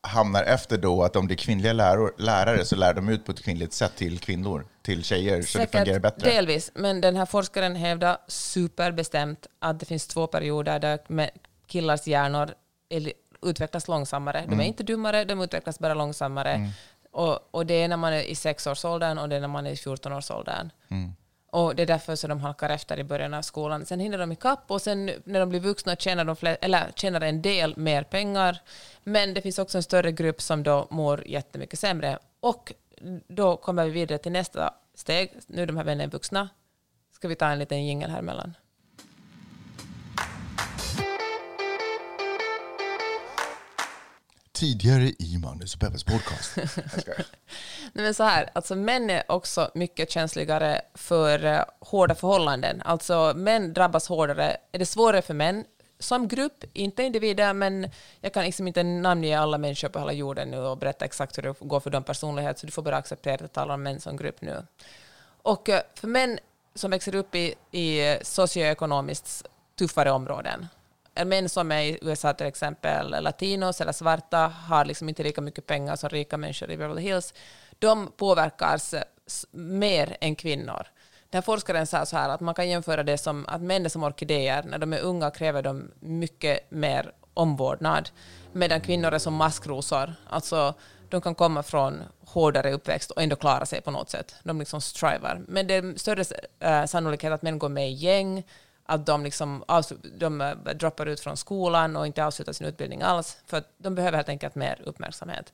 hamnar 0.07 0.43
efter 0.43 0.77
då, 0.77 1.03
att 1.03 1.15
om 1.15 1.27
det 1.27 1.33
är 1.33 1.35
kvinnliga 1.35 1.73
läror, 1.73 2.13
lärare 2.17 2.65
så 2.65 2.75
lär 2.75 2.93
de 2.93 3.09
ut 3.09 3.25
på 3.25 3.31
ett 3.31 3.43
kvinnligt 3.43 3.73
sätt 3.73 3.95
till 3.95 4.19
kvinnor, 4.19 4.65
till 4.81 5.03
tjejer, 5.03 5.41
så 5.41 5.57
det 5.57 5.67
fungerar 5.67 5.99
bättre? 5.99 6.29
delvis, 6.29 6.71
men 6.73 7.01
den 7.01 7.15
här 7.15 7.25
forskaren 7.25 7.75
hävdar 7.75 8.17
superbestämt 8.27 9.47
att 9.59 9.79
det 9.79 9.85
finns 9.85 10.07
två 10.07 10.27
perioder 10.27 10.79
där 10.79 10.99
killars 11.67 12.07
hjärnor 12.07 12.53
utvecklas 13.41 13.87
långsammare. 13.87 14.45
De 14.49 14.59
är 14.59 14.63
inte 14.63 14.83
dummare, 14.83 15.25
de 15.25 15.41
utvecklas 15.41 15.79
bara 15.79 15.93
långsammare. 15.93 16.71
Och, 17.11 17.39
och 17.51 17.65
det 17.65 17.73
är 17.73 17.87
när 17.87 17.97
man 17.97 18.13
är 18.13 18.21
i 18.21 18.35
sexårsåldern 18.35 19.17
och 19.17 19.29
det 19.29 19.35
är 19.35 19.39
när 19.39 19.47
man 19.47 19.67
är 19.67 19.71
i 19.71 19.75
14-årsåldern. 19.75 20.69
Och 21.49 21.75
det 21.75 21.81
är 21.81 21.87
därför 21.87 22.15
så 22.15 22.27
de 22.27 22.39
halkar 22.39 22.69
efter 22.69 22.99
i 22.99 23.03
början 23.03 23.33
av 23.33 23.41
skolan. 23.41 23.85
Sen 23.85 23.99
hinner 23.99 24.17
de 24.17 24.31
ikapp 24.31 24.71
och 24.71 24.81
sen 24.81 25.05
när 25.23 25.39
de 25.39 25.49
blir 25.49 25.59
vuxna 25.59 25.95
tjänar 25.95 26.25
de 26.25 26.35
fler, 26.35 26.57
eller 26.61 26.91
tjänar 26.95 27.21
en 27.21 27.41
del 27.41 27.77
mer 27.77 28.03
pengar. 28.03 28.61
Men 29.03 29.33
det 29.33 29.41
finns 29.41 29.59
också 29.59 29.77
en 29.77 29.83
större 29.83 30.11
grupp 30.11 30.41
som 30.41 30.63
då 30.63 30.87
mår 30.89 31.27
jättemycket 31.27 31.79
sämre. 31.79 32.19
Och 32.39 32.73
då 33.27 33.57
kommer 33.57 33.85
vi 33.85 33.91
vidare 33.91 34.17
till 34.17 34.31
nästa 34.31 34.73
steg. 34.95 35.33
Nu 35.47 35.61
är 35.61 35.65
de 35.65 35.77
här 35.77 35.83
vännerna 35.83 36.09
vuxna. 36.09 36.49
Ska 37.11 37.27
vi 37.27 37.35
ta 37.35 37.45
en 37.45 37.59
liten 37.59 37.85
jingel 37.85 38.09
här 38.09 38.19
emellan? 38.19 38.53
Tidigare 44.57 45.03
i 45.19 45.37
Magnus 45.43 45.73
och 45.73 45.79
Peppes 45.79 46.03
podcast. 46.03 46.55
Nej, 47.93 48.05
men 48.05 48.13
så 48.13 48.23
här, 48.23 48.49
alltså 48.53 48.75
män 48.75 49.09
är 49.09 49.23
också 49.27 49.71
mycket 49.73 50.11
känsligare 50.11 50.81
för 50.93 51.45
eh, 51.45 51.61
hårda 51.79 52.15
förhållanden. 52.15 52.81
Alltså 52.81 53.33
män 53.35 53.73
drabbas 53.73 54.07
hårdare. 54.07 54.57
Är 54.71 54.79
det 54.79 54.85
svårare 54.85 55.21
för 55.21 55.33
män 55.33 55.65
som 55.99 56.27
grupp, 56.27 56.63
inte 56.73 57.03
individer, 57.03 57.53
men 57.53 57.89
jag 58.21 58.33
kan 58.33 58.43
liksom 58.43 58.67
inte 58.67 58.83
namnge 58.83 59.39
alla 59.39 59.57
människor 59.57 59.89
på 59.89 59.99
hela 59.99 60.13
jorden 60.13 60.51
nu 60.51 60.59
och 60.59 60.77
berätta 60.77 61.05
exakt 61.05 61.37
hur 61.37 61.43
det 61.43 61.55
går 61.59 61.79
för 61.79 61.89
dem 61.89 62.03
personlighet, 62.03 62.59
så 62.59 62.65
du 62.65 62.71
får 62.71 62.81
bara 62.81 62.97
acceptera 62.97 63.35
att 63.35 63.41
jag 63.41 63.53
talar 63.53 63.73
om 63.73 63.83
män 63.83 63.99
som 63.99 64.17
grupp 64.17 64.41
nu. 64.41 64.63
Och 65.41 65.69
eh, 65.69 65.81
för 65.95 66.07
män 66.07 66.39
som 66.75 66.91
växer 66.91 67.15
upp 67.15 67.35
i, 67.35 67.55
i 67.71 68.17
socioekonomiskt 68.21 69.45
tuffare 69.75 70.11
områden, 70.11 70.67
män 71.25 71.49
som 71.49 71.71
är 71.71 71.81
i 71.81 71.99
USA 72.01 72.33
till 72.33 72.47
exempel, 72.47 73.23
latinos 73.23 73.81
eller 73.81 73.91
svarta, 73.91 74.53
har 74.67 74.85
liksom 74.85 75.09
inte 75.09 75.23
lika 75.23 75.41
mycket 75.41 75.65
pengar 75.65 75.95
som 75.95 76.09
rika 76.09 76.37
människor 76.37 76.71
i 76.71 76.77
Beverly 76.77 77.01
Hills, 77.01 77.33
de 77.79 78.11
påverkas 78.17 78.95
mer 79.51 80.17
än 80.21 80.35
kvinnor. 80.35 80.87
Den 81.29 81.37
här 81.37 81.41
forskaren 81.41 81.87
sa 81.87 82.05
så 82.05 82.17
här 82.17 82.29
att 82.29 82.39
man 82.39 82.55
kan 82.55 82.69
jämföra 82.69 83.03
det 83.03 83.17
som 83.17 83.45
att 83.47 83.61
män 83.61 83.85
är 83.85 83.89
som 83.89 84.03
orkidéer, 84.03 84.63
när 84.63 84.77
de 84.77 84.93
är 84.93 84.99
unga 84.99 85.31
kräver 85.31 85.61
de 85.61 85.91
mycket 85.99 86.71
mer 86.71 87.11
omvårdnad, 87.33 88.09
medan 88.51 88.81
kvinnor 88.81 89.13
är 89.13 89.19
som 89.19 89.33
maskrosor. 89.33 90.13
Alltså, 90.29 90.73
de 91.09 91.21
kan 91.21 91.35
komma 91.35 91.63
från 91.63 92.03
hårdare 92.19 92.73
uppväxt 92.73 93.11
och 93.11 93.21
ändå 93.21 93.35
klara 93.35 93.65
sig 93.65 93.81
på 93.81 93.91
något 93.91 94.09
sätt. 94.09 94.35
De 94.43 94.59
liksom 94.59 94.81
strivar. 94.81 95.41
Men 95.47 95.67
det 95.67 95.73
är 95.73 95.99
större 95.99 96.23
eh, 96.59 96.85
sannolikhet 96.85 97.33
att 97.33 97.41
män 97.41 97.59
går 97.59 97.69
med 97.69 97.89
i 97.89 97.93
gäng, 97.93 98.43
att 98.89 99.05
de, 99.05 99.23
liksom 99.23 99.63
de 100.17 100.41
eh, 100.41 100.55
droppar 100.55 101.05
ut 101.05 101.19
från 101.19 101.37
skolan 101.37 101.95
och 101.95 102.07
inte 102.07 102.25
avslutar 102.25 102.53
sin 102.53 102.67
utbildning 102.67 103.01
alls, 103.01 103.37
för 103.45 103.57
att 103.57 103.73
de 103.77 103.95
behöver 103.95 104.17
helt 104.17 104.29
enkelt 104.29 104.55
mer 104.55 104.81
uppmärksamhet. 104.85 105.53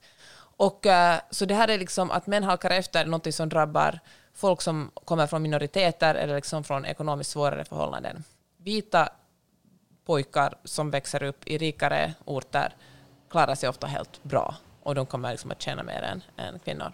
Och, 0.57 0.85
eh, 0.85 1.19
så 1.29 1.45
det 1.45 1.55
här 1.55 1.67
är 1.67 1.77
liksom 1.77 2.11
att 2.11 2.27
män 2.27 2.43
halkar 2.43 2.69
efter 2.69 3.05
något 3.05 3.35
som 3.35 3.49
drabbar 3.49 3.99
folk 4.33 4.61
som 4.61 4.91
kommer 5.05 5.27
från 5.27 5.41
minoriteter 5.41 6.15
eller 6.15 6.35
liksom 6.35 6.63
från 6.63 6.85
ekonomiskt 6.85 7.31
svårare 7.31 7.65
förhållanden. 7.65 8.23
Vita 8.57 9.09
pojkar 10.05 10.55
som 10.63 10.91
växer 10.91 11.23
upp 11.23 11.47
i 11.47 11.57
rikare 11.57 12.13
orter 12.25 12.75
klarar 13.29 13.55
sig 13.55 13.69
ofta 13.69 13.87
helt 13.87 14.23
bra 14.23 14.55
och 14.83 14.95
de 14.95 15.05
kommer 15.05 15.31
liksom 15.31 15.51
att 15.51 15.61
tjäna 15.61 15.83
mer 15.83 16.01
än, 16.01 16.23
än 16.37 16.59
kvinnor. 16.59 16.91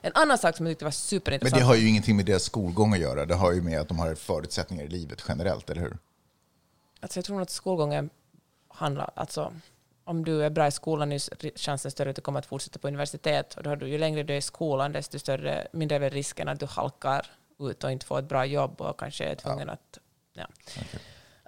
En 0.00 0.12
annan 0.14 0.38
sak 0.38 0.56
som 0.56 0.66
jag 0.66 0.72
tyckte 0.72 0.84
var 0.84 0.88
Men 0.88 0.92
superintressant... 0.92 1.60
det 1.60 1.66
har 1.66 1.74
ju 1.74 1.88
ingenting 1.88 2.16
med 2.16 2.26
deras 2.26 2.42
skolgång 2.42 2.92
att 2.92 3.00
göra. 3.00 3.26
Det 3.26 3.34
har 3.34 3.52
ju 3.52 3.62
med 3.62 3.80
att 3.80 3.88
de 3.88 3.98
har 3.98 4.14
förutsättningar 4.14 4.84
i 4.84 4.88
livet 4.88 5.24
generellt, 5.28 5.70
eller 5.70 5.80
hur? 5.80 5.98
Alltså 7.00 7.18
jag 7.18 7.24
tror 7.24 7.36
nog 7.36 7.42
att 7.42 7.50
skolgången 7.50 8.10
handlar... 8.68 9.10
Alltså, 9.14 9.52
om 10.04 10.24
du 10.24 10.44
är 10.44 10.50
bra 10.50 10.66
i 10.66 10.70
skolan 10.70 11.12
är 11.12 11.58
chansen 11.58 11.90
större 11.90 12.10
att 12.10 12.16
du 12.16 12.22
kommer 12.22 12.38
att 12.38 12.46
fortsätta 12.46 12.78
på 12.78 12.88
universitet. 12.88 13.54
Och 13.54 13.62
då 13.62 13.70
har 13.70 13.76
du, 13.76 13.88
ju 13.88 13.98
längre 13.98 14.22
du 14.22 14.32
är 14.32 14.38
i 14.38 14.42
skolan, 14.42 14.92
desto 14.92 15.18
större, 15.18 15.68
mindre 15.72 16.06
är 16.06 16.10
risken 16.10 16.48
att 16.48 16.60
du 16.60 16.66
halkar 16.66 17.26
ut 17.60 17.84
och 17.84 17.90
inte 17.90 18.06
får 18.06 18.18
ett 18.18 18.28
bra 18.28 18.44
jobb 18.44 18.80
och 18.80 18.98
kanske 18.98 19.24
är 19.24 19.34
tvungen 19.34 19.70
att... 19.70 19.98
Ja. 20.32 20.46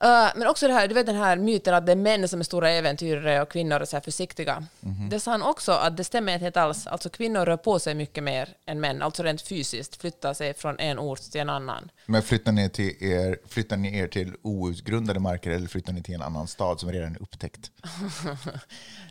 Uh, 0.05 0.09
men 0.37 0.47
också 0.49 0.69
det 0.69 0.75
här, 0.75 0.88
du 0.88 0.95
vet 0.95 1.07
den 1.07 1.17
här 1.17 1.37
myten 1.37 1.75
att 1.75 1.87
det 1.87 1.93
är 1.93 1.97
män 1.97 2.29
som 2.29 2.41
är 2.41 2.45
stora 2.45 2.71
äventyrare 2.71 3.43
och 3.43 3.51
kvinnor 3.51 3.81
är 3.81 3.85
så 3.85 4.01
försiktiga. 4.01 4.67
Det 5.11 5.21
sa 5.21 5.31
han 5.31 5.43
också 5.43 5.73
att 5.73 5.97
det 5.97 6.05
stämmer 6.05 6.33
inte 6.33 6.45
helt 6.45 6.57
alls. 6.57 6.87
Alltså 6.87 7.09
kvinnor 7.09 7.45
rör 7.47 7.57
på 7.57 7.79
sig 7.79 7.95
mycket 7.95 8.25
mer 8.25 8.49
än 8.67 8.81
män, 8.81 9.03
alltså 9.03 9.23
rent 9.23 9.43
fysiskt, 9.43 10.01
flyttar 10.01 10.35
sig 10.35 10.55
från 10.55 10.79
en 10.79 10.99
ort 10.99 11.21
till 11.21 11.41
en 11.41 11.51
annan. 11.51 11.91
Men 12.07 12.23
flyttar 12.23 12.53
ni, 12.53 12.69
till 12.71 12.97
er, 13.05 13.38
flyttar 13.49 13.77
ni 13.77 13.99
er 13.99 14.09
till 14.09 14.33
outgrundade 14.43 15.21
marker 15.21 15.51
eller 15.51 15.69
flyttar 15.69 15.93
ni 15.93 16.03
till 16.03 16.15
en 16.15 16.23
annan 16.23 16.47
stad 16.49 16.81
som 16.81 16.93
redan 16.93 17.15
är 17.17 17.23
upptäckt? 17.23 17.71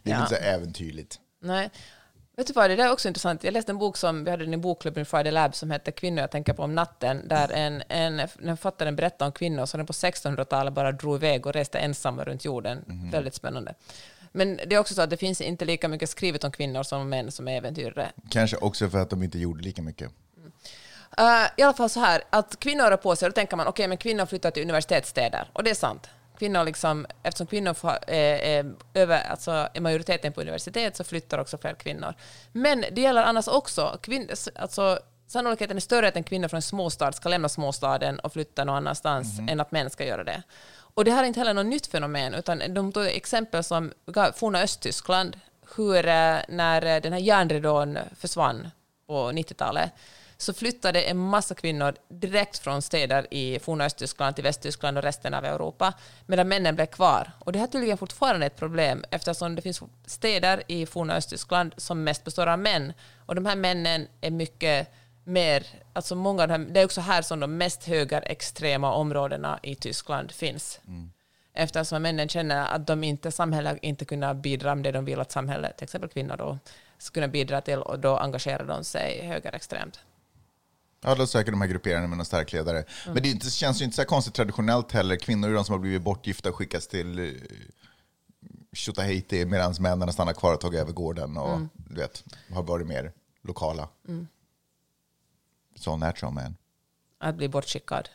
Det 0.03 0.11
är 0.11 0.15
Ja. 0.15 0.23
lite 0.23 0.35
så 0.35 0.41
äventyrligt. 0.41 1.19
Nej. 1.41 1.69
Vet 2.35 2.47
du 2.47 2.53
vad, 2.53 2.69
det 2.69 2.75
där 2.75 2.85
är 2.85 2.91
också 2.91 3.07
intressant. 3.07 3.43
Jag 3.43 3.53
läste 3.53 3.71
en 3.71 3.77
bok 3.77 3.97
som, 3.97 4.23
vi 4.23 4.31
hade 4.31 4.45
den 4.45 4.53
i 4.53 4.57
bokklubben 4.57 5.05
Friday 5.05 5.31
Lab 5.31 5.55
som 5.55 5.71
hette 5.71 5.91
Kvinnor 5.91 6.19
jag 6.21 6.31
tänker 6.31 6.53
på 6.53 6.63
om 6.63 6.75
natten, 6.75 7.27
där 7.27 7.51
en, 7.51 7.83
en, 7.87 8.19
en 8.19 8.29
författaren 8.57 8.95
berättade 8.95 9.25
om 9.25 9.31
kvinnor 9.31 9.65
som 9.65 9.85
på 9.85 9.93
1600-talet 9.93 10.73
bara 10.73 10.91
drog 10.91 11.15
iväg 11.15 11.45
och 11.45 11.53
reste 11.53 11.79
ensamma 11.79 12.23
runt 12.23 12.45
jorden. 12.45 12.83
Väldigt 13.11 13.35
spännande. 13.35 13.75
Men 14.31 14.57
det 14.67 14.75
är 14.75 14.79
också 14.79 14.93
så 14.93 15.01
att 15.01 15.09
det 15.09 15.17
finns 15.17 15.41
inte 15.41 15.65
lika 15.65 15.87
mycket 15.87 16.09
skrivet 16.09 16.43
om 16.43 16.51
kvinnor 16.51 16.83
som 16.83 17.01
om 17.01 17.09
män 17.09 17.31
som 17.31 17.47
är 17.47 17.57
äventyrare. 17.57 18.11
Kanske 18.29 18.57
också 18.57 18.89
för 18.89 18.97
att 18.97 19.09
de 19.09 19.23
inte 19.23 19.39
gjorde 19.39 19.63
lika 19.63 19.81
mycket. 19.81 20.11
Uh, 21.19 21.47
I 21.57 21.61
alla 21.61 21.73
fall 21.73 21.89
så 21.89 21.99
här, 21.99 22.21
att 22.29 22.59
kvinnor 22.59 22.83
rör 22.83 22.97
på 22.97 23.15
sig, 23.15 23.29
då 23.29 23.33
tänker 23.33 23.57
man 23.57 23.67
okej, 23.67 23.87
men 23.87 23.97
kvinnor 23.97 24.25
flyttar 24.25 24.51
till 24.51 24.63
universitetsstäder. 24.63 25.49
Och 25.53 25.63
det 25.63 25.69
är 25.69 25.75
sant. 25.75 26.09
Kvinnor 26.41 26.63
liksom, 26.63 27.05
eftersom 27.23 27.47
kvinnor 27.47 27.73
får, 27.73 27.89
eh, 27.89 28.49
är, 28.49 28.73
över, 28.93 29.23
alltså, 29.29 29.67
är 29.73 29.81
majoriteten 29.81 30.33
på 30.33 30.41
universitet 30.41 30.95
så 30.95 31.03
flyttar 31.03 31.37
också 31.37 31.57
fler 31.57 31.73
kvinnor. 31.73 32.13
Men 32.51 32.85
det 32.91 33.01
gäller 33.01 33.23
annars 33.23 33.47
också. 33.47 33.97
Kvinn, 34.01 34.29
alltså, 34.55 34.99
sannolikheten 35.27 35.77
är 35.77 35.81
större 35.81 36.07
att 36.07 36.15
en 36.15 36.23
kvinna 36.23 36.49
från 36.49 36.57
en 36.57 36.61
småstad 36.61 37.11
ska 37.11 37.29
lämna 37.29 37.49
småstaden 37.49 38.19
och 38.19 38.33
flytta 38.33 38.63
någon 38.63 38.75
annanstans 38.75 39.39
än 39.49 39.59
att 39.59 39.71
män 39.71 39.89
ska 39.89 40.05
göra 40.05 40.23
det. 40.23 40.43
Och 40.73 41.05
det 41.05 41.11
här 41.11 41.23
är 41.23 41.27
inte 41.27 41.39
heller 41.39 41.53
något 41.53 41.65
nytt 41.65 41.87
fenomen, 41.87 42.33
utan 42.33 42.61
de 42.73 42.91
tog 42.91 43.05
exempel 43.05 43.63
som 43.63 43.91
forna 44.35 44.61
Östtyskland, 44.61 45.39
hur 45.75 46.07
eh, 46.07 46.37
när 46.47 46.85
eh, 46.85 47.01
den 47.01 47.13
här 47.13 47.19
järnridån 47.19 47.97
försvann 48.15 48.71
på 49.07 49.31
90-talet, 49.31 49.91
så 50.41 50.53
flyttade 50.53 51.01
en 51.01 51.17
massa 51.17 51.55
kvinnor 51.55 51.95
direkt 52.09 52.57
från 52.57 52.81
städer 52.81 53.27
i 53.31 53.59
forna 53.59 53.85
Östtyskland 53.85 54.35
till 54.35 54.43
Västtyskland 54.43 54.97
och 54.97 55.03
resten 55.03 55.33
av 55.33 55.45
Europa, 55.45 55.93
medan 56.25 56.47
männen 56.47 56.75
blev 56.75 56.85
kvar. 56.85 57.31
Och 57.39 57.51
det 57.51 57.59
här 57.59 57.67
är 57.67 57.71
tydligen 57.71 57.97
fortfarande 57.97 58.45
ett 58.45 58.55
problem, 58.55 59.03
eftersom 59.11 59.55
det 59.55 59.61
finns 59.61 59.81
städer 60.05 60.63
i 60.67 60.85
forna 60.85 61.15
Östtyskland 61.15 61.73
som 61.77 62.03
mest 62.03 62.23
består 62.23 62.47
av 62.47 62.59
män, 62.59 62.93
och 63.25 63.35
de 63.35 63.45
här 63.45 63.55
männen 63.55 64.07
är 64.21 64.31
mycket 64.31 64.87
mer, 65.23 65.65
alltså 65.93 66.15
många 66.15 66.41
av 66.41 66.47
de 66.47 66.53
här, 66.53 66.73
det 66.73 66.79
är 66.79 66.85
också 66.85 67.01
här 67.01 67.21
som 67.21 67.39
de 67.39 67.57
mest 67.57 67.83
högerextrema 67.83 68.93
områdena 68.93 69.59
i 69.63 69.75
Tyskland 69.75 70.31
finns. 70.31 70.79
Eftersom 71.53 72.01
männen 72.01 72.29
känner 72.29 72.75
att 72.75 72.87
de 72.87 73.03
inte, 73.03 73.31
samhället 73.31 73.77
inte 73.81 74.05
kunna 74.05 74.33
bidra 74.33 74.75
med 74.75 74.83
det 74.83 74.91
de 74.91 75.05
vill 75.05 75.19
att 75.19 75.31
samhället, 75.31 75.77
till 75.77 75.83
exempel 75.83 76.09
kvinnor 76.09 76.37
då, 76.37 76.59
ska 76.97 77.13
kunna 77.13 77.27
bidra 77.27 77.61
till 77.61 77.79
och 77.79 77.99
då 77.99 78.17
engagerar 78.17 78.65
de 78.65 78.83
sig 78.83 79.21
högerextremt. 79.25 79.99
Ja, 81.03 81.15
då 81.15 81.27
söker 81.27 81.51
de 81.51 81.61
här 81.61 81.67
grupperarna 81.67 82.07
med 82.07 82.17
någon 82.17 82.25
stark 82.25 82.53
ledare. 82.53 82.83
Men 83.05 83.23
det 83.23 83.29
inte, 83.29 83.49
känns 83.49 83.81
ju 83.81 83.85
inte 83.85 83.95
så 83.95 84.05
konstigt 84.05 84.33
traditionellt 84.33 84.91
heller. 84.91 85.15
Kvinnor 85.15 85.49
är 85.49 85.53
de 85.53 85.65
som 85.65 85.73
har 85.73 85.79
blivit 85.79 86.01
bortgifta 86.01 86.49
och 86.49 86.55
skickats 86.55 86.87
till 86.87 87.19
uh, 87.19 87.41
Tjotahejti 88.73 89.45
medan 89.45 89.75
männen 89.79 90.13
stannar 90.13 90.33
kvar 90.33 90.53
och 90.53 90.61
tagit 90.61 90.79
över 90.79 90.91
gården 90.91 91.37
och 91.37 91.59
du 91.73 91.95
vet, 91.95 92.23
har 92.53 92.63
varit 92.63 92.87
mer 92.87 93.11
lokala. 93.41 93.89
Så 95.75 95.97
natural 95.97 96.33
man. 96.33 96.55
Att 97.19 97.35
bli 97.35 97.49
bortskickad. 97.49 98.09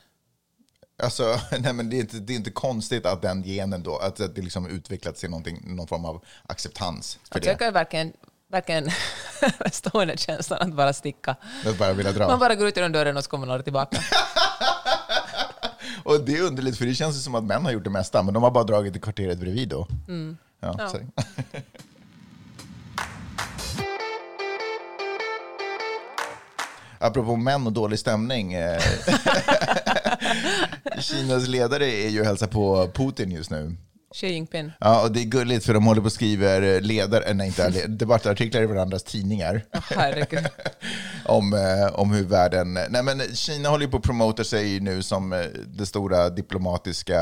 Alltså, 1.02 1.40
nej, 1.58 1.72
men 1.72 1.90
det, 1.90 1.96
är 1.96 2.00
inte, 2.00 2.16
det 2.16 2.32
är 2.32 2.36
inte 2.36 2.50
konstigt 2.50 3.06
att 3.06 3.22
den 3.22 3.42
genen 3.42 3.82
då, 3.82 3.96
att 3.96 4.16
det 4.16 4.42
liksom 4.42 4.66
utvecklats 4.66 5.20
till 5.20 5.30
någon 5.30 5.86
form 5.86 6.04
av 6.04 6.24
acceptans 6.46 7.18
för 7.22 7.38
jag 7.38 7.54
det. 7.54 7.58
kan 7.58 7.66
ju 7.66 7.72
verkligen, 7.72 8.12
verkligen 8.48 8.90
stående 9.72 10.16
känslan 10.16 10.62
att 10.62 10.74
bara 10.76 10.92
sticka. 10.92 11.36
Jag 11.64 11.76
bara 11.76 11.92
vilja 11.92 12.12
dra. 12.12 12.28
Man 12.28 12.38
bara 12.38 12.54
går 12.54 12.68
ut 12.68 12.76
genom 12.76 12.92
dörren 12.92 13.16
och 13.16 13.24
så 13.24 13.30
kommer 13.30 13.46
några 13.46 13.62
tillbaka. 13.62 13.98
Och 16.02 16.20
det 16.20 16.36
är 16.36 16.42
underligt, 16.42 16.78
för 16.78 16.86
det 16.86 16.94
känns 16.94 17.24
som 17.24 17.34
att 17.34 17.44
män 17.44 17.64
har 17.64 17.72
gjort 17.72 17.84
det 17.84 17.90
mesta, 17.90 18.22
men 18.22 18.34
de 18.34 18.42
har 18.42 18.50
bara 18.50 18.64
dragit 18.64 18.96
i 18.96 19.00
kvarteret 19.00 19.38
bredvid 19.38 19.68
då. 19.68 19.86
Ja, 20.60 20.74
Ja. 20.78 20.88
så. 20.88 20.98
Apropå 26.98 27.36
män 27.36 27.66
och 27.66 27.72
dålig 27.72 27.98
stämning. 27.98 28.52
eh, 28.54 28.82
Kinas 31.00 31.46
ledare 31.48 31.86
är 31.86 32.08
ju 32.08 32.20
och 32.20 32.26
hälsar 32.26 32.46
på 32.46 32.90
Putin 32.94 33.30
just 33.30 33.50
nu. 33.50 33.76
Xi 34.16 34.26
Jinping. 34.26 34.72
Ja, 34.80 35.02
och 35.02 35.12
det 35.12 35.20
är 35.20 35.24
gulligt 35.24 35.66
för 35.66 35.74
de 35.74 35.86
håller 35.86 36.00
på 36.00 36.06
och 36.06 36.12
skriver 36.12 36.80
ledare, 36.80 37.34
nej 37.34 37.46
inte 37.46 37.86
debattartiklar 37.88 38.62
i 38.62 38.66
varandras 38.66 39.02
tidningar 39.02 39.62
Herregud. 39.72 40.46
om, 41.24 41.52
eh, 41.52 42.00
om 42.00 42.12
hur 42.12 42.24
världen... 42.24 42.74
Nej 42.74 43.02
men 43.02 43.20
Kina 43.34 43.68
håller 43.68 43.84
ju 43.84 43.90
på 43.90 43.96
att 43.96 44.02
promota 44.02 44.44
sig 44.44 44.80
nu 44.80 45.02
som 45.02 45.32
eh, 45.32 45.38
det 45.66 45.86
stora 45.86 46.30
diplomatiska... 46.30 47.20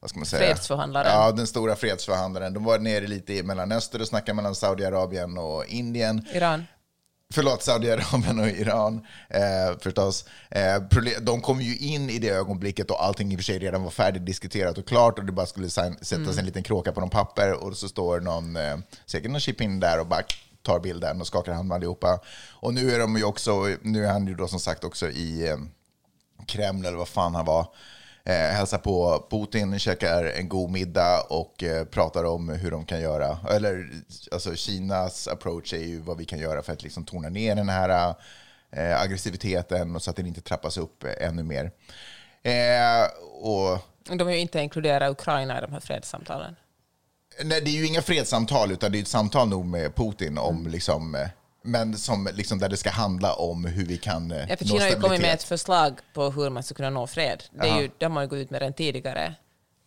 Vad 0.00 0.10
ska 0.10 0.18
man 0.18 0.26
säga? 0.26 0.46
Fredsförhandlaren. 0.46 1.10
Ja, 1.12 1.32
den 1.32 1.46
stora 1.46 1.76
fredsförhandlaren. 1.76 2.54
De 2.54 2.64
var 2.64 2.78
nere 2.78 3.06
lite 3.06 3.34
i 3.34 3.42
Mellanöstern 3.42 4.00
och 4.00 4.08
snackade 4.08 4.36
mellan 4.36 4.54
Saudiarabien 4.54 5.38
och 5.38 5.64
Indien. 5.66 6.26
Iran. 6.34 6.64
Förlåt, 7.34 7.62
Saudiarabien 7.62 8.38
och 8.38 8.48
Iran 8.48 9.06
eh, 9.28 9.78
förstås. 9.80 10.24
Eh, 10.50 10.82
de 11.22 11.40
kom 11.40 11.60
ju 11.60 11.76
in 11.76 12.10
i 12.10 12.18
det 12.18 12.28
ögonblicket 12.28 12.90
och 12.90 13.04
allting 13.04 13.32
i 13.32 13.34
och 13.34 13.38
för 13.38 13.44
sig 13.44 13.58
redan 13.58 13.82
var 13.82 13.90
färdigdiskuterat 13.90 14.78
och 14.78 14.88
klart 14.88 15.18
och 15.18 15.24
det 15.24 15.32
bara 15.32 15.46
skulle 15.46 15.70
sättas 15.70 16.38
en 16.38 16.44
liten 16.44 16.62
kråka 16.62 16.92
på 16.92 17.00
någon 17.00 17.10
papper 17.10 17.64
och 17.64 17.76
så 17.76 17.88
står 17.88 18.20
någon, 18.20 18.56
eh, 18.56 18.76
säkert 19.06 19.30
någon 19.30 19.40
chip-in 19.40 19.80
där 19.80 20.00
och 20.00 20.06
bara 20.06 20.22
tar 20.62 20.80
bilden 20.80 21.20
och 21.20 21.26
skakar 21.26 21.52
hand 21.52 21.68
med 21.68 21.74
allihopa. 21.74 22.20
Och 22.52 22.74
nu 22.74 22.90
är 22.90 22.98
de 22.98 23.16
ju 23.16 23.24
också, 23.24 23.76
nu 23.82 24.04
är 24.06 24.12
han 24.12 24.26
ju 24.26 24.34
då 24.34 24.48
som 24.48 24.60
sagt 24.60 24.84
också 24.84 25.08
i 25.10 25.48
eh, 25.48 25.56
Kreml 26.46 26.86
eller 26.86 26.98
vad 26.98 27.08
fan 27.08 27.34
han 27.34 27.44
var. 27.44 27.66
Eh, 28.26 28.32
hälsar 28.34 28.78
på 28.78 29.26
Putin, 29.30 29.78
käkar 29.78 30.24
en 30.24 30.48
god 30.48 30.70
middag 30.70 31.20
och 31.20 31.62
eh, 31.62 31.84
pratar 31.84 32.24
om 32.24 32.48
hur 32.48 32.70
de 32.70 32.86
kan 32.86 33.00
göra. 33.00 33.38
Eller 33.50 33.90
alltså 34.32 34.54
Kinas 34.54 35.28
approach 35.28 35.72
är 35.72 35.78
ju 35.78 36.00
vad 36.00 36.18
vi 36.18 36.24
kan 36.24 36.38
göra 36.38 36.62
för 36.62 36.72
att 36.72 36.82
liksom 36.82 37.04
tona 37.04 37.28
ner 37.28 37.54
den 37.54 37.68
här 37.68 38.14
eh, 38.70 39.00
aggressiviteten 39.00 39.96
och 39.96 40.02
så 40.02 40.10
att 40.10 40.16
den 40.16 40.26
inte 40.26 40.40
trappas 40.40 40.76
upp 40.76 41.04
eh, 41.04 41.28
ännu 41.28 41.42
mer. 41.42 41.70
Eh, 42.42 43.06
och 43.40 43.78
De 44.16 44.26
vill 44.26 44.36
ju 44.36 44.40
inte 44.40 44.60
inkludera 44.60 45.10
Ukraina 45.10 45.58
i 45.58 45.60
de 45.60 45.72
här 45.72 45.80
fredssamtalen. 45.80 46.56
Nej, 47.44 47.60
det 47.60 47.70
är 47.70 47.74
ju 47.74 47.86
inga 47.86 48.02
fredssamtal, 48.02 48.72
utan 48.72 48.92
det 48.92 48.98
är 48.98 49.02
ett 49.02 49.08
samtal 49.08 49.48
nog 49.48 49.64
med 49.66 49.94
Putin 49.94 50.38
om 50.38 50.66
liksom, 50.66 51.14
eh, 51.14 51.28
men 51.66 51.98
som 51.98 52.28
liksom 52.32 52.58
där 52.58 52.68
det 52.68 52.76
ska 52.76 52.90
handla 52.90 53.34
om 53.34 53.64
hur 53.64 53.86
vi 53.86 53.96
kan 53.98 54.30
eh, 54.30 54.46
Ja, 54.48 54.56
för 54.56 54.64
nå 54.64 54.68
Kina 54.68 54.84
har 54.84 54.90
ju 54.90 55.00
kommit 55.00 55.20
med 55.20 55.34
ett 55.34 55.42
förslag 55.42 55.98
på 56.14 56.30
hur 56.30 56.50
man 56.50 56.62
ska 56.62 56.74
kunna 56.74 56.90
nå 56.90 57.06
fred. 57.06 57.44
Det, 57.50 57.68
är 57.68 57.80
ju, 57.80 57.90
det 57.98 58.06
har 58.06 58.22
ju 58.22 58.28
gått 58.28 58.36
ut 58.36 58.50
med 58.50 58.60
redan 58.60 58.72
tidigare 58.72 59.34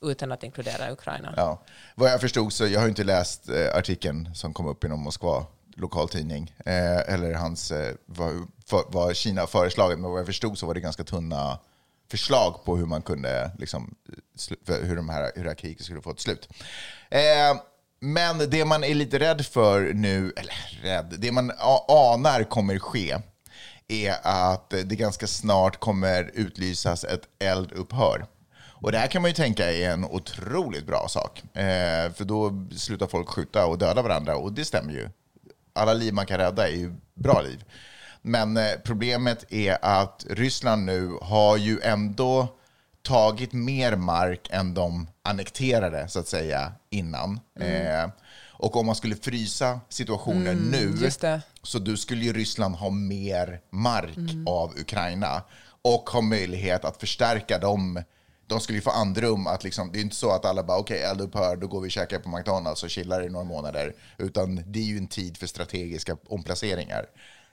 utan 0.02 0.32
att 0.32 0.44
inkludera 0.44 0.92
Ukraina. 0.92 1.34
Ja. 1.38 1.62
Vad 1.96 2.12
jag 2.12 2.22
förstod 2.22 2.54
så, 2.54 2.68
jag 2.68 2.80
har 2.80 2.88
inte 2.88 3.04
läst 3.04 3.50
eh, 3.50 3.78
artikeln 3.78 4.36
som 4.36 4.54
kom 4.54 4.68
upp 4.68 4.84
i 4.84 4.88
någon 4.88 5.00
Moskva 5.00 5.46
lokaltidning, 5.76 6.54
eh, 6.66 7.14
eller 7.14 7.34
hans, 7.34 7.72
eh, 7.72 7.96
vad, 8.06 8.48
för, 8.66 8.84
vad 8.88 9.16
Kina 9.16 9.48
föreslagit, 9.48 10.00
men 10.00 10.12
vad 10.12 10.20
jag 10.20 10.26
förstod 10.26 10.58
så 10.58 10.66
var 10.66 10.74
det 10.74 10.80
ganska 10.80 11.04
tunna 11.04 11.60
förslag 12.12 12.66
på 12.66 12.78
hur 12.78 12.86
man 12.86 13.02
kunde, 13.02 13.52
liksom, 13.60 13.96
hur, 14.68 14.96
de 14.96 15.10
här, 15.10 15.32
hur 15.36 15.44
det 15.44 15.50
här 15.50 15.56
kriget 15.56 15.84
skulle 15.84 16.02
få 16.02 16.12
ett 16.12 16.20
slut. 16.20 16.50
Eh, 17.10 17.58
men 18.00 18.50
det 18.50 18.66
man 18.66 18.84
är 18.84 18.96
lite 18.96 19.20
rädd 19.20 19.46
för 19.46 19.94
nu, 19.94 20.34
eller 20.38 20.82
rädd, 20.82 21.16
det 21.18 21.32
man 21.32 21.52
anar 21.88 22.44
kommer 22.44 22.80
ske, 22.80 23.18
är 23.88 24.16
att 24.24 24.70
det 24.70 24.96
ganska 24.96 25.28
snart 25.28 25.80
kommer 25.80 26.32
utlysas 26.34 27.04
ett 27.04 27.24
eldupphör. 27.40 28.26
Och 28.82 28.92
det 28.92 28.98
här 28.98 29.08
kan 29.08 29.22
man 29.22 29.32
ju 29.32 29.36
tänka 29.36 29.72
är 29.72 29.90
en 29.90 30.06
otroligt 30.06 30.88
bra 30.88 31.08
sak. 31.08 31.44
Eh, 31.54 32.12
för 32.14 32.24
då 32.24 32.68
slutar 32.76 33.08
folk 33.08 33.30
skjuta 33.30 33.66
och 33.66 33.78
döda 33.78 34.02
varandra 34.02 34.36
och 34.36 34.54
det 34.54 34.66
stämmer 34.66 34.94
ju. 34.94 35.10
Alla 35.74 35.94
liv 35.94 36.14
man 36.14 36.26
kan 36.26 36.38
rädda 36.38 36.68
är 36.68 36.72
ju 36.72 36.94
bra 37.14 37.42
liv. 37.42 37.64
Men 38.22 38.58
eh, 38.58 38.64
problemet 38.84 39.54
är 39.54 39.78
att 39.82 40.26
Ryssland 40.30 40.86
nu 40.86 41.18
har 41.22 41.58
ju 41.58 41.80
ändå 41.82 42.59
tagit 43.10 43.54
mer 43.54 43.96
mark 43.96 44.48
än 44.52 44.74
de 44.74 45.08
annekterade, 45.22 46.08
så 46.08 46.20
att 46.20 46.28
säga, 46.28 46.72
innan. 46.90 47.40
Eh, 47.60 48.10
och 48.52 48.76
om 48.76 48.86
man 48.86 48.96
skulle 48.96 49.16
frysa 49.16 49.80
situationen 49.90 50.58
nu, 50.58 50.94
just 51.02 51.22
det. 51.22 51.42
så 51.64 51.80
då 51.80 51.98
skulle 51.98 52.26
ju 52.26 52.34
Ryssland 52.34 52.76
ha 52.76 52.90
mer 52.90 53.62
mark 53.70 54.48
av 54.48 54.74
Ukraina 54.80 55.44
och 55.82 56.10
ha 56.10 56.22
möjlighet 56.22 56.86
att 56.86 57.00
förstärka 57.00 57.60
dem. 57.60 58.04
De 58.48 58.60
skulle 58.60 58.78
ju 58.78 58.82
få 58.82 58.92
andrum 58.92 59.48
att 59.48 59.64
liksom, 59.64 59.92
det 59.92 60.00
är 60.00 60.02
inte 60.02 60.16
så 60.16 60.32
att 60.32 60.46
alla 60.46 60.64
bara 60.64 60.78
okej, 60.78 60.98
okay, 60.98 61.12
eldupphör, 61.12 61.56
då 61.56 61.68
går 61.68 61.82
vi 61.82 61.88
och 61.88 61.92
käkar 61.92 62.20
på 62.20 62.30
McDonalds 62.30 62.84
och 62.84 62.90
chillar 62.90 63.26
i 63.26 63.30
några 63.30 63.46
månader. 63.46 63.94
Utan 64.18 64.64
det 64.66 64.80
är 64.80 64.84
ju 64.84 64.98
en 64.98 65.08
tid 65.08 65.38
för 65.38 65.48
strategiska 65.48 66.18
omplaceringar. 66.28 67.06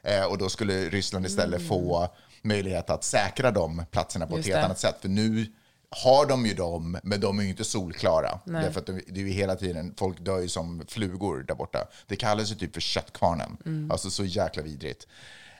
Eh, 0.02 0.24
och 0.24 0.38
då 0.38 0.48
skulle 0.48 0.88
Ryssland 0.88 1.26
istället 1.26 1.68
få 1.68 2.08
möjlighet 2.42 2.90
att 2.90 3.04
säkra 3.04 3.50
de 3.50 3.84
platserna 3.90 4.26
på 4.26 4.36
Just 4.36 4.48
ett 4.48 4.54
helt 4.54 4.62
det. 4.62 4.66
annat 4.66 4.78
sätt. 4.78 4.96
För 5.00 5.08
nu 5.08 5.46
har 5.90 6.26
de 6.26 6.46
ju 6.46 6.54
dem, 6.54 6.98
men 7.02 7.20
de 7.20 7.38
är 7.38 7.42
ju 7.42 7.48
inte 7.48 7.64
solklara. 7.64 8.40
Nej. 8.44 8.62
Därför 8.64 8.80
att 8.80 8.86
det 8.86 9.00
det 9.08 9.20
är 9.20 9.24
ju 9.24 9.30
hela 9.30 9.56
tiden, 9.56 9.94
folk 9.98 10.20
dör 10.20 10.40
ju 10.40 10.48
som 10.48 10.84
flugor 10.88 11.44
där 11.48 11.54
borta. 11.54 11.78
Det 12.06 12.16
kallas 12.16 12.50
ju 12.50 12.54
typ 12.54 12.74
för 12.74 12.80
köttkvarnen. 12.80 13.56
Mm. 13.66 13.90
Alltså 13.90 14.10
så 14.10 14.24
jäkla 14.24 14.62
vidrigt. 14.62 15.06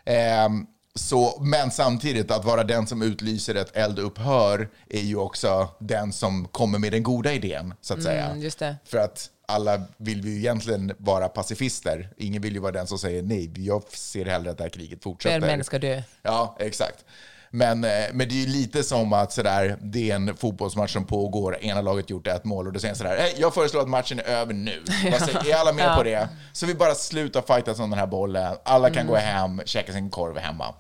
Ehm, 0.05 0.67
så, 0.97 1.39
men 1.43 1.71
samtidigt, 1.71 2.31
att 2.31 2.45
vara 2.45 2.65
den 2.65 2.87
som 2.87 3.03
utlyser 3.03 3.55
ett 3.55 3.77
eldupphör 3.77 4.69
är 4.91 5.01
ju 5.01 5.17
också 5.17 5.69
den 5.79 6.13
som 6.13 6.49
kommer 6.49 6.79
med 6.79 6.93
den 6.93 7.03
goda 7.03 7.33
idén, 7.33 7.75
så 7.81 7.95
att 7.95 8.03
säga. 8.03 8.25
Mm, 8.27 8.51
det. 8.59 8.77
För 8.85 8.99
att 8.99 9.31
alla 9.49 9.83
vill 9.97 10.23
vi 10.23 10.31
ju 10.31 10.37
egentligen 10.39 10.93
vara 10.99 11.29
pacifister. 11.29 12.09
Ingen 12.17 12.43
vill 12.43 12.53
ju 12.55 12.61
vara 12.61 12.73
den 12.73 12.87
som 12.87 12.99
säger 12.99 13.23
nej, 13.23 13.53
jag 13.57 13.83
ser 13.91 14.25
hellre 14.27 14.51
att 14.51 14.59
det 14.59 14.65
här 14.65 14.71
kriget 14.71 15.03
fortsätter. 15.03 15.41
Fler 15.41 15.49
män 15.57 15.65
ska 15.65 15.79
dö. 15.79 16.03
Ja, 16.23 16.57
exakt. 16.61 17.05
Men, 17.51 17.85
eh, 17.85 17.91
men 18.13 18.29
det 18.29 18.35
är 18.35 18.41
ju 18.41 18.47
lite 18.47 18.83
som 18.83 19.13
att 19.13 19.33
sådär, 19.33 19.79
det 19.83 20.11
är 20.11 20.15
en 20.15 20.37
fotbollsmatch 20.37 20.93
som 20.93 21.05
pågår, 21.05 21.59
ena 21.61 21.81
laget 21.81 22.11
gjort 22.11 22.27
ett 22.27 22.45
mål 22.45 22.67
och 22.67 22.73
då 22.73 22.81
säger 22.81 22.91
jag 22.91 22.97
sådär, 22.99 23.17
"Hej, 23.19 23.35
jag 23.39 23.55
föreslår 23.55 23.81
att 23.83 23.89
matchen 23.89 24.19
är 24.21 24.25
över 24.25 24.55
nu. 24.55 24.83
Vad 25.11 25.21
säger- 25.21 25.51
Är 25.51 25.55
alla 25.57 25.73
med 25.73 25.85
Ja. 25.85 25.95
på 25.97 26.03
det? 26.03 26.29
Så 26.53 26.67
vi 26.67 26.75
bara 26.75 26.95
slutar 26.95 27.43
fightas 27.55 27.79
om 27.81 27.91
den 27.91 27.99
här 27.99 28.07
bollen, 28.07 28.57
alla 28.65 28.89
kan 28.89 28.97
Mm. 28.99 29.07
gå 29.07 29.17
hem, 29.17 29.63
käka 29.65 29.93
sin 29.93 30.11
korv 30.11 30.39
hemma. 30.39 30.75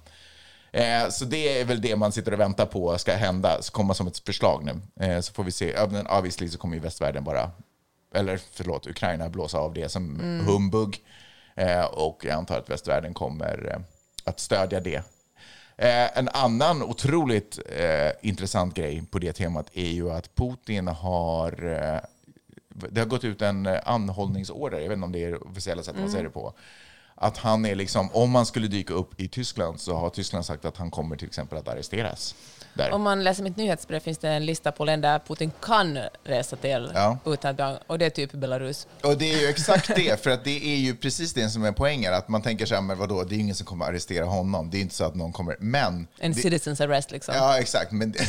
Eh, 0.73 1.09
så 1.09 1.25
det 1.25 1.61
är 1.61 1.65
väl 1.65 1.81
det 1.81 1.97
man 1.97 2.13
sitter 2.13 2.33
och 2.33 2.41
väntar 2.41 2.67
på 2.67 2.99
ska 2.99 3.13
hända, 3.13 3.63
ska 3.63 3.75
komma 3.77 3.95
som 3.95 4.07
ett 4.07 4.19
förslag 4.19 4.65
nu. 4.65 5.05
Eh, 5.07 5.21
så 5.21 5.33
får 5.33 5.45
vi 5.45 5.53
se, 5.53 5.77
men 5.91 6.07
obviously 6.07 6.49
så 6.49 6.59
kommer 6.59 6.75
ju 6.75 6.81
västvärlden 6.81 7.25
bara, 7.25 7.51
eller 8.15 8.41
förlåt, 8.53 8.87
Ukraina 8.87 9.29
blåsa 9.29 9.59
av 9.59 9.75
det 9.75 9.89
som 9.89 10.21
humbug. 10.47 11.05
Eh, 11.55 11.85
och 11.85 12.25
jag 12.25 12.33
antar 12.33 12.59
att 12.59 12.71
västvärlden 12.71 13.15
kommer 13.15 13.73
eh, 13.73 13.81
att 14.25 14.41
stödja 14.41 14.81
det. 14.81 15.03
En 15.79 16.29
annan 16.29 16.83
otroligt 16.83 17.59
intressant 18.21 18.75
grej 18.75 19.03
på 19.11 19.19
det 19.19 19.33
temat 19.33 19.67
är 19.73 19.91
ju 19.91 20.11
att 20.11 20.35
Putin 20.35 20.89
har... 20.89 21.51
Det 22.69 23.01
har 23.01 23.07
gått 23.07 23.25
ut 23.25 23.43
en 23.43 23.67
anhållningsorder, 23.67 24.79
jag 24.79 24.89
vet 24.89 24.97
inte 24.97 25.05
om 25.05 25.13
det 25.13 25.25
är 25.25 25.49
officiella 25.49 25.83
sättet 25.83 26.01
man 26.01 26.11
säger 26.11 26.25
det 26.25 26.31
på. 26.31 26.55
Att 27.19 27.37
han 27.37 27.67
är 27.67 27.75
liksom, 27.75 28.11
om 28.13 28.31
man 28.31 28.47
skulle 28.47 28.69
dyka 28.69 28.95
upp 28.95 29.21
i 29.21 29.29
Tyskland 29.29 29.81
så 29.81 29.97
har 29.97 30.11
Tyskland 30.11 30.47
sagt 30.47 30.65
att 30.65 30.77
han 30.77 30.91
kommer 30.91 31.17
till 31.17 31.27
exempel 31.27 31.59
att 31.59 31.69
arresteras. 31.69 32.35
Där. 32.75 32.93
Om 32.93 33.03
man 33.03 33.25
läser 33.25 33.43
mitt 33.43 33.57
nyhetsbrev 33.57 34.01
finns 34.01 34.19
det 34.19 34.29
en 34.29 34.47
lista 34.47 34.73
på 34.73 34.85
länder 34.85 35.19
Putin 35.19 35.53
kan 35.63 35.99
resa 36.25 36.57
till 36.57 36.91
Ja. 36.95 37.19
utan 37.27 37.61
att 37.61 37.83
och 37.87 37.99
det 37.99 38.07
är 38.07 38.11
typ 38.11 38.33
Belarus. 38.33 38.87
Och 39.03 39.19
det 39.19 39.35
är 39.35 39.41
ju 39.41 39.47
exakt 39.49 39.91
det, 39.97 40.23
för 40.23 40.31
att 40.31 40.45
det 40.45 40.65
är 40.75 40.77
ju 40.77 40.97
precis 40.97 41.33
det 41.33 41.49
som 41.51 41.65
är 41.65 41.73
poängen. 41.73 42.15
Att 42.15 42.29
man 42.29 42.43
tänker 42.43 42.67
så 42.67 42.75
här, 42.75 42.83
men 42.83 42.99
vadå, 42.99 43.25
det 43.25 43.35
är 43.35 43.37
ju 43.37 43.43
ingen 43.43 43.55
som 43.55 43.67
kommer 43.67 43.85
arrestera 43.85 44.25
honom. 44.25 44.71
Det 44.71 44.79
är 44.79 44.81
inte 44.81 44.95
så 44.95 45.05
att 45.05 45.15
någon 45.15 45.33
kommer... 45.33 45.57
Men... 45.61 46.07
En 46.19 46.33
det, 46.33 46.41
citizens 46.41 46.81
arrest 46.81 47.11
liksom. 47.11 47.35
Ja, 47.35 47.59
exakt. 47.59 47.93
Men 47.93 48.15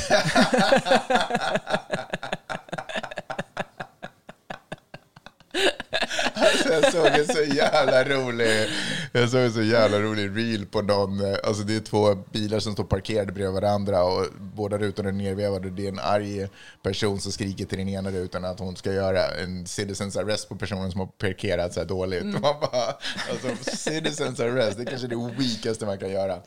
alltså, 6.40 6.74
jag 6.74 6.92
såg 6.92 7.06
en 7.06 7.28
så 7.28 7.56
jävla 7.56 8.04
rolig, 8.04 8.70
jag 9.12 9.30
såg 9.30 9.42
en 9.42 9.54
så 9.54 9.62
jävla 9.62 10.00
rolig 10.00 10.38
reel 10.38 10.66
på 10.66 10.82
någon, 10.82 11.36
alltså 11.44 11.64
det 11.64 11.76
är 11.76 11.80
två 11.80 12.16
bilar 12.16 12.60
som 12.60 12.74
står 12.74 12.84
parkerade 12.84 13.32
bredvid 13.32 13.62
varandra 13.62 14.04
och 14.04 14.26
båda 14.40 14.78
rutorna 14.78 15.10
är 15.10 15.14
nervevade. 15.14 15.70
Det 15.70 15.86
är 15.86 15.92
en 15.92 16.00
arg 16.00 16.48
person 16.84 17.22
som 17.22 17.32
skriker 17.32 17.66
till 17.66 17.78
den 17.78 17.90
ena 17.90 18.12
rutan 18.12 18.46
att 18.46 18.60
hon 18.60 18.76
ska 18.76 18.94
göra 18.94 19.28
en 19.28 19.68
citizens 19.68 20.18
arrest 20.18 20.50
på 20.50 20.56
personen 20.56 20.92
som 20.92 21.00
har 21.00 21.08
parkerat 21.08 21.74
så 21.74 21.80
här 21.80 21.88
dåligt. 21.88 22.24
Man 22.24 22.42
bara, 22.42 22.96
alltså 23.32 23.76
citizens 23.76 24.40
arrest, 24.40 24.78
det 24.78 24.84
är 24.84 24.86
kanske 24.86 25.08
det 25.08 25.32
weakaste 25.38 25.86
man 25.86 25.98
kan 25.98 26.10
göra. 26.10 26.40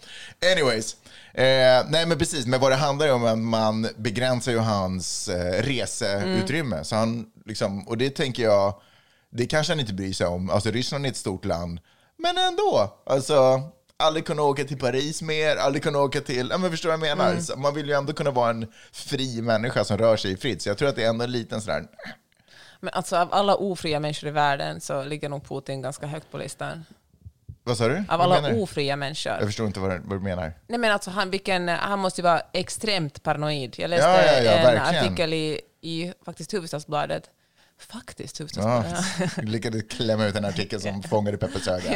Anyways, 0.52 0.96
eh, 1.34 1.86
nej 1.88 2.06
men 2.06 2.18
precis, 2.18 2.46
men 2.46 2.60
vad 2.60 2.72
det 2.72 2.76
handlar 2.76 3.12
om 3.12 3.24
är 3.24 3.32
att 3.32 3.38
man 3.38 3.88
begränsar 3.96 4.52
ju 4.52 4.58
hans 4.58 5.28
eh, 5.28 5.62
reseutrymme. 5.62 6.84
Så 6.84 6.96
han, 6.96 7.26
liksom, 7.44 7.88
och 7.88 7.98
det 7.98 8.10
tänker 8.10 8.42
jag, 8.42 8.80
det 9.30 9.46
kanske 9.46 9.72
han 9.72 9.80
inte 9.80 9.94
bryr 9.94 10.12
sig 10.12 10.26
om. 10.26 10.50
Alltså 10.50 10.70
Ryssland 10.70 11.06
är 11.06 11.10
ett 11.10 11.16
stort 11.16 11.44
land, 11.44 11.80
men 12.16 12.38
ändå. 12.38 12.98
Alltså, 13.06 13.62
aldrig 13.96 14.26
kunna 14.26 14.42
åka 14.42 14.64
till 14.64 14.78
Paris 14.78 15.22
mer, 15.22 15.56
aldrig 15.56 15.82
kunna 15.82 15.98
åka 15.98 16.20
till... 16.20 16.48
Ja, 16.50 16.58
men 16.58 16.70
förstår 16.70 16.88
vad 16.96 17.08
jag 17.08 17.18
menar? 17.18 17.40
Så 17.40 17.56
man 17.56 17.74
vill 17.74 17.88
ju 17.88 17.94
ändå 17.94 18.12
kunna 18.12 18.30
vara 18.30 18.50
en 18.50 18.66
fri 18.92 19.42
människa 19.42 19.84
som 19.84 19.98
rör 19.98 20.16
sig 20.16 20.36
fritt. 20.36 20.62
Så 20.62 20.68
jag 20.68 20.78
tror 20.78 20.88
att 20.88 20.96
det 20.96 21.04
är 21.04 21.08
ändå 21.08 21.24
en 21.24 21.32
liten 21.32 21.60
sån 21.60 21.74
där... 21.74 21.86
Men 22.80 22.94
alltså 22.94 23.16
av 23.16 23.28
alla 23.34 23.54
ofria 23.54 24.00
människor 24.00 24.28
i 24.28 24.32
världen 24.32 24.80
så 24.80 25.04
ligger 25.04 25.28
nog 25.28 25.48
Putin 25.48 25.82
ganska 25.82 26.06
högt 26.06 26.30
på 26.30 26.38
listan. 26.38 26.84
Vad 27.64 27.76
sa 27.76 27.88
du? 27.88 28.04
Av 28.08 28.20
alla 28.20 28.54
ofria 28.54 28.96
människor. 28.96 29.32
Jag 29.32 29.42
förstår 29.46 29.66
inte 29.66 29.80
vad, 29.80 29.90
du- 29.90 30.00
vad 30.04 30.18
du 30.18 30.22
menar. 30.24 30.52
Nej 30.66 30.78
men 30.78 30.92
alltså 30.92 31.10
han, 31.10 31.30
vilken, 31.30 31.68
han 31.68 31.98
måste 31.98 32.20
ju 32.20 32.22
vara 32.22 32.42
extremt 32.52 33.22
paranoid. 33.22 33.74
Jag 33.78 33.90
läste 33.90 34.06
Ja, 34.08 34.22
ja, 34.26 34.42
ja, 34.42 34.50
en 34.52 34.62
verkligen. 34.76 35.04
artikel 35.04 35.32
i, 35.34 35.60
i 35.80 36.12
faktiskt 36.24 36.52
Hufvudstadsbladet. 36.54 37.22
Faktiskt 37.80 38.40
Ja, 38.40 38.44
Hufvudstadsbladet. 38.44 39.32
jag 39.36 39.48
lyckades 39.48 39.82
klämma 39.90 40.26
ut 40.26 40.36
en 40.36 40.44
artikel 40.44 40.80
som 40.80 41.02
fångade 41.10 41.36
Peppes 41.38 41.68
öga. 41.68 41.90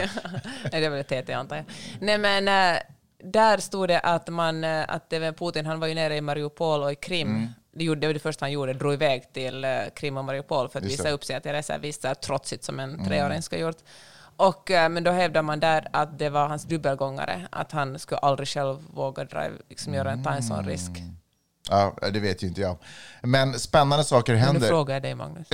Nej, 0.72 0.80
det 0.80 0.88
var 0.88 0.96
väl 0.96 1.04
TT 1.24 1.32
antar 1.32 1.56
jag. 1.56 1.64
Nej 2.00 2.18
men 2.18 2.48
eh, 2.76 2.80
där 3.24 3.58
stod 3.58 3.88
det 3.88 4.00
att, 4.00 4.28
man, 4.28 4.64
eh, 4.64 4.84
att 4.88 5.10
det 5.10 5.32
Putin, 5.38 5.66
han 5.66 5.80
var 5.80 5.86
ju 5.86 5.94
nere 5.94 6.16
i 6.16 6.20
Mariupol 6.20 6.82
och 6.82 6.92
i 6.92 6.94
Krim. 6.94 7.28
Mm. 7.28 7.48
Det, 7.72 7.84
gjorde, 7.84 8.00
det 8.00 8.06
var 8.06 8.14
det 8.14 8.20
första 8.20 8.44
han 8.44 8.52
gjorde, 8.52 8.72
drog 8.72 8.92
iväg 8.94 9.32
till 9.32 9.64
eh, 9.64 9.70
Krim 9.96 10.16
och 10.16 10.24
Mariupol 10.24 10.68
för 10.68 10.78
att 10.78 10.84
Just 10.84 10.92
visa 10.94 11.02
det. 11.02 11.08
Mm. 11.08 11.14
upp 11.14 11.24
sig 11.24 11.36
att 11.36 11.44
jag 11.44 11.56
är 11.56 11.62
så 11.62 11.72
här, 11.72 12.06
här 12.08 12.14
trotsigt 12.14 12.64
som 12.64 12.80
en 12.80 13.04
treåring 13.04 13.42
ska 13.42 13.56
ha 13.56 13.60
gjort. 13.60 13.78
Och, 14.36 14.70
men 14.70 15.04
då 15.04 15.10
hävdar 15.10 15.42
man 15.42 15.60
där 15.60 15.88
att 15.92 16.18
det 16.18 16.28
var 16.30 16.48
hans 16.48 16.64
dubbelgångare, 16.64 17.48
att 17.50 17.72
han 17.72 17.98
skulle 17.98 18.18
aldrig 18.18 18.48
själv 18.48 18.76
våga 18.94 19.24
drive, 19.24 19.52
liksom 19.68 19.94
göra 19.94 20.10
en, 20.12 20.22
ta 20.24 20.30
en 20.30 20.42
sån 20.42 20.58
Mm. 20.58 20.70
risk. 20.70 20.90
Ja, 21.70 21.96
det 22.12 22.20
vet 22.20 22.42
ju 22.42 22.46
inte 22.46 22.60
jag. 22.60 22.76
Men 23.22 23.58
spännande 23.58 24.04
saker 24.04 24.32
Men 24.32 24.40
nu 24.40 24.46
händer. 24.46 24.68
frågar 24.68 24.94
jag 24.94 25.02
dig 25.02 25.14
Magnus. 25.14 25.48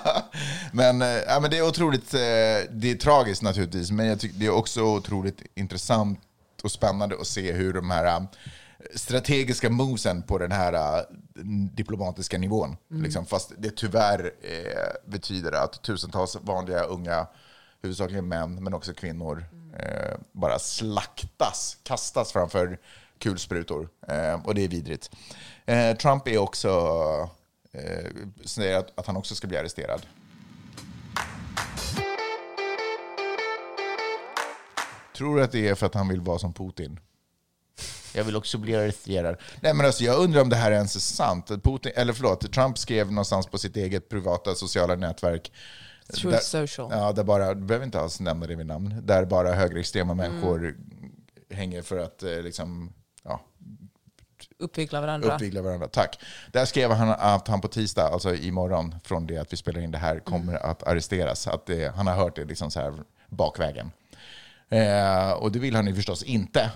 men, 0.72 1.02
eh, 1.02 1.08
ja, 1.08 1.40
men 1.40 1.50
det 1.50 1.58
är 1.58 1.68
otroligt, 1.68 2.14
eh, 2.14 2.18
det 2.70 2.90
är 2.90 2.94
tragiskt 2.98 3.42
naturligtvis, 3.42 3.90
men 3.90 4.06
jag 4.06 4.20
tycker 4.20 4.38
det 4.38 4.46
är 4.46 4.54
också 4.54 4.82
otroligt 4.82 5.42
intressant 5.54 6.20
och 6.64 6.70
spännande 6.70 7.16
att 7.20 7.26
se 7.26 7.52
hur 7.52 7.72
de 7.72 7.90
här 7.90 8.16
eh, 8.16 8.22
strategiska 8.94 9.70
movesen 9.70 10.22
på 10.22 10.38
den 10.38 10.52
här 10.52 11.04
diplomatiska 11.72 12.38
nivån, 12.38 12.76
liksom, 12.88 13.26
fast 13.26 13.52
det 13.58 13.76
tyvärr 13.76 14.32
eh, 14.42 15.10
betyder 15.10 15.52
att 15.52 15.82
tusentals 15.82 16.36
vanliga 16.42 16.82
unga, 16.82 17.26
huvudsakligen 17.82 18.28
män, 18.28 18.64
men 18.64 18.74
också 18.74 18.94
kvinnor, 18.94 19.44
eh, 19.78 20.18
bara 20.32 20.58
slaktas, 20.58 21.76
kastas 21.82 22.32
framför 22.32 22.78
kulsprutor. 23.18 23.88
Eh, 24.08 24.46
och 24.46 24.54
det 24.54 24.64
är 24.64 24.68
vidrigt. 24.68 25.10
Eh, 25.66 25.96
Trump 25.96 26.28
är 26.28 26.38
också 26.38 26.70
eh, 27.72 28.10
säger 28.44 28.78
att, 28.78 28.98
att 28.98 29.06
han 29.06 29.16
också 29.16 29.34
ska 29.34 29.46
bli 29.46 29.56
arresterad. 29.56 30.06
Tror 35.16 35.36
du 35.36 35.42
att 35.42 35.52
det 35.52 35.68
är 35.68 35.74
för 35.74 35.86
att 35.86 35.94
han 35.94 36.08
vill 36.08 36.20
vara 36.20 36.38
som 36.38 36.52
Putin? 36.52 37.00
Jag 38.14 38.24
vill 38.24 38.36
också 38.36 38.58
bli 38.58 38.76
arresterad. 38.76 39.36
Nej, 39.60 39.74
men 39.74 39.86
alltså, 39.86 40.04
jag 40.04 40.18
undrar 40.18 40.40
om 40.42 40.48
det 40.48 40.56
här 40.56 40.72
ens 40.72 40.96
är 40.96 41.00
sant. 41.00 41.48
Putin, 41.48 41.92
eller 41.94 42.12
förlåt, 42.12 42.52
Trump 42.52 42.78
skrev 42.78 43.12
någonstans 43.12 43.46
på 43.46 43.58
sitt 43.58 43.76
eget 43.76 44.08
privata 44.08 44.54
sociala 44.54 44.96
nätverk. 44.96 45.52
Truth 46.12 46.28
där, 46.28 46.66
social. 46.66 46.88
Ja, 46.92 47.12
där 47.12 47.24
bara, 47.24 47.54
du 47.54 47.60
behöver 47.60 47.86
inte 47.86 48.00
alls 48.00 48.20
nämna 48.20 48.46
det 48.46 48.54
vid 48.54 48.66
namn. 48.66 49.00
Där 49.02 49.24
bara 49.24 49.52
högerextrema 49.52 50.14
människor 50.14 50.76
hänger 51.50 51.82
för 51.82 51.98
att 51.98 52.22
liksom, 52.22 52.92
ja, 53.26 53.40
Uppvigla 54.58 55.00
varandra. 55.00 55.34
uppvigla 55.34 55.62
varandra. 55.62 55.88
Tack. 55.88 56.18
Där 56.52 56.64
skrev 56.64 56.90
han 56.90 57.10
att 57.10 57.48
han 57.48 57.60
på 57.60 57.68
tisdag, 57.68 58.08
alltså 58.08 58.34
imorgon, 58.34 58.94
från 59.04 59.26
det 59.26 59.38
att 59.38 59.52
vi 59.52 59.56
spelar 59.56 59.80
in 59.80 59.90
det 59.90 59.98
här, 59.98 60.20
kommer 60.20 60.54
att 60.54 60.82
arresteras. 60.82 61.46
Att 61.46 61.66
det, 61.66 61.94
han 61.96 62.06
har 62.06 62.14
hört 62.14 62.36
det 62.36 62.44
liksom 62.44 62.70
så 62.70 62.80
här 62.80 62.94
bakvägen. 63.28 63.90
Eh, 64.68 65.32
och 65.32 65.52
det 65.52 65.58
vill 65.58 65.76
han 65.76 65.86
ju 65.86 65.94
förstås 65.94 66.22
inte. 66.22 66.70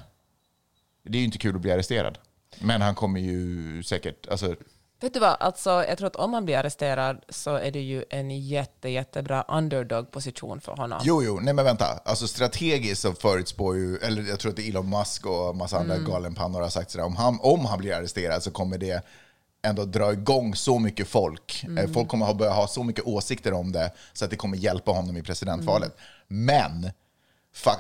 Det 1.03 1.19
är 1.19 1.21
ju 1.21 1.25
inte 1.25 1.39
kul 1.39 1.55
att 1.55 1.61
bli 1.61 1.73
arresterad. 1.73 2.19
Men 2.61 2.83
han 2.83 2.95
kommer 2.95 3.21
ju 3.21 3.83
säkert... 3.83 4.29
Alltså, 4.29 4.57
Vet 5.01 5.15
du 5.15 5.21
vad, 5.21 5.37
alltså, 5.41 5.71
jag 5.89 5.99
tror 5.99 6.07
att 6.07 6.17
om 6.17 6.33
han 6.35 6.45
blir 6.45 6.57
arresterad 6.59 7.25
så 7.29 7.55
är 7.55 7.71
det 7.71 7.81
ju 7.81 8.05
en 8.11 8.31
jätte, 8.31 8.89
jättebra 8.89 9.45
underdog-position 9.49 10.61
för 10.61 10.73
honom. 10.77 11.01
jo, 11.05 11.23
jo, 11.23 11.41
nej 11.43 11.55
men 11.55 11.65
vänta. 11.65 11.87
Alltså 12.05 12.27
strategiskt 12.29 13.03
så 13.03 13.13
förutspår 13.13 13.77
ju, 13.77 13.97
eller 13.97 14.23
jag 14.23 14.41
tror 14.41 14.51
att 14.51 14.57
det 14.57 14.63
är 14.63 14.69
Elon 14.69 14.91
Musk 14.91 15.27
och 15.27 15.57
massa 15.57 15.79
andra 15.79 15.97
galenpannor 15.99 16.61
har 16.61 16.69
sagt 16.69 16.91
sådär, 16.91 17.05
om 17.05 17.17
han, 17.17 17.39
om 17.43 17.65
han 17.65 17.79
blir 17.79 17.95
arresterad 17.95 18.43
så 18.43 18.51
kommer 18.51 18.79
det 18.79 19.05
ändå 19.63 19.85
dra 19.85 20.13
igång 20.13 20.55
så 20.55 20.79
mycket 20.79 21.09
folk. 21.09 21.65
Eh, 21.79 21.91
Folk 21.91 22.09
kommer 22.09 22.31
att 22.31 22.37
börja 22.37 22.53
ha 22.53 22.67
så 22.69 22.83
mycket 22.85 23.05
åsikter 23.07 23.53
om 23.53 23.73
det 23.73 23.93
så 24.13 24.25
att 24.25 24.31
det 24.31 24.37
kommer 24.37 24.57
hjälpa 24.57 24.91
honom 24.91 25.17
i 25.17 25.23
presidentvalet. 25.23 25.97
Men, 26.29 26.85
fa- 26.85 26.93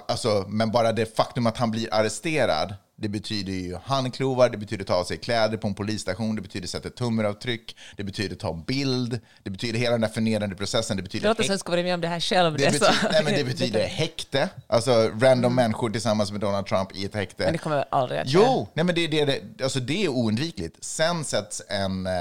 alltså, 0.09 0.45
men 0.49 0.71
bara 0.71 0.93
det 0.93 1.16
faktum 1.16 1.47
att 1.47 1.57
han 1.57 1.71
blir 1.71 1.95
arresterad, 1.95 2.75
det 2.97 3.09
betyder 3.09 3.53
ju 3.53 3.77
handklovar, 3.85 4.49
det 4.51 4.57
betyder 4.59 4.85
ta 4.85 4.95
av 4.95 5.05
sig 5.05 5.16
kläder 5.16 5.57
på 5.57 5.68
en 5.68 5.75
polisstation, 5.75 6.37
det 6.37 6.43
betyder 6.43 6.68
sätta 6.68 6.91
tummeravtryck, 6.91 7.77
det 7.97 8.05
betyder 8.05 8.37
ta 8.37 8.53
en 8.53 8.62
bild, 8.62 9.21
det 9.43 9.51
betyder 9.51 9.79
hela 9.79 9.91
den 9.93 10.01
där 10.01 10.09
förnedrande 10.09 10.57
processen, 10.57 10.97
det 10.97 11.03
betyder 11.03 11.23
som 11.29 11.29
häkt- 11.37 11.41
att 11.41 11.49
jag 11.49 11.61
ska 11.61 11.73
vara 11.73 11.83
med 11.83 11.95
om 11.95 12.01
det 12.01 12.09
här 12.09 12.21
själv. 12.21 12.57
det, 12.57 12.64
det, 12.64 12.79
så- 12.79 12.79
betyder, 12.79 13.12
nej, 13.12 13.25
men 13.25 13.35
det 13.35 13.45
betyder 13.45 13.87
häkte, 13.87 14.49
alltså 14.66 15.11
random 15.21 15.55
människor 15.55 15.91
tillsammans 15.91 16.33
med 16.33 16.41
Donald 16.41 16.66
Trump 16.66 16.97
i 16.97 17.05
ett 17.05 17.14
häkte. 17.14 17.45
Men 17.45 17.53
det 17.53 17.59
kommer 17.59 17.77
väl 17.77 17.85
aldrig 17.91 18.21
att 18.21 18.27
ske? 18.27 18.33
Jo, 18.35 18.68
nej 18.75 18.85
men 18.85 18.95
det, 18.95 19.07
det, 19.07 19.25
det, 19.25 19.62
alltså 19.64 19.81
det 19.81 20.05
är 20.05 20.09
oundvikligt. 20.09 20.85
Sen 20.85 21.25
sätts 21.25 21.62
en, 21.68 22.07
eh, 22.07 22.12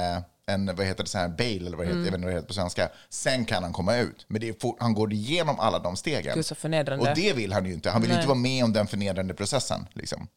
en 0.50 0.76
vad 0.76 0.86
heter 0.86 1.04
det, 1.04 1.10
så 1.10 1.18
här, 1.18 1.28
bail, 1.28 1.68
eller 1.68 1.78
vad 1.78 1.88
det 1.88 1.94
heter, 1.94 2.00
Mm. 2.00 2.06
jag 2.06 2.12
vet 2.12 2.18
inte 2.18 2.26
vad 2.26 2.34
det 2.34 2.38
heter 2.38 2.48
på 2.48 2.54
svenska. 2.54 2.90
Sen 3.10 3.46
kan 3.46 3.64
han 3.64 3.74
komma 3.74 3.98
ut. 3.98 4.26
Men 4.28 4.42
det 4.42 4.62
fort, 4.62 4.78
han 4.80 4.94
går 4.94 5.14
igenom 5.14 5.60
alla 5.60 5.80
de 5.80 5.96
stegen. 5.96 6.36
Gud, 6.36 6.46
så 6.46 6.56
förnedrande. 6.56 7.10
Och 7.10 7.16
det 7.16 7.34
vill 7.34 7.54
han 7.54 7.66
ju 7.66 7.74
inte. 7.74 7.90
Han 7.90 8.02
vill 8.02 8.10
ju 8.10 8.16
Nej. 8.16 8.22
inte 8.22 8.28
vara 8.28 8.40
med 8.40 8.64
om 8.64 8.74
den 8.74 8.88
förnedrande 8.88 9.34
processen. 9.34 9.88
Liksom. 9.94 10.28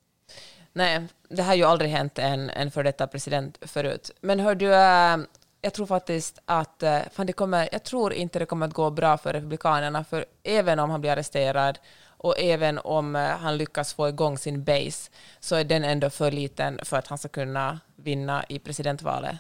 Nej, 0.73 1.07
det 1.29 1.43
har 1.43 1.55
ju 1.55 1.65
aldrig 1.65 1.91
hänt 1.91 2.19
en, 2.19 2.51
en 2.51 2.71
för 2.71 2.85
detta 2.85 3.07
president 3.07 3.59
förut. 3.61 4.11
Men 4.21 4.41
hör 4.41 4.55
du, 4.55 4.75
äh, 4.75 5.19
jag 5.61 5.75
tror 5.75 5.87
faktiskt 5.87 6.39
att 6.45 6.83
äh, 6.83 6.99
fan 7.13 7.27
det 7.27 7.33
kommer, 7.33 7.69
jag 7.73 7.83
tror 7.85 8.13
inte 8.13 8.39
det 8.39 8.47
kommer 8.47 8.67
att 8.67 8.73
gå 8.73 8.91
bra 8.91 9.19
för 9.19 9.33
Republikanerna, 9.33 10.05
för 10.05 10.25
även 10.43 10.79
om 10.79 10.91
han 10.91 11.01
blir 11.01 11.11
arresterad 11.11 11.79
och 12.05 12.39
även 12.39 12.79
om 12.79 13.17
äh, 13.17 13.23
han 13.23 13.57
lyckas 13.57 13.95
få 13.95 14.09
igång 14.09 14.39
sin 14.39 14.65
base 14.65 15.11
så 15.41 15.57
är 15.57 15.65
den 15.65 15.85
ändå 15.85 16.11
för 16.11 16.31
liten 16.31 16.81
för 16.85 16.97
att 16.97 17.07
han 17.07 17.19
ska 17.19 17.29
kunna 17.29 17.81
vinna 17.97 18.45
i 18.49 18.59
presidentvalet. 18.59 19.37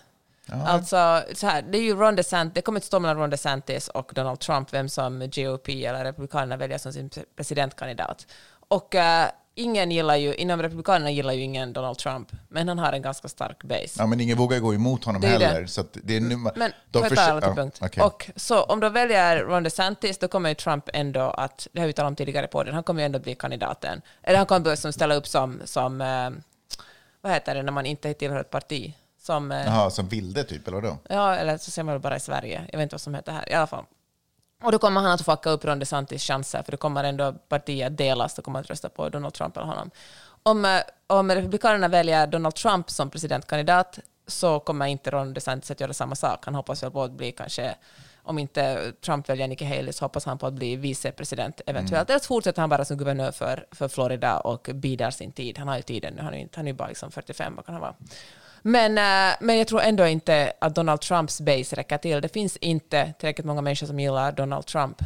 Alltså, 0.49 1.23
så 1.35 1.47
här, 1.47 1.63
det 1.63 1.79
är 1.79 1.83
ju 1.83 1.95
Ron 1.97 2.17
DeSantis, 2.17 2.55
det 2.55 2.63
kommer 2.63 2.81
att 2.81 2.85
stå 2.85 3.01
mellan 3.01 3.17
Ron 3.17 3.31
DeSantis 3.31 3.89
och 3.89 4.13
Donald 4.15 4.41
Trump, 4.41 4.73
vem 4.73 4.89
som 4.89 5.19
GOP 5.19 5.69
eller 5.69 6.05
Republikanerna 6.05 6.57
väljer 6.57 6.79
som 6.79 6.93
sin 6.93 7.11
pre- 7.11 7.25
presidentkandidat. 7.37 8.27
Och 8.69 8.95
äh, 8.95 9.29
ingen 9.55 9.91
gillar 9.91 10.17
ju, 10.17 10.35
inom 10.35 10.63
Republikanerna 10.63 11.11
gillar 11.11 11.33
ju 11.33 11.41
ingen 11.41 11.73
Donald 11.73 11.99
Trump, 11.99 12.29
men 12.49 12.69
han 12.69 12.79
har 12.79 12.93
en 12.93 13.03
ganska 13.03 13.29
stark 13.29 13.65
base. 13.65 13.95
Ja, 13.99 14.07
men 14.07 14.21
ingen 14.21 14.39
vågar 14.39 14.59
gå 14.59 14.75
emot 14.75 15.05
honom 15.05 15.23
heller. 15.23 15.61
det. 15.61 15.69
Så 15.69 15.81
att 15.81 15.97
det 16.03 16.17
är 16.17 16.21
nu, 16.21 16.37
Men 16.37 16.73
de 16.91 17.09
får 17.09 17.19
jag 17.19 17.71
ja. 17.95 18.07
Och 18.07 18.31
så 18.37 18.63
om 18.63 18.81
de 18.81 18.93
väljer 18.93 19.45
Ron 19.45 19.63
DeSantis, 19.63 20.19
då 20.19 20.29
kommer 20.29 20.49
ju 20.49 20.55
Trump 20.55 20.89
ändå 20.93 21.21
att, 21.21 21.69
det 21.73 21.81
har 21.81 21.87
vi 21.87 21.93
talat 21.93 22.09
om 22.11 22.17
tidigare 22.17 22.47
på 22.47 22.65
den, 22.65 22.75
han 22.75 22.83
kommer 22.83 23.01
ju 23.03 23.07
ändå 23.07 23.19
bli 23.19 23.35
kandidaten. 23.35 24.03
Eller 24.23 24.39
han 24.39 24.47
kommer 24.47 24.61
börja 24.61 24.77
som 24.77 24.93
ställa 24.93 25.15
upp 25.15 25.27
som, 25.27 25.61
som 25.65 26.01
eh, 26.01 26.31
vad 27.21 27.33
heter 27.33 27.55
det 27.55 27.63
när 27.63 27.73
man 27.73 27.87
inte 27.87 28.15
tillhör 28.15 28.41
ett 28.41 28.51
parti? 28.51 28.95
Som, 29.23 29.53
eh, 29.53 29.65
Jaha, 29.67 29.91
som 29.91 30.09
vilde 30.09 30.45
typ, 30.45 30.69
eller 30.69 30.81
vadå? 30.81 30.99
Ja, 31.09 31.35
eller 31.35 31.59
så 31.59 31.71
ser 31.71 31.83
man 31.83 31.95
det 31.95 31.99
bara 31.99 32.17
i 32.17 32.21
Sverige. 32.21 32.67
Jag 32.73 32.79
vet 32.79 32.83
inte 32.83 32.95
vad 32.95 33.01
som 33.01 33.15
heter 33.15 33.33
här. 33.33 33.51
I 33.51 33.55
alla 33.55 33.67
fall. 33.67 33.85
Och 34.63 34.73
då 34.73 34.79
kommer 34.79 35.01
han 35.01 35.11
att 35.11 35.23
fucka 35.23 35.51
upp 35.51 35.65
Ron 35.65 35.79
DeSantis 35.79 36.23
chanser, 36.23 36.63
för 36.63 36.71
det 36.71 36.77
kommer 36.77 37.05
ändå 37.05 37.33
partiet 37.33 37.99
delas 37.99 38.39
och 38.39 38.45
kommer 38.45 38.61
att 38.61 38.71
rösta 38.71 38.89
på 38.89 39.09
Donald 39.09 39.35
Trump 39.35 39.57
eller 39.57 39.67
honom. 39.67 39.91
Om, 40.43 40.65
eh, 40.65 40.81
om 41.07 41.31
Republikanerna 41.31 41.89
väljer 41.89 42.27
Donald 42.27 42.55
Trump 42.55 42.91
som 42.91 43.11
presidentkandidat 43.11 43.99
så 44.27 44.61
kommer 44.61 44.87
inte 44.87 45.11
Ron 45.11 45.35
DeSantis 45.35 45.71
att 45.71 45.81
göra 45.81 45.93
samma 45.93 46.15
sak. 46.15 46.45
Han 46.45 46.55
hoppas 46.55 46.83
väl 46.83 46.91
på 46.91 47.03
att 47.03 47.13
bli 47.13 47.33
kanske, 47.33 47.75
om 48.23 48.39
inte 48.39 48.93
Trump 49.05 49.29
väljer 49.29 49.49
Nikki 49.49 49.65
Haley 49.65 49.93
så 49.93 50.05
hoppas 50.05 50.25
han 50.25 50.39
på 50.39 50.47
att 50.47 50.55
bli 50.55 50.77
vicepresident 50.77 51.61
eventuellt. 51.67 52.11
Eller 52.11 52.21
så 52.21 52.27
fortsätter 52.27 52.61
han 52.61 52.71
bara 52.71 52.85
som 52.85 52.97
guvernör 52.97 53.33
för, 53.33 53.67
för 53.73 53.89
Florida 53.89 54.39
och 54.39 54.71
bidar 54.75 55.11
sin 55.11 55.33
tid. 55.33 55.59
Han 55.59 55.69
har 55.69 55.77
ju 55.77 55.83
tiden 55.83 56.15
nu, 56.15 56.23
han 56.55 56.67
är 56.67 56.71
ju 56.71 56.77
bara 56.77 56.89
liksom 56.89 57.11
45, 57.11 57.57
vad 57.57 57.67
kan 57.67 57.75
han 57.75 57.83
vara? 57.83 57.95
Men, 58.63 58.99
eh, 58.99 59.35
men 59.41 59.59
jag 59.59 59.67
tror 59.69 59.81
ändå 59.83 60.07
inte 60.07 60.53
att 60.61 60.75
Donald 60.75 61.01
Trumps 61.01 61.41
base 61.41 61.77
räcker 61.77 61.99
till. 61.99 62.21
Det 62.21 62.29
finns 62.33 62.57
inte 62.57 63.13
tillräckligt 63.19 63.47
många 63.47 63.61
människor 63.61 63.87
som 63.87 64.01
gillar 64.01 64.33
Donald 64.33 64.67
Trump. 64.67 64.97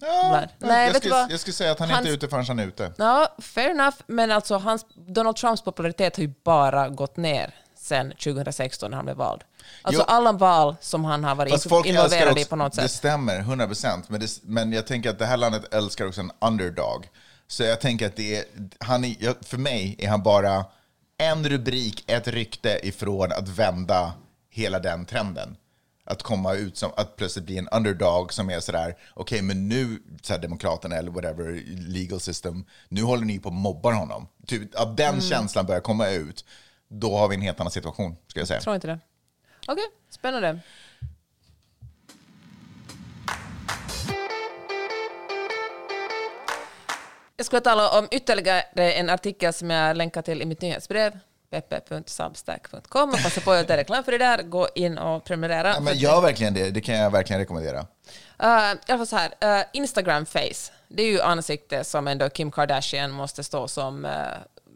Ja, 0.00 0.40
jag, 0.40 0.68
Nej, 0.68 0.90
du 0.92 0.98
skulle, 0.98 1.26
jag 1.30 1.40
skulle 1.40 1.54
säga 1.54 1.72
att 1.72 1.78
han 1.78 1.88
Hans- 1.90 1.98
inte 2.00 2.10
är 2.10 2.14
ute 2.14 2.28
förrän 2.28 2.44
han 2.46 2.58
är 2.58 2.66
ute. 2.66 2.92
Ja, 2.98 3.36
fair 3.42 3.70
enough, 3.70 3.96
men 4.06 4.30
alltså 4.30 4.56
hans, 4.58 4.86
Donald 4.94 5.36
Trumps 5.36 5.62
popularitet 5.62 6.16
har 6.16 6.22
ju 6.22 6.32
bara 6.44 6.88
gått 6.88 7.16
ner 7.16 7.54
sen 7.78 8.10
2016 8.10 8.90
när 8.90 8.96
han 8.96 9.04
blev 9.04 9.16
vald. 9.16 9.40
Alltså 9.82 10.02
Jo. 10.08 10.14
alla 10.14 10.32
val 10.32 10.76
som 10.80 11.04
han 11.04 11.24
har 11.24 11.34
varit 11.34 11.52
Fast 11.52 11.66
involverad 11.66 12.38
i 12.38 12.44
på 12.44 12.56
något 12.56 12.72
det 12.72 12.82
sätt. 12.82 12.90
stämmer, 12.90 13.38
100 13.38 13.66
procent. 13.66 14.08
Men, 14.08 14.20
det- 14.20 14.42
men 14.42 14.72
jag 14.72 14.86
tänker 14.86 15.10
att 15.10 15.18
det 15.18 15.26
här 15.26 15.36
landet 15.36 15.74
älskar 15.74 16.06
också 16.06 16.20
en 16.20 16.30
underdog. 16.40 17.08
Så 17.46 17.62
jag 17.62 17.80
tänker 17.80 18.06
att 18.06 18.16
det 18.16 18.36
är, 18.36 18.44
han 18.80 19.04
är, 19.04 19.14
jag- 19.20 19.36
för 19.44 19.58
mig 19.58 19.96
är 19.98 20.08
han 20.08 20.22
bara 20.22 20.64
en 21.22 21.48
rubrik, 21.48 22.04
ett 22.10 22.28
rykte 22.28 22.80
ifrån 22.82 23.32
att 23.32 23.48
vända 23.48 24.14
hela 24.50 24.78
den 24.78 25.06
trenden. 25.06 25.56
Att 26.04 26.22
komma 26.22 26.54
ut 26.54 26.76
som, 26.76 26.90
att 26.96 27.16
plötsligt 27.16 27.44
bli 27.44 27.58
en 27.58 27.68
underdog 27.68 28.32
som 28.32 28.50
är 28.50 28.60
sådär, 28.60 28.96
okej 29.14 29.42
men 29.42 29.68
nu, 29.68 30.02
så 30.22 30.32
här, 30.32 30.40
Demokraterna 30.40 30.96
eller 30.96 31.10
whatever, 31.10 31.62
legal 31.88 32.20
system, 32.20 32.64
nu 32.88 33.02
håller 33.02 33.24
ni 33.24 33.38
på 33.38 33.48
att 33.48 33.54
mobbar 33.54 33.92
honom. 33.92 34.28
Typ, 34.46 34.74
att 34.74 34.96
den 34.96 35.20
känslan 35.20 35.66
börjar 35.66 35.80
komma 35.80 36.08
ut, 36.08 36.44
då 36.88 37.16
har 37.16 37.28
vi 37.28 37.34
en 37.34 37.42
helt 37.42 37.60
annan 37.60 37.70
situation, 37.70 38.16
ska 38.26 38.40
jag 38.40 38.48
säga. 38.48 38.60
Tror 38.60 38.74
inte 38.74 38.86
det. 38.86 38.98
Okej, 39.66 39.84
spännande. 40.10 40.60
Jag 47.42 47.46
skulle 47.46 47.60
tala 47.60 47.98
om 47.98 48.08
ytterligare 48.10 48.92
en 48.92 49.10
artikel 49.10 49.52
som 49.52 49.70
jag 49.70 49.96
länkar 49.96 50.22
till 50.22 50.42
i 50.42 50.44
mitt 50.44 50.60
nyhetsbrev 50.60 51.18
peppe.substack.com 51.50 53.10
och 53.10 53.22
passa 53.22 53.40
på 53.40 53.50
att 53.50 53.68
göra 53.68 53.80
reklam 53.80 54.04
för 54.04 54.12
det 54.12 54.18
där. 54.18 54.42
Gå 54.42 54.68
in 54.74 54.98
och 54.98 55.24
prenumerera. 55.24 55.68
Ja, 55.68 55.80
men 55.80 55.96
gör 55.96 56.20
verkligen 56.20 56.54
det, 56.54 56.70
det 56.70 56.80
kan 56.80 56.94
jag 56.94 57.10
verkligen 57.10 57.40
rekommendera. 57.40 57.78
Uh, 58.42 58.72
I 58.88 58.92
alla 58.92 59.06
så 59.06 59.16
här, 59.16 59.58
uh, 59.60 59.64
Instagram 59.72 60.26
face, 60.26 60.72
det 60.88 61.02
är 61.02 61.06
ju 61.06 61.20
ansikte 61.20 61.84
som 61.84 62.08
ändå 62.08 62.28
Kim 62.28 62.50
Kardashian 62.50 63.10
måste 63.10 63.44
stå 63.44 63.68
som 63.68 64.04
uh, 64.04 64.10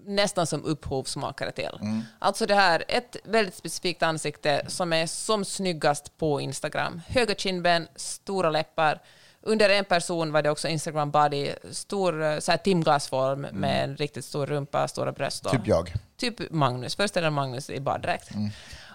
nästan 0.07 0.47
som 0.47 0.64
upphovsmakare 0.64 1.53
till. 1.53 1.79
Alltså 2.19 2.47
det 2.47 2.55
här, 2.55 2.85
ett 2.89 3.17
väldigt 3.25 3.55
specifikt 3.55 4.03
ansikte 4.03 4.64
som 4.69 4.93
är 4.93 5.07
som 5.07 5.45
snyggast 5.45 6.19
på 6.19 6.41
Instagram. 6.41 7.01
Höga 7.09 7.35
kindben, 7.35 7.89
stora 7.97 8.51
läppar. 8.51 9.01
Under 9.47 9.69
en 9.69 9.85
person 9.85 10.33
var 10.33 10.43
det 10.43 10.51
också 10.51 10.69
Instagram 10.69 11.11
body, 11.11 11.53
stor 11.71 12.23
eh, 12.23 12.39
så 12.39 12.51
här 12.51 12.59
timglasform 12.59 13.41
med 13.41 13.85
en 13.85 13.97
riktigt 13.97 14.25
stor 14.25 14.47
rumpa, 14.47 14.89
stora 14.89 15.13
bröst. 15.13 15.51
Typ 15.51 15.67
jag. 15.67 15.93
Typ 16.17 16.51
Magnus. 16.51 16.97
Föreställ 16.97 17.23
dig 17.23 17.31
Magnus 17.31 17.71
i 17.71 17.81
baddräkt. 17.81 18.31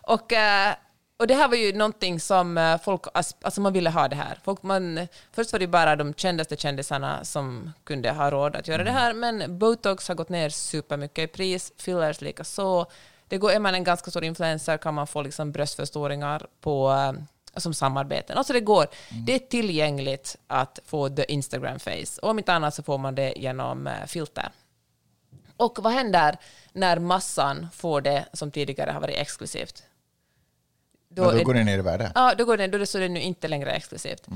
Och, 0.01 0.33
eh, 0.33 0.73
och 1.17 1.27
det 1.27 1.33
här 1.33 1.47
var 1.47 1.55
ju 1.55 1.73
någonting 1.73 2.19
som 2.19 2.57
eh, 2.57 2.81
folk, 2.81 3.01
alltså 3.13 3.61
man 3.61 3.73
ville 3.73 3.89
ha 3.89 4.07
det 4.07 4.15
här. 4.15 4.39
Folk, 4.43 4.63
man, 4.63 5.07
först 5.31 5.51
var 5.51 5.59
det 5.59 5.67
bara 5.67 5.95
de 5.95 6.13
kändaste 6.13 6.57
kändisarna 6.57 7.23
som 7.23 7.73
kunde 7.83 8.11
ha 8.11 8.31
råd 8.31 8.55
att 8.55 8.67
göra 8.67 8.83
det 8.83 8.91
här, 8.91 9.13
men 9.13 9.59
botox 9.59 10.07
har 10.07 10.15
gått 10.15 10.29
ner 10.29 10.49
supermycket 10.49 11.23
i 11.23 11.27
pris, 11.27 11.71
fillers 11.77 12.21
lika 12.21 12.43
så. 12.43 12.85
Det 13.27 13.37
går, 13.37 13.51
är 13.51 13.59
man 13.59 13.75
en 13.75 13.83
ganska 13.83 14.11
stor 14.11 14.23
influencer 14.23 14.77
kan 14.77 14.93
man 14.93 15.07
få 15.07 15.21
liksom 15.21 15.51
bröstförstoringar 15.51 16.47
på, 16.61 16.91
som 17.57 17.73
samarbeten. 17.73 18.37
Alltså 18.37 18.53
det 18.53 18.59
går. 18.59 18.87
Det 19.25 19.35
är 19.35 19.39
tillgängligt 19.39 20.37
att 20.47 20.79
få 20.85 21.09
the 21.09 21.31
Instagram 21.33 21.79
face. 21.79 22.19
Och 22.21 22.29
om 22.29 22.37
inte 22.39 22.53
annat 22.53 22.73
så 22.75 22.83
får 22.83 22.97
man 22.97 23.15
det 23.15 23.33
genom 23.37 23.87
eh, 23.87 24.05
filter. 24.07 24.49
Och 25.57 25.79
vad 25.83 25.93
händer 25.93 26.37
när 26.73 26.99
massan 26.99 27.67
får 27.73 28.01
det 28.01 28.25
som 28.33 28.51
tidigare 28.51 28.91
har 28.91 29.01
varit 29.01 29.17
exklusivt? 29.17 29.83
Då 31.09 31.29
är- 31.29 31.43
går 31.43 31.53
det 31.53 31.63
ner 31.63 31.77
i 31.79 31.81
värde. 31.81 32.11
Ja, 32.15 32.33
då 32.37 32.45
går 32.45 32.57
det, 32.57 32.67
då 32.67 32.77
är 32.77 32.99
det 32.99 33.09
nu 33.09 33.19
inte 33.21 33.47
längre 33.47 33.71
exklusivt. 33.71 34.27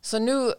Så 0.00 0.18
nu 0.18 0.52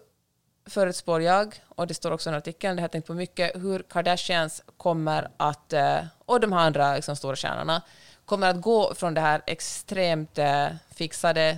förutspår 0.69 1.21
jag, 1.21 1.55
och 1.69 1.87
det 1.87 1.93
står 1.93 2.11
också 2.11 2.29
i 2.29 2.31
en 2.33 2.37
artikel, 2.37 2.75
det 2.75 2.81
har 2.81 2.83
jag 2.83 2.91
tänkt 2.91 3.07
på 3.07 3.13
mycket, 3.13 3.55
hur 3.55 3.83
Kardashians 3.89 4.63
kommer 4.77 5.27
att, 5.37 5.73
eh, 5.73 5.99
och 6.25 6.39
de 6.39 6.53
här 6.53 6.59
andra 6.59 6.95
liksom, 6.95 7.15
stora 7.15 7.35
stjärnorna, 7.35 7.81
kommer 8.25 8.49
att 8.49 8.61
gå 8.61 8.93
från 8.95 9.13
det 9.13 9.21
här 9.21 9.41
extremt 9.47 10.37
eh, 10.37 10.67
fixade, 10.91 11.57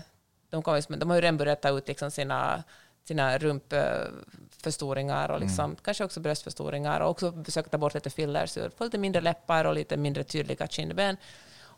de, 0.50 0.64
kommer, 0.64 0.78
liksom- 0.78 1.00
de 1.00 1.10
har 1.10 1.18
ju 1.18 1.22
redan 1.22 1.38
börjat 1.38 1.62
ta 1.62 1.70
ut 1.70 1.88
liksom, 1.88 2.12
sina, 2.12 2.64
sina 3.08 3.38
rumpförstoringar 3.38 5.30
och 5.30 5.40
liksom, 5.40 5.76
kanske 5.76 6.04
också 6.04 6.20
bröstförstoringar 6.20 7.00
och 7.00 7.10
också 7.10 7.44
försöka 7.44 7.70
ta 7.70 7.78
bort 7.78 7.94
lite 7.94 8.10
fillers, 8.10 8.58
få 8.78 8.84
lite 8.84 8.98
mindre 8.98 9.22
läppar 9.22 9.66
och 9.66 9.74
lite 9.74 9.98
mindre 9.98 10.24
tydliga 10.24 10.68
kindben. 10.68 11.18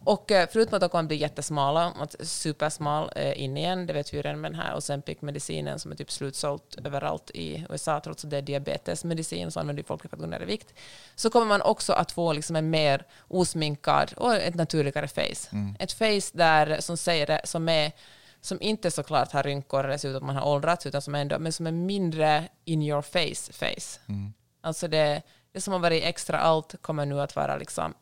Och 0.03 0.31
eh, 0.31 0.49
förutom 0.51 0.75
att 0.75 0.81
de 0.81 0.89
kommer 0.89 1.07
bli 1.07 1.15
jättesmala, 1.15 1.93
supersmal 2.19 3.11
eh, 3.15 3.43
in 3.43 3.57
igen, 3.57 3.87
det 3.87 3.93
vet 3.93 4.13
vi 4.13 4.21
redan 4.21 4.41
med 4.41 4.51
den 4.51 4.59
här 4.59 4.75
Ozempic-medicinen 4.77 5.79
som 5.79 5.91
är 5.91 5.95
typ 5.95 6.11
slutsålt 6.11 6.75
överallt 6.85 7.31
i 7.33 7.65
USA, 7.69 7.99
trots 7.99 8.23
att 8.23 8.29
det 8.31 8.37
är 8.37 8.41
diabetesmedicin, 8.41 9.51
så 9.51 9.59
använder 9.59 9.83
folk 9.83 10.03
det 10.03 10.09
för 10.09 10.17
att 10.17 10.21
gå 10.21 10.27
ner 10.27 10.41
i 10.41 10.45
vikt. 10.45 10.73
Så 11.15 11.29
kommer 11.29 11.45
man 11.45 11.61
också 11.61 11.93
att 11.93 12.11
få 12.11 12.33
liksom 12.33 12.55
en 12.55 12.69
mer 12.69 13.05
osminkad 13.27 14.13
och 14.17 14.35
ett 14.35 14.55
naturligare 14.55 15.07
face. 15.07 15.73
Ett 15.79 15.91
face 15.91 16.31
där, 16.37 16.81
som 16.81 16.97
säger 16.97 17.27
det, 17.27 17.41
som 17.43 17.69
är 17.69 17.91
som 18.41 18.61
inte 18.61 18.91
såklart 18.91 19.31
har 19.31 19.43
rynkor 19.43 19.83
eller 19.83 19.97
ser 19.97 20.09
ut 20.09 20.15
att 20.15 20.23
man 20.23 20.35
har 20.35 20.47
åldrats, 20.47 20.85
utan 20.85 21.01
som 21.01 21.15
ändå, 21.15 21.39
men 21.39 21.53
som 21.53 21.67
är 21.67 21.71
mindre 21.71 22.47
in 22.65 22.81
your 22.81 23.01
face 23.01 23.53
face. 23.53 23.99
Alltså 24.61 24.87
det, 24.87 25.21
det 25.51 25.61
som 25.61 25.73
har 25.73 25.79
varit 25.79 26.03
extra 26.03 26.39
allt 26.39 26.75
kommer 26.81 27.05
nu 27.05 27.21
att 27.21 27.35
vara 27.35 27.57
liksom 27.57 27.93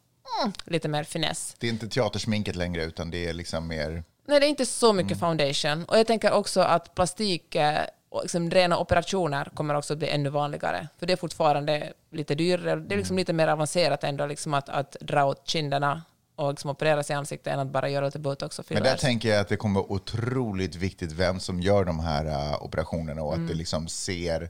mm, 0.42 0.54
lite 0.66 0.88
mer 0.88 1.04
finess. 1.04 1.56
Det 1.60 1.68
är 1.68 1.72
inte 1.72 1.88
teatersminket 1.88 2.56
längre, 2.56 2.84
utan 2.84 3.12
det 3.12 3.28
är 3.28 3.34
liksom 3.34 3.68
mer... 3.68 4.04
Nej, 4.28 4.40
det 4.40 4.46
är 4.46 4.50
inte 4.50 4.66
så 4.66 4.94
mycket 4.94 5.20
foundation. 5.20 5.86
Och 5.86 6.00
jag 6.00 6.08
tänker 6.08 6.32
också 6.32 6.62
att 6.62 6.96
plastik, 6.96 7.56
eh, 7.56 7.86
och 8.10 8.22
liksom 8.22 8.52
rena 8.52 8.78
operationer 8.78 9.50
kommer 9.54 9.76
också 9.76 9.96
bli 9.96 10.10
ännu 10.10 10.30
vanligare. 10.30 10.88
För 11.00 11.06
det 11.06 11.14
är 11.14 11.18
fortfarande 11.18 11.94
lite 12.12 12.36
dyrare. 12.36 12.76
Det 12.76 12.96
är 12.96 12.98
liksom 12.98 13.18
lite 13.18 13.34
mer 13.34 13.48
avancerat 13.48 14.04
ändå 14.04 14.26
liksom 14.26 14.54
att, 14.54 14.70
att 14.70 14.96
dra 15.02 15.26
åt 15.26 15.48
kinderna 15.48 16.02
och 16.38 16.50
liksom 16.50 16.70
operera 16.70 17.04
sig 17.04 17.14
i 17.14 17.18
ansiktet 17.18 17.54
än 17.54 17.60
att 17.60 17.68
bara 17.72 17.90
göra 17.90 18.06
lite 18.06 18.20
botox 18.20 18.60
och 18.60 18.66
Men 18.70 18.84
där 18.84 18.90
fillers. 18.90 19.02
tänker 19.02 19.30
jag 19.30 19.40
att 19.40 19.48
det 19.48 19.58
kommer 19.58 19.80
vara 19.80 19.92
otroligt 19.92 20.76
viktigt 20.76 21.12
vem 21.12 21.40
som 21.40 21.62
gör 21.62 21.86
de 21.86 22.00
här 22.00 22.26
äh, 22.26 22.64
operationerna 22.64 23.22
och 23.24 23.34
att 23.34 23.48
det 23.48 23.54
liksom 23.54 23.88
ser 23.88 24.50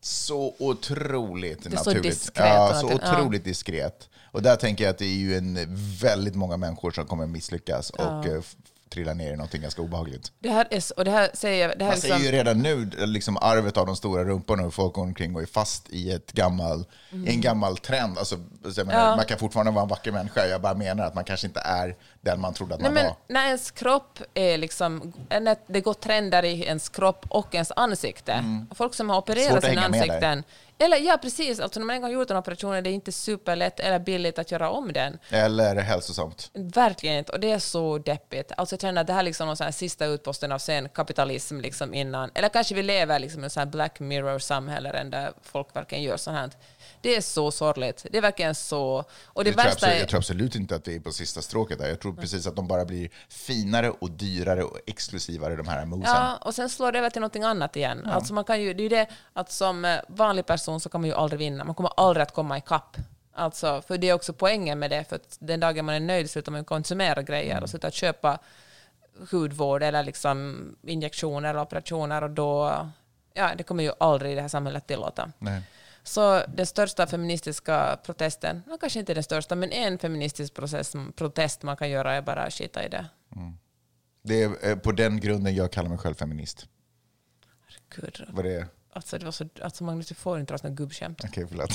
så 0.00 0.54
otroligt 0.58 1.66
är 1.66 1.70
så 1.70 1.76
naturligt. 1.76 2.02
diskret 2.02 2.46
ja, 2.46 2.70
och 2.70 2.76
så 2.76 2.88
det- 2.88 2.98
ja. 3.02 3.12
otroligt 3.20 3.44
diskret. 3.44 4.08
Och 4.24 4.42
där 4.42 4.56
tänker 4.56 4.84
jag 4.84 4.90
att 4.90 4.98
det 4.98 5.04
är 5.06 5.16
ju 5.16 5.36
en 5.36 5.58
väldigt 6.00 6.34
många 6.34 6.56
människor 6.56 6.90
som 6.90 7.06
kommer 7.06 7.26
misslyckas 7.26 7.90
och 7.90 8.26
äh, 8.26 8.38
f- 8.38 8.56
trilla 8.90 9.14
ner 9.14 9.32
i 9.32 9.36
någonting 9.36 9.62
ganska 9.62 9.82
obehagligt. 9.82 10.32
Det 10.38 10.50
här 10.50 10.66
är, 10.70 10.82
och 10.96 11.04
det 11.04 11.10
här 11.10 11.30
säger 11.34 11.68
jag, 11.68 11.78
det 11.78 11.84
här 11.84 11.90
Man 11.92 11.96
är 11.96 12.00
ser 12.00 12.08
ju 12.08 12.14
liksom, 12.18 12.32
redan 12.32 12.58
nu 12.58 12.90
liksom 13.06 13.36
arvet 13.36 13.76
av 13.76 13.86
de 13.86 13.96
stora 13.96 14.24
rumporna 14.24 14.66
och 14.66 14.74
folk 14.74 14.94
går 14.94 15.02
omkring 15.02 15.34
och 15.36 15.42
är 15.42 15.46
fast 15.46 15.90
i 15.90 16.10
ett 16.12 16.32
gammal, 16.32 16.84
i 17.26 17.30
en 17.30 17.40
gammal 17.40 17.76
trend. 17.78 18.18
Alltså, 18.18 18.36
menar, 18.62 18.82
Mm. 18.82 18.96
Ja. 18.98 19.16
Man 19.16 19.24
kan 19.24 19.38
fortfarande 19.38 19.72
vara 19.72 19.82
en 19.82 19.88
vacker 19.88 20.12
människa, 20.12 20.46
jag 20.46 20.60
bara 20.60 20.74
menar 20.74 21.04
att 21.06 21.14
man 21.14 21.24
kanske 21.24 21.46
inte 21.46 21.60
är 21.60 21.96
den 22.20 22.40
man 22.40 22.54
trodde 22.54 22.74
att 22.74 22.80
Nej, 22.80 22.90
man 22.92 23.04
var. 23.04 23.14
när 23.28 23.46
ens 23.46 23.70
kropp 23.70 24.18
är 24.34 24.58
liksom, 24.58 25.12
när 25.30 25.56
det 25.66 25.80
går 25.80 25.94
trender 25.94 26.42
i 26.44 26.64
ens 26.64 26.88
kropp 26.88 27.26
och 27.28 27.54
ens 27.54 27.72
ansikte. 27.76 28.44
Folk 28.74 28.94
som 28.94 29.10
har 29.10 29.16
Mm. 29.16 29.22
Opererat 29.22 29.64
sina 29.64 29.82
ansikten. 29.84 30.44
Eller 30.78 30.96
ja, 30.96 31.18
precis. 31.22 31.60
Alltså 31.60 31.80
när 31.80 31.86
man 31.86 31.96
en 31.96 32.02
gång 32.02 32.10
gjort 32.12 32.30
en 32.30 32.36
operation 32.36 32.74
är 32.74 32.82
det 32.82 32.90
inte 32.90 33.12
superlätt 33.12 33.80
eller 33.80 33.98
billigt 33.98 34.38
att 34.38 34.50
göra 34.50 34.70
om 34.70 34.92
den. 34.92 35.18
Eller 35.30 35.76
hälsosamt. 35.76 36.50
Verkligen 36.54 37.16
inte. 37.18 37.32
Och 37.32 37.40
det 37.40 37.50
är 37.52 37.58
så 37.58 37.98
deppigt. 37.98 38.52
Alltså 38.56 38.74
jag 38.74 38.80
känner 38.80 39.00
att 39.00 39.06
det 39.06 39.12
här 39.12 39.20
är 39.20 39.24
liksom 39.24 39.46
någon 39.46 39.72
sista 39.72 40.06
utposten 40.06 40.52
av 40.52 40.58
sen 40.58 40.88
kapitalism 40.88 41.60
liksom 41.60 41.94
innan. 41.94 42.30
Eller 42.34 42.48
kanske 42.48 42.74
vi 42.74 42.82
lever 42.82 43.18
liksom 43.18 43.40
i 43.40 43.44
en 43.44 43.50
sån 43.50 43.60
här 43.60 43.66
Black 43.66 44.00
Mirror-samhälle 44.00 45.04
där 45.04 45.32
folk 45.42 45.76
verkligen 45.76 46.04
gör 46.04 46.16
sånt 46.16 46.36
här. 46.36 46.50
Det 47.00 47.16
är 47.16 47.20
så 47.20 47.50
sorgligt. 47.50 48.06
Det 48.10 48.18
är 48.18 48.22
verkligen 48.22 48.54
så. 48.54 49.04
Och 49.24 49.44
det 49.44 49.50
Jag 49.50 49.56
tror, 49.56 49.64
värsta 49.64 49.72
absolut, 49.72 49.94
är... 49.94 49.98
jag 50.00 50.08
tror 50.08 50.18
absolut 50.18 50.54
inte 50.54 50.74
att 50.74 50.84
det 50.84 50.94
är 50.94 51.00
på 51.00 51.12
sista 51.12 51.42
stråket 51.42 51.78
där. 51.78 51.88
Jag 51.88 52.00
tror 52.00 52.12
precis 52.12 52.46
att 52.46 52.56
de 52.56 52.68
bara 52.68 52.84
blir 52.84 53.10
finare 53.28 53.90
och 53.90 54.10
dyrare 54.10 54.64
och 54.64 54.78
exklusivare, 54.86 55.56
de 55.56 55.68
här 55.68 55.84
movesen. 55.84 56.16
Ja, 56.16 56.36
och 56.36 56.54
sen 56.54 56.68
slår 56.68 56.92
det 56.92 56.98
över 56.98 57.10
till 57.10 57.20
någonting 57.20 57.42
annat 57.42 57.76
igen. 57.76 58.06
Alltså 58.06 58.34
man 58.34 58.44
kan 58.44 58.62
ju, 58.62 58.74
det 58.74 58.80
är 58.80 58.84
ju 58.84 58.88
det 58.88 59.06
att 59.32 59.52
som 59.52 59.84
eh, 59.84 59.98
vanlig 60.08 60.46
person 60.46 60.80
så 60.80 60.88
kan 60.88 61.00
man 61.00 61.10
ju 61.10 61.16
aldrig 61.16 61.38
vinna. 61.38 61.64
Man 61.64 61.74
kommer 61.74 61.92
aldrig 61.96 62.22
att 62.22 62.34
komma 62.34 62.58
ikapp. 62.58 62.96
Alltså, 63.34 63.82
för 63.86 63.98
det 63.98 64.08
är 64.08 64.14
också 64.14 64.32
poängen 64.32 64.78
med 64.78 64.90
det, 64.90 65.04
för 65.04 65.16
att 65.16 65.36
den 65.40 65.60
dagen 65.60 65.84
man 65.84 65.94
är 65.94 66.00
nöjd 66.00 66.30
slutar 66.30 66.52
man 66.52 66.64
konsumera 66.64 67.22
grejer 67.22 67.62
och 67.62 67.70
slutar 67.70 67.90
köpa 67.90 68.38
hudvård 69.30 69.82
eller 69.82 70.02
liksom 70.02 70.68
injektioner 70.86 71.50
eller 71.50 71.60
operationer 71.60 72.22
och 72.22 72.30
då, 72.30 72.86
ja, 73.34 73.50
det 73.56 73.62
kommer 73.62 73.84
ju 73.84 73.92
aldrig 74.00 74.36
det 74.36 74.40
här 74.40 74.48
samhället 74.48 74.86
tillåta. 74.86 75.32
Nej. 75.38 75.62
Så 76.06 76.42
den 76.48 76.66
största 76.66 77.06
feministiska 77.06 77.98
protesten, 78.04 78.62
no, 78.66 78.78
kanske 78.78 78.98
inte 78.98 79.14
den 79.14 79.22
största, 79.22 79.54
men 79.54 79.72
en 79.72 79.98
feministisk 79.98 80.54
process, 80.54 80.92
protest 81.16 81.62
man 81.62 81.76
kan 81.76 81.90
göra 81.90 82.14
är 82.14 82.22
bara 82.22 82.42
att 82.42 82.52
skita 82.52 82.84
i 82.84 82.88
det. 82.88 83.06
Det 84.22 84.42
är 84.42 84.70
eh, 84.70 84.76
på 84.76 84.92
den 84.92 85.20
grunden 85.20 85.54
jag 85.54 85.72
kallar 85.72 85.88
mig 85.88 85.98
själv 85.98 86.14
feminist. 86.14 86.68
Gud, 87.96 88.26
Vad 88.28 88.44
det 88.44 88.54
är? 88.54 88.66
Alltså, 88.92 89.18
det 89.18 89.24
var 89.24 89.32
så, 89.32 89.48
alltså 89.62 89.84
Magnus, 89.84 90.08
du 90.08 90.14
får 90.14 90.40
inte 90.40 90.52
dra 90.52 90.58
sådana 90.58 90.74
gubbskämt. 90.74 91.24
Okej, 91.24 91.46
förlåt. 91.48 91.70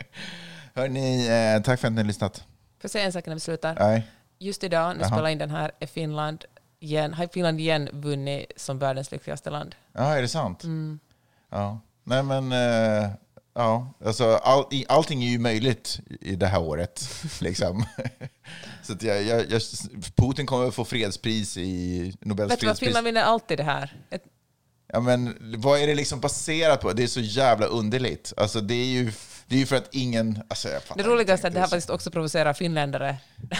Hörni, 0.74 1.28
eh, 1.28 1.62
tack 1.62 1.80
för 1.80 1.88
att 1.88 1.92
ni 1.92 2.00
har 2.00 2.06
lyssnat. 2.06 2.36
Får 2.36 2.46
jag 2.80 2.90
säga 2.90 3.04
en 3.04 3.12
sak 3.12 3.26
innan 3.26 3.36
vi 3.36 3.40
slutar? 3.40 3.74
Nej. 3.80 4.06
Just 4.38 4.64
idag, 4.64 4.96
när 4.96 5.04
vi 5.04 5.10
spelar 5.10 5.28
in 5.28 5.38
den 5.38 5.50
här, 5.50 5.72
är 5.78 5.86
Finland 5.86 6.44
igen, 6.78 7.14
har 7.14 7.26
Finland 7.26 7.60
igen 7.60 7.88
vunnit 7.92 8.52
som 8.56 8.78
världens 8.78 9.10
lyckligaste 9.10 9.50
land. 9.50 9.74
Ja, 9.92 10.16
är 10.16 10.22
det 10.22 10.28
sant? 10.28 10.64
Mm. 10.64 10.98
Ja. 11.50 11.80
Nej, 12.04 12.22
men... 12.22 12.52
Eh, 12.52 13.10
ja, 13.56 13.94
alltså, 14.04 14.24
all, 14.24 14.64
allting 14.88 15.24
är 15.24 15.28
ju 15.28 15.38
möjligt 15.38 16.00
i 16.20 16.36
det 16.36 16.46
här 16.46 16.62
året. 16.62 17.08
Liksom. 17.40 17.84
Så 18.82 18.92
att 18.92 19.02
jag, 19.02 19.22
jag, 19.22 19.50
jag, 19.50 19.62
Putin 20.16 20.46
kommer 20.46 20.68
att 20.68 20.74
få 20.74 20.84
fredspris 20.84 21.56
i 21.56 22.14
Nobels 22.20 22.50
Vet 22.50 22.60
du 22.60 22.66
vad, 22.66 22.78
fredspris. 22.78 22.88
Finland 22.88 23.04
vinner 23.04 23.22
alltid 23.22 23.58
det 23.58 23.64
här. 23.64 24.00
Ett, 24.10 24.22
Ja, 24.92 25.00
men 25.00 25.36
vad 25.58 25.80
är 25.80 25.86
det 25.86 25.94
liksom 25.94 26.20
baserat 26.20 26.80
på? 26.80 26.92
Det 26.92 27.02
är 27.02 27.06
så 27.06 27.20
jävla 27.20 27.66
underligt. 27.66 28.32
Alltså, 28.36 28.60
det 28.60 28.74
är 28.74 28.84
ju, 28.84 29.12
det 29.46 29.54
är 29.54 29.58
ju 29.58 29.66
för 29.66 29.76
att 29.76 29.88
ingen... 29.94 30.42
Alltså, 30.48 30.68
det 30.96 31.02
roligaste 31.02 31.46
är 31.46 31.48
att 31.48 31.54
det 31.54 31.60
här 31.60 31.66
faktiskt 31.66 31.90
också 31.90 32.10
provocerar 32.10 32.52
finländare. 32.52 33.16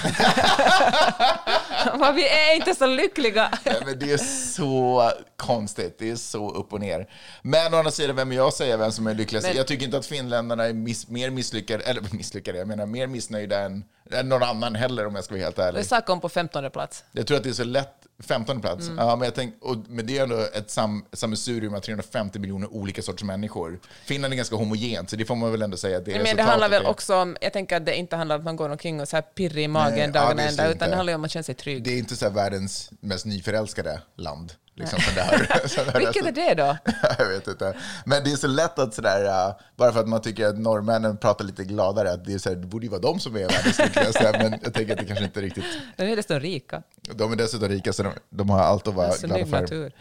Vad 1.94 2.14
vi 2.14 2.28
är 2.28 2.54
inte 2.56 2.74
så 2.74 2.86
lyckliga. 2.86 3.58
Nej, 3.64 3.74
men 3.86 3.98
det 3.98 4.12
är 4.12 4.18
så 4.54 5.12
konstigt. 5.36 5.96
Det 5.98 6.10
är 6.10 6.16
så 6.16 6.50
upp 6.50 6.72
och 6.72 6.80
ner. 6.80 7.08
Men 7.42 7.74
å 7.74 7.76
andra 7.76 7.90
sidan, 7.90 8.16
vem 8.16 8.32
är 8.32 8.36
jag 8.36 8.46
att 8.48 8.54
säga 8.54 8.76
vem 8.76 8.92
som 8.92 9.06
är 9.06 9.14
lyckligast? 9.14 9.46
Men- 9.46 9.56
Jag 9.56 9.66
tycker 9.66 9.84
inte 9.84 9.98
att 9.98 10.06
finländarna 10.06 10.64
är 10.64 10.72
miss, 10.72 11.08
mer 11.08 11.30
misslyckade, 11.30 11.84
eller 11.84 12.02
misslyckade, 12.10 12.58
jag 12.58 12.68
menar 12.68 12.86
mer 12.86 13.06
missnöjda 13.06 13.60
än 13.60 13.84
någon 14.24 14.42
annan 14.42 14.74
heller 14.74 15.06
om 15.06 15.14
jag 15.14 15.24
ska 15.24 15.34
vara 15.34 15.44
helt 15.44 15.58
ärlig. 15.58 15.84
Sak 15.86 16.06
kom 16.06 16.20
på 16.20 16.28
15 16.28 16.70
plats. 16.70 17.04
Jag 17.12 17.26
tror 17.26 17.36
att 17.36 17.42
det 17.42 17.48
är 17.48 17.52
så 17.52 17.64
lätt, 17.64 17.92
15 18.18 18.60
plats, 18.60 18.86
Mm. 18.86 18.98
ja, 18.98 19.16
men, 19.16 19.24
jag 19.26 19.34
tänk, 19.34 19.54
och, 19.60 19.76
men 19.88 20.06
det 20.06 20.18
är 20.18 20.22
ändå 20.22 20.38
ett 20.54 20.70
sam, 20.70 21.04
sammelsurium 21.12 21.74
av 21.74 21.80
350 21.80 22.38
miljoner 22.38 22.72
olika 22.72 23.02
sorters 23.02 23.22
människor. 23.24 23.80
Finland 24.04 24.32
är 24.32 24.36
ganska 24.36 24.56
homogent, 24.56 25.10
så 25.10 25.16
det 25.16 25.24
får 25.24 25.36
man 25.36 25.52
väl 25.52 25.62
ändå 25.62 25.76
säga 25.76 26.00
det 26.00 26.12
är 26.14 26.22
Men 26.22 26.36
det 26.36 26.42
handlar 26.42 26.68
väl 26.68 26.82
är. 26.84 26.88
också 26.88 27.16
om, 27.16 27.36
jag 27.40 27.52
tänker 27.52 27.76
att 27.76 27.86
det 27.86 27.96
inte 27.96 28.16
handlar 28.16 28.36
om 28.36 28.40
att 28.40 28.44
man 28.44 28.56
går 28.56 28.68
omkring 28.68 29.00
och 29.00 29.08
så 29.08 29.16
här 29.16 29.22
pirrig 29.22 29.64
i 29.64 29.68
magen 29.68 29.94
Nej, 29.94 30.10
ja, 30.14 30.20
dagen 30.20 30.36
visst 30.36 30.50
ända, 30.50 30.62
utan 30.62 30.72
inte. 30.72 30.88
det 30.90 30.96
handlar 30.96 31.14
om 31.14 31.24
att 31.24 31.30
känna 31.30 31.42
sig 31.42 31.54
trygg. 31.54 31.82
Det 31.84 31.90
är 31.90 31.98
inte 31.98 32.16
så 32.16 32.24
här 32.24 32.32
världens 32.32 32.90
mest 33.00 33.26
nyförälskade 33.26 34.00
land. 34.16 34.52
Liksom, 34.78 34.98
det 35.14 35.20
här 35.20 35.98
Vilket 35.98 36.26
är 36.26 36.32
det 36.32 36.54
då? 36.54 36.76
jag 37.18 37.28
vet 37.28 37.48
inte. 37.48 37.76
Men 38.04 38.24
det 38.24 38.32
är 38.32 38.36
så 38.36 38.46
lätt 38.46 38.78
att 38.78 38.94
sådär, 38.94 39.24
uh, 39.24 39.56
bara 39.76 39.92
för 39.92 40.00
att 40.00 40.08
man 40.08 40.22
tycker 40.22 40.46
att 40.46 40.58
norrmännen 40.58 41.16
pratar 41.16 41.44
lite 41.44 41.64
gladare, 41.64 42.12
att 42.12 42.24
det, 42.24 42.32
är 42.32 42.38
så 42.38 42.48
här, 42.48 42.56
det 42.56 42.66
borde 42.66 42.86
ju 42.86 42.90
vara 42.90 43.00
de 43.00 43.20
som 43.20 43.36
är 43.36 43.40
världens 43.40 43.78
lyckligaste, 43.78 44.32
men 44.40 44.60
jag 44.62 44.74
tänker 44.74 44.92
att 44.92 44.98
det 44.98 45.04
kanske 45.04 45.24
inte 45.24 45.40
riktigt... 45.40 45.64
De 45.96 46.02
är 46.02 46.16
dessutom 46.16 46.40
rika. 46.40 46.82
De 47.14 47.32
är 47.32 47.36
dessutom 47.36 47.68
rika, 47.68 47.92
så 47.92 48.02
de, 48.02 48.12
de 48.30 48.50
har 48.50 48.60
allt 48.60 48.88
att 48.88 48.94
vara 48.94 49.12
Så 49.12 49.26
glada 49.26 49.46
för. 49.46 49.60
natur. 49.60 49.92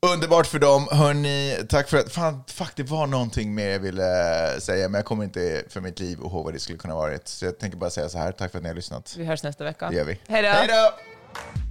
Underbart 0.00 0.46
för 0.46 0.58
dem. 0.58 0.88
Hörni, 0.90 1.56
tack 1.68 1.88
för 1.88 1.98
att... 1.98 2.12
Fan, 2.12 2.44
fuck, 2.46 2.72
det 2.76 2.82
var 2.82 3.06
någonting 3.06 3.54
mer 3.54 3.68
jag 3.68 3.78
ville 3.78 4.60
säga, 4.60 4.88
men 4.88 4.98
jag 4.98 5.04
kommer 5.04 5.24
inte 5.24 5.62
för 5.68 5.80
mitt 5.80 6.00
liv 6.00 6.18
ihåg 6.18 6.44
vad 6.44 6.54
det 6.54 6.58
skulle 6.58 6.78
kunna 6.78 6.94
varit. 6.94 7.28
Så 7.28 7.44
jag 7.44 7.58
tänker 7.58 7.78
bara 7.78 7.90
säga 7.90 8.08
så 8.08 8.18
här, 8.18 8.32
tack 8.32 8.50
för 8.50 8.58
att 8.58 8.62
ni 8.62 8.68
har 8.68 8.76
lyssnat. 8.76 9.14
Vi 9.18 9.24
hörs 9.24 9.42
nästa 9.42 9.64
vecka. 9.64 9.90
Det 9.90 9.96
gör 9.96 10.04
vi. 10.04 10.20
Hej 10.28 10.68
då! 10.68 11.67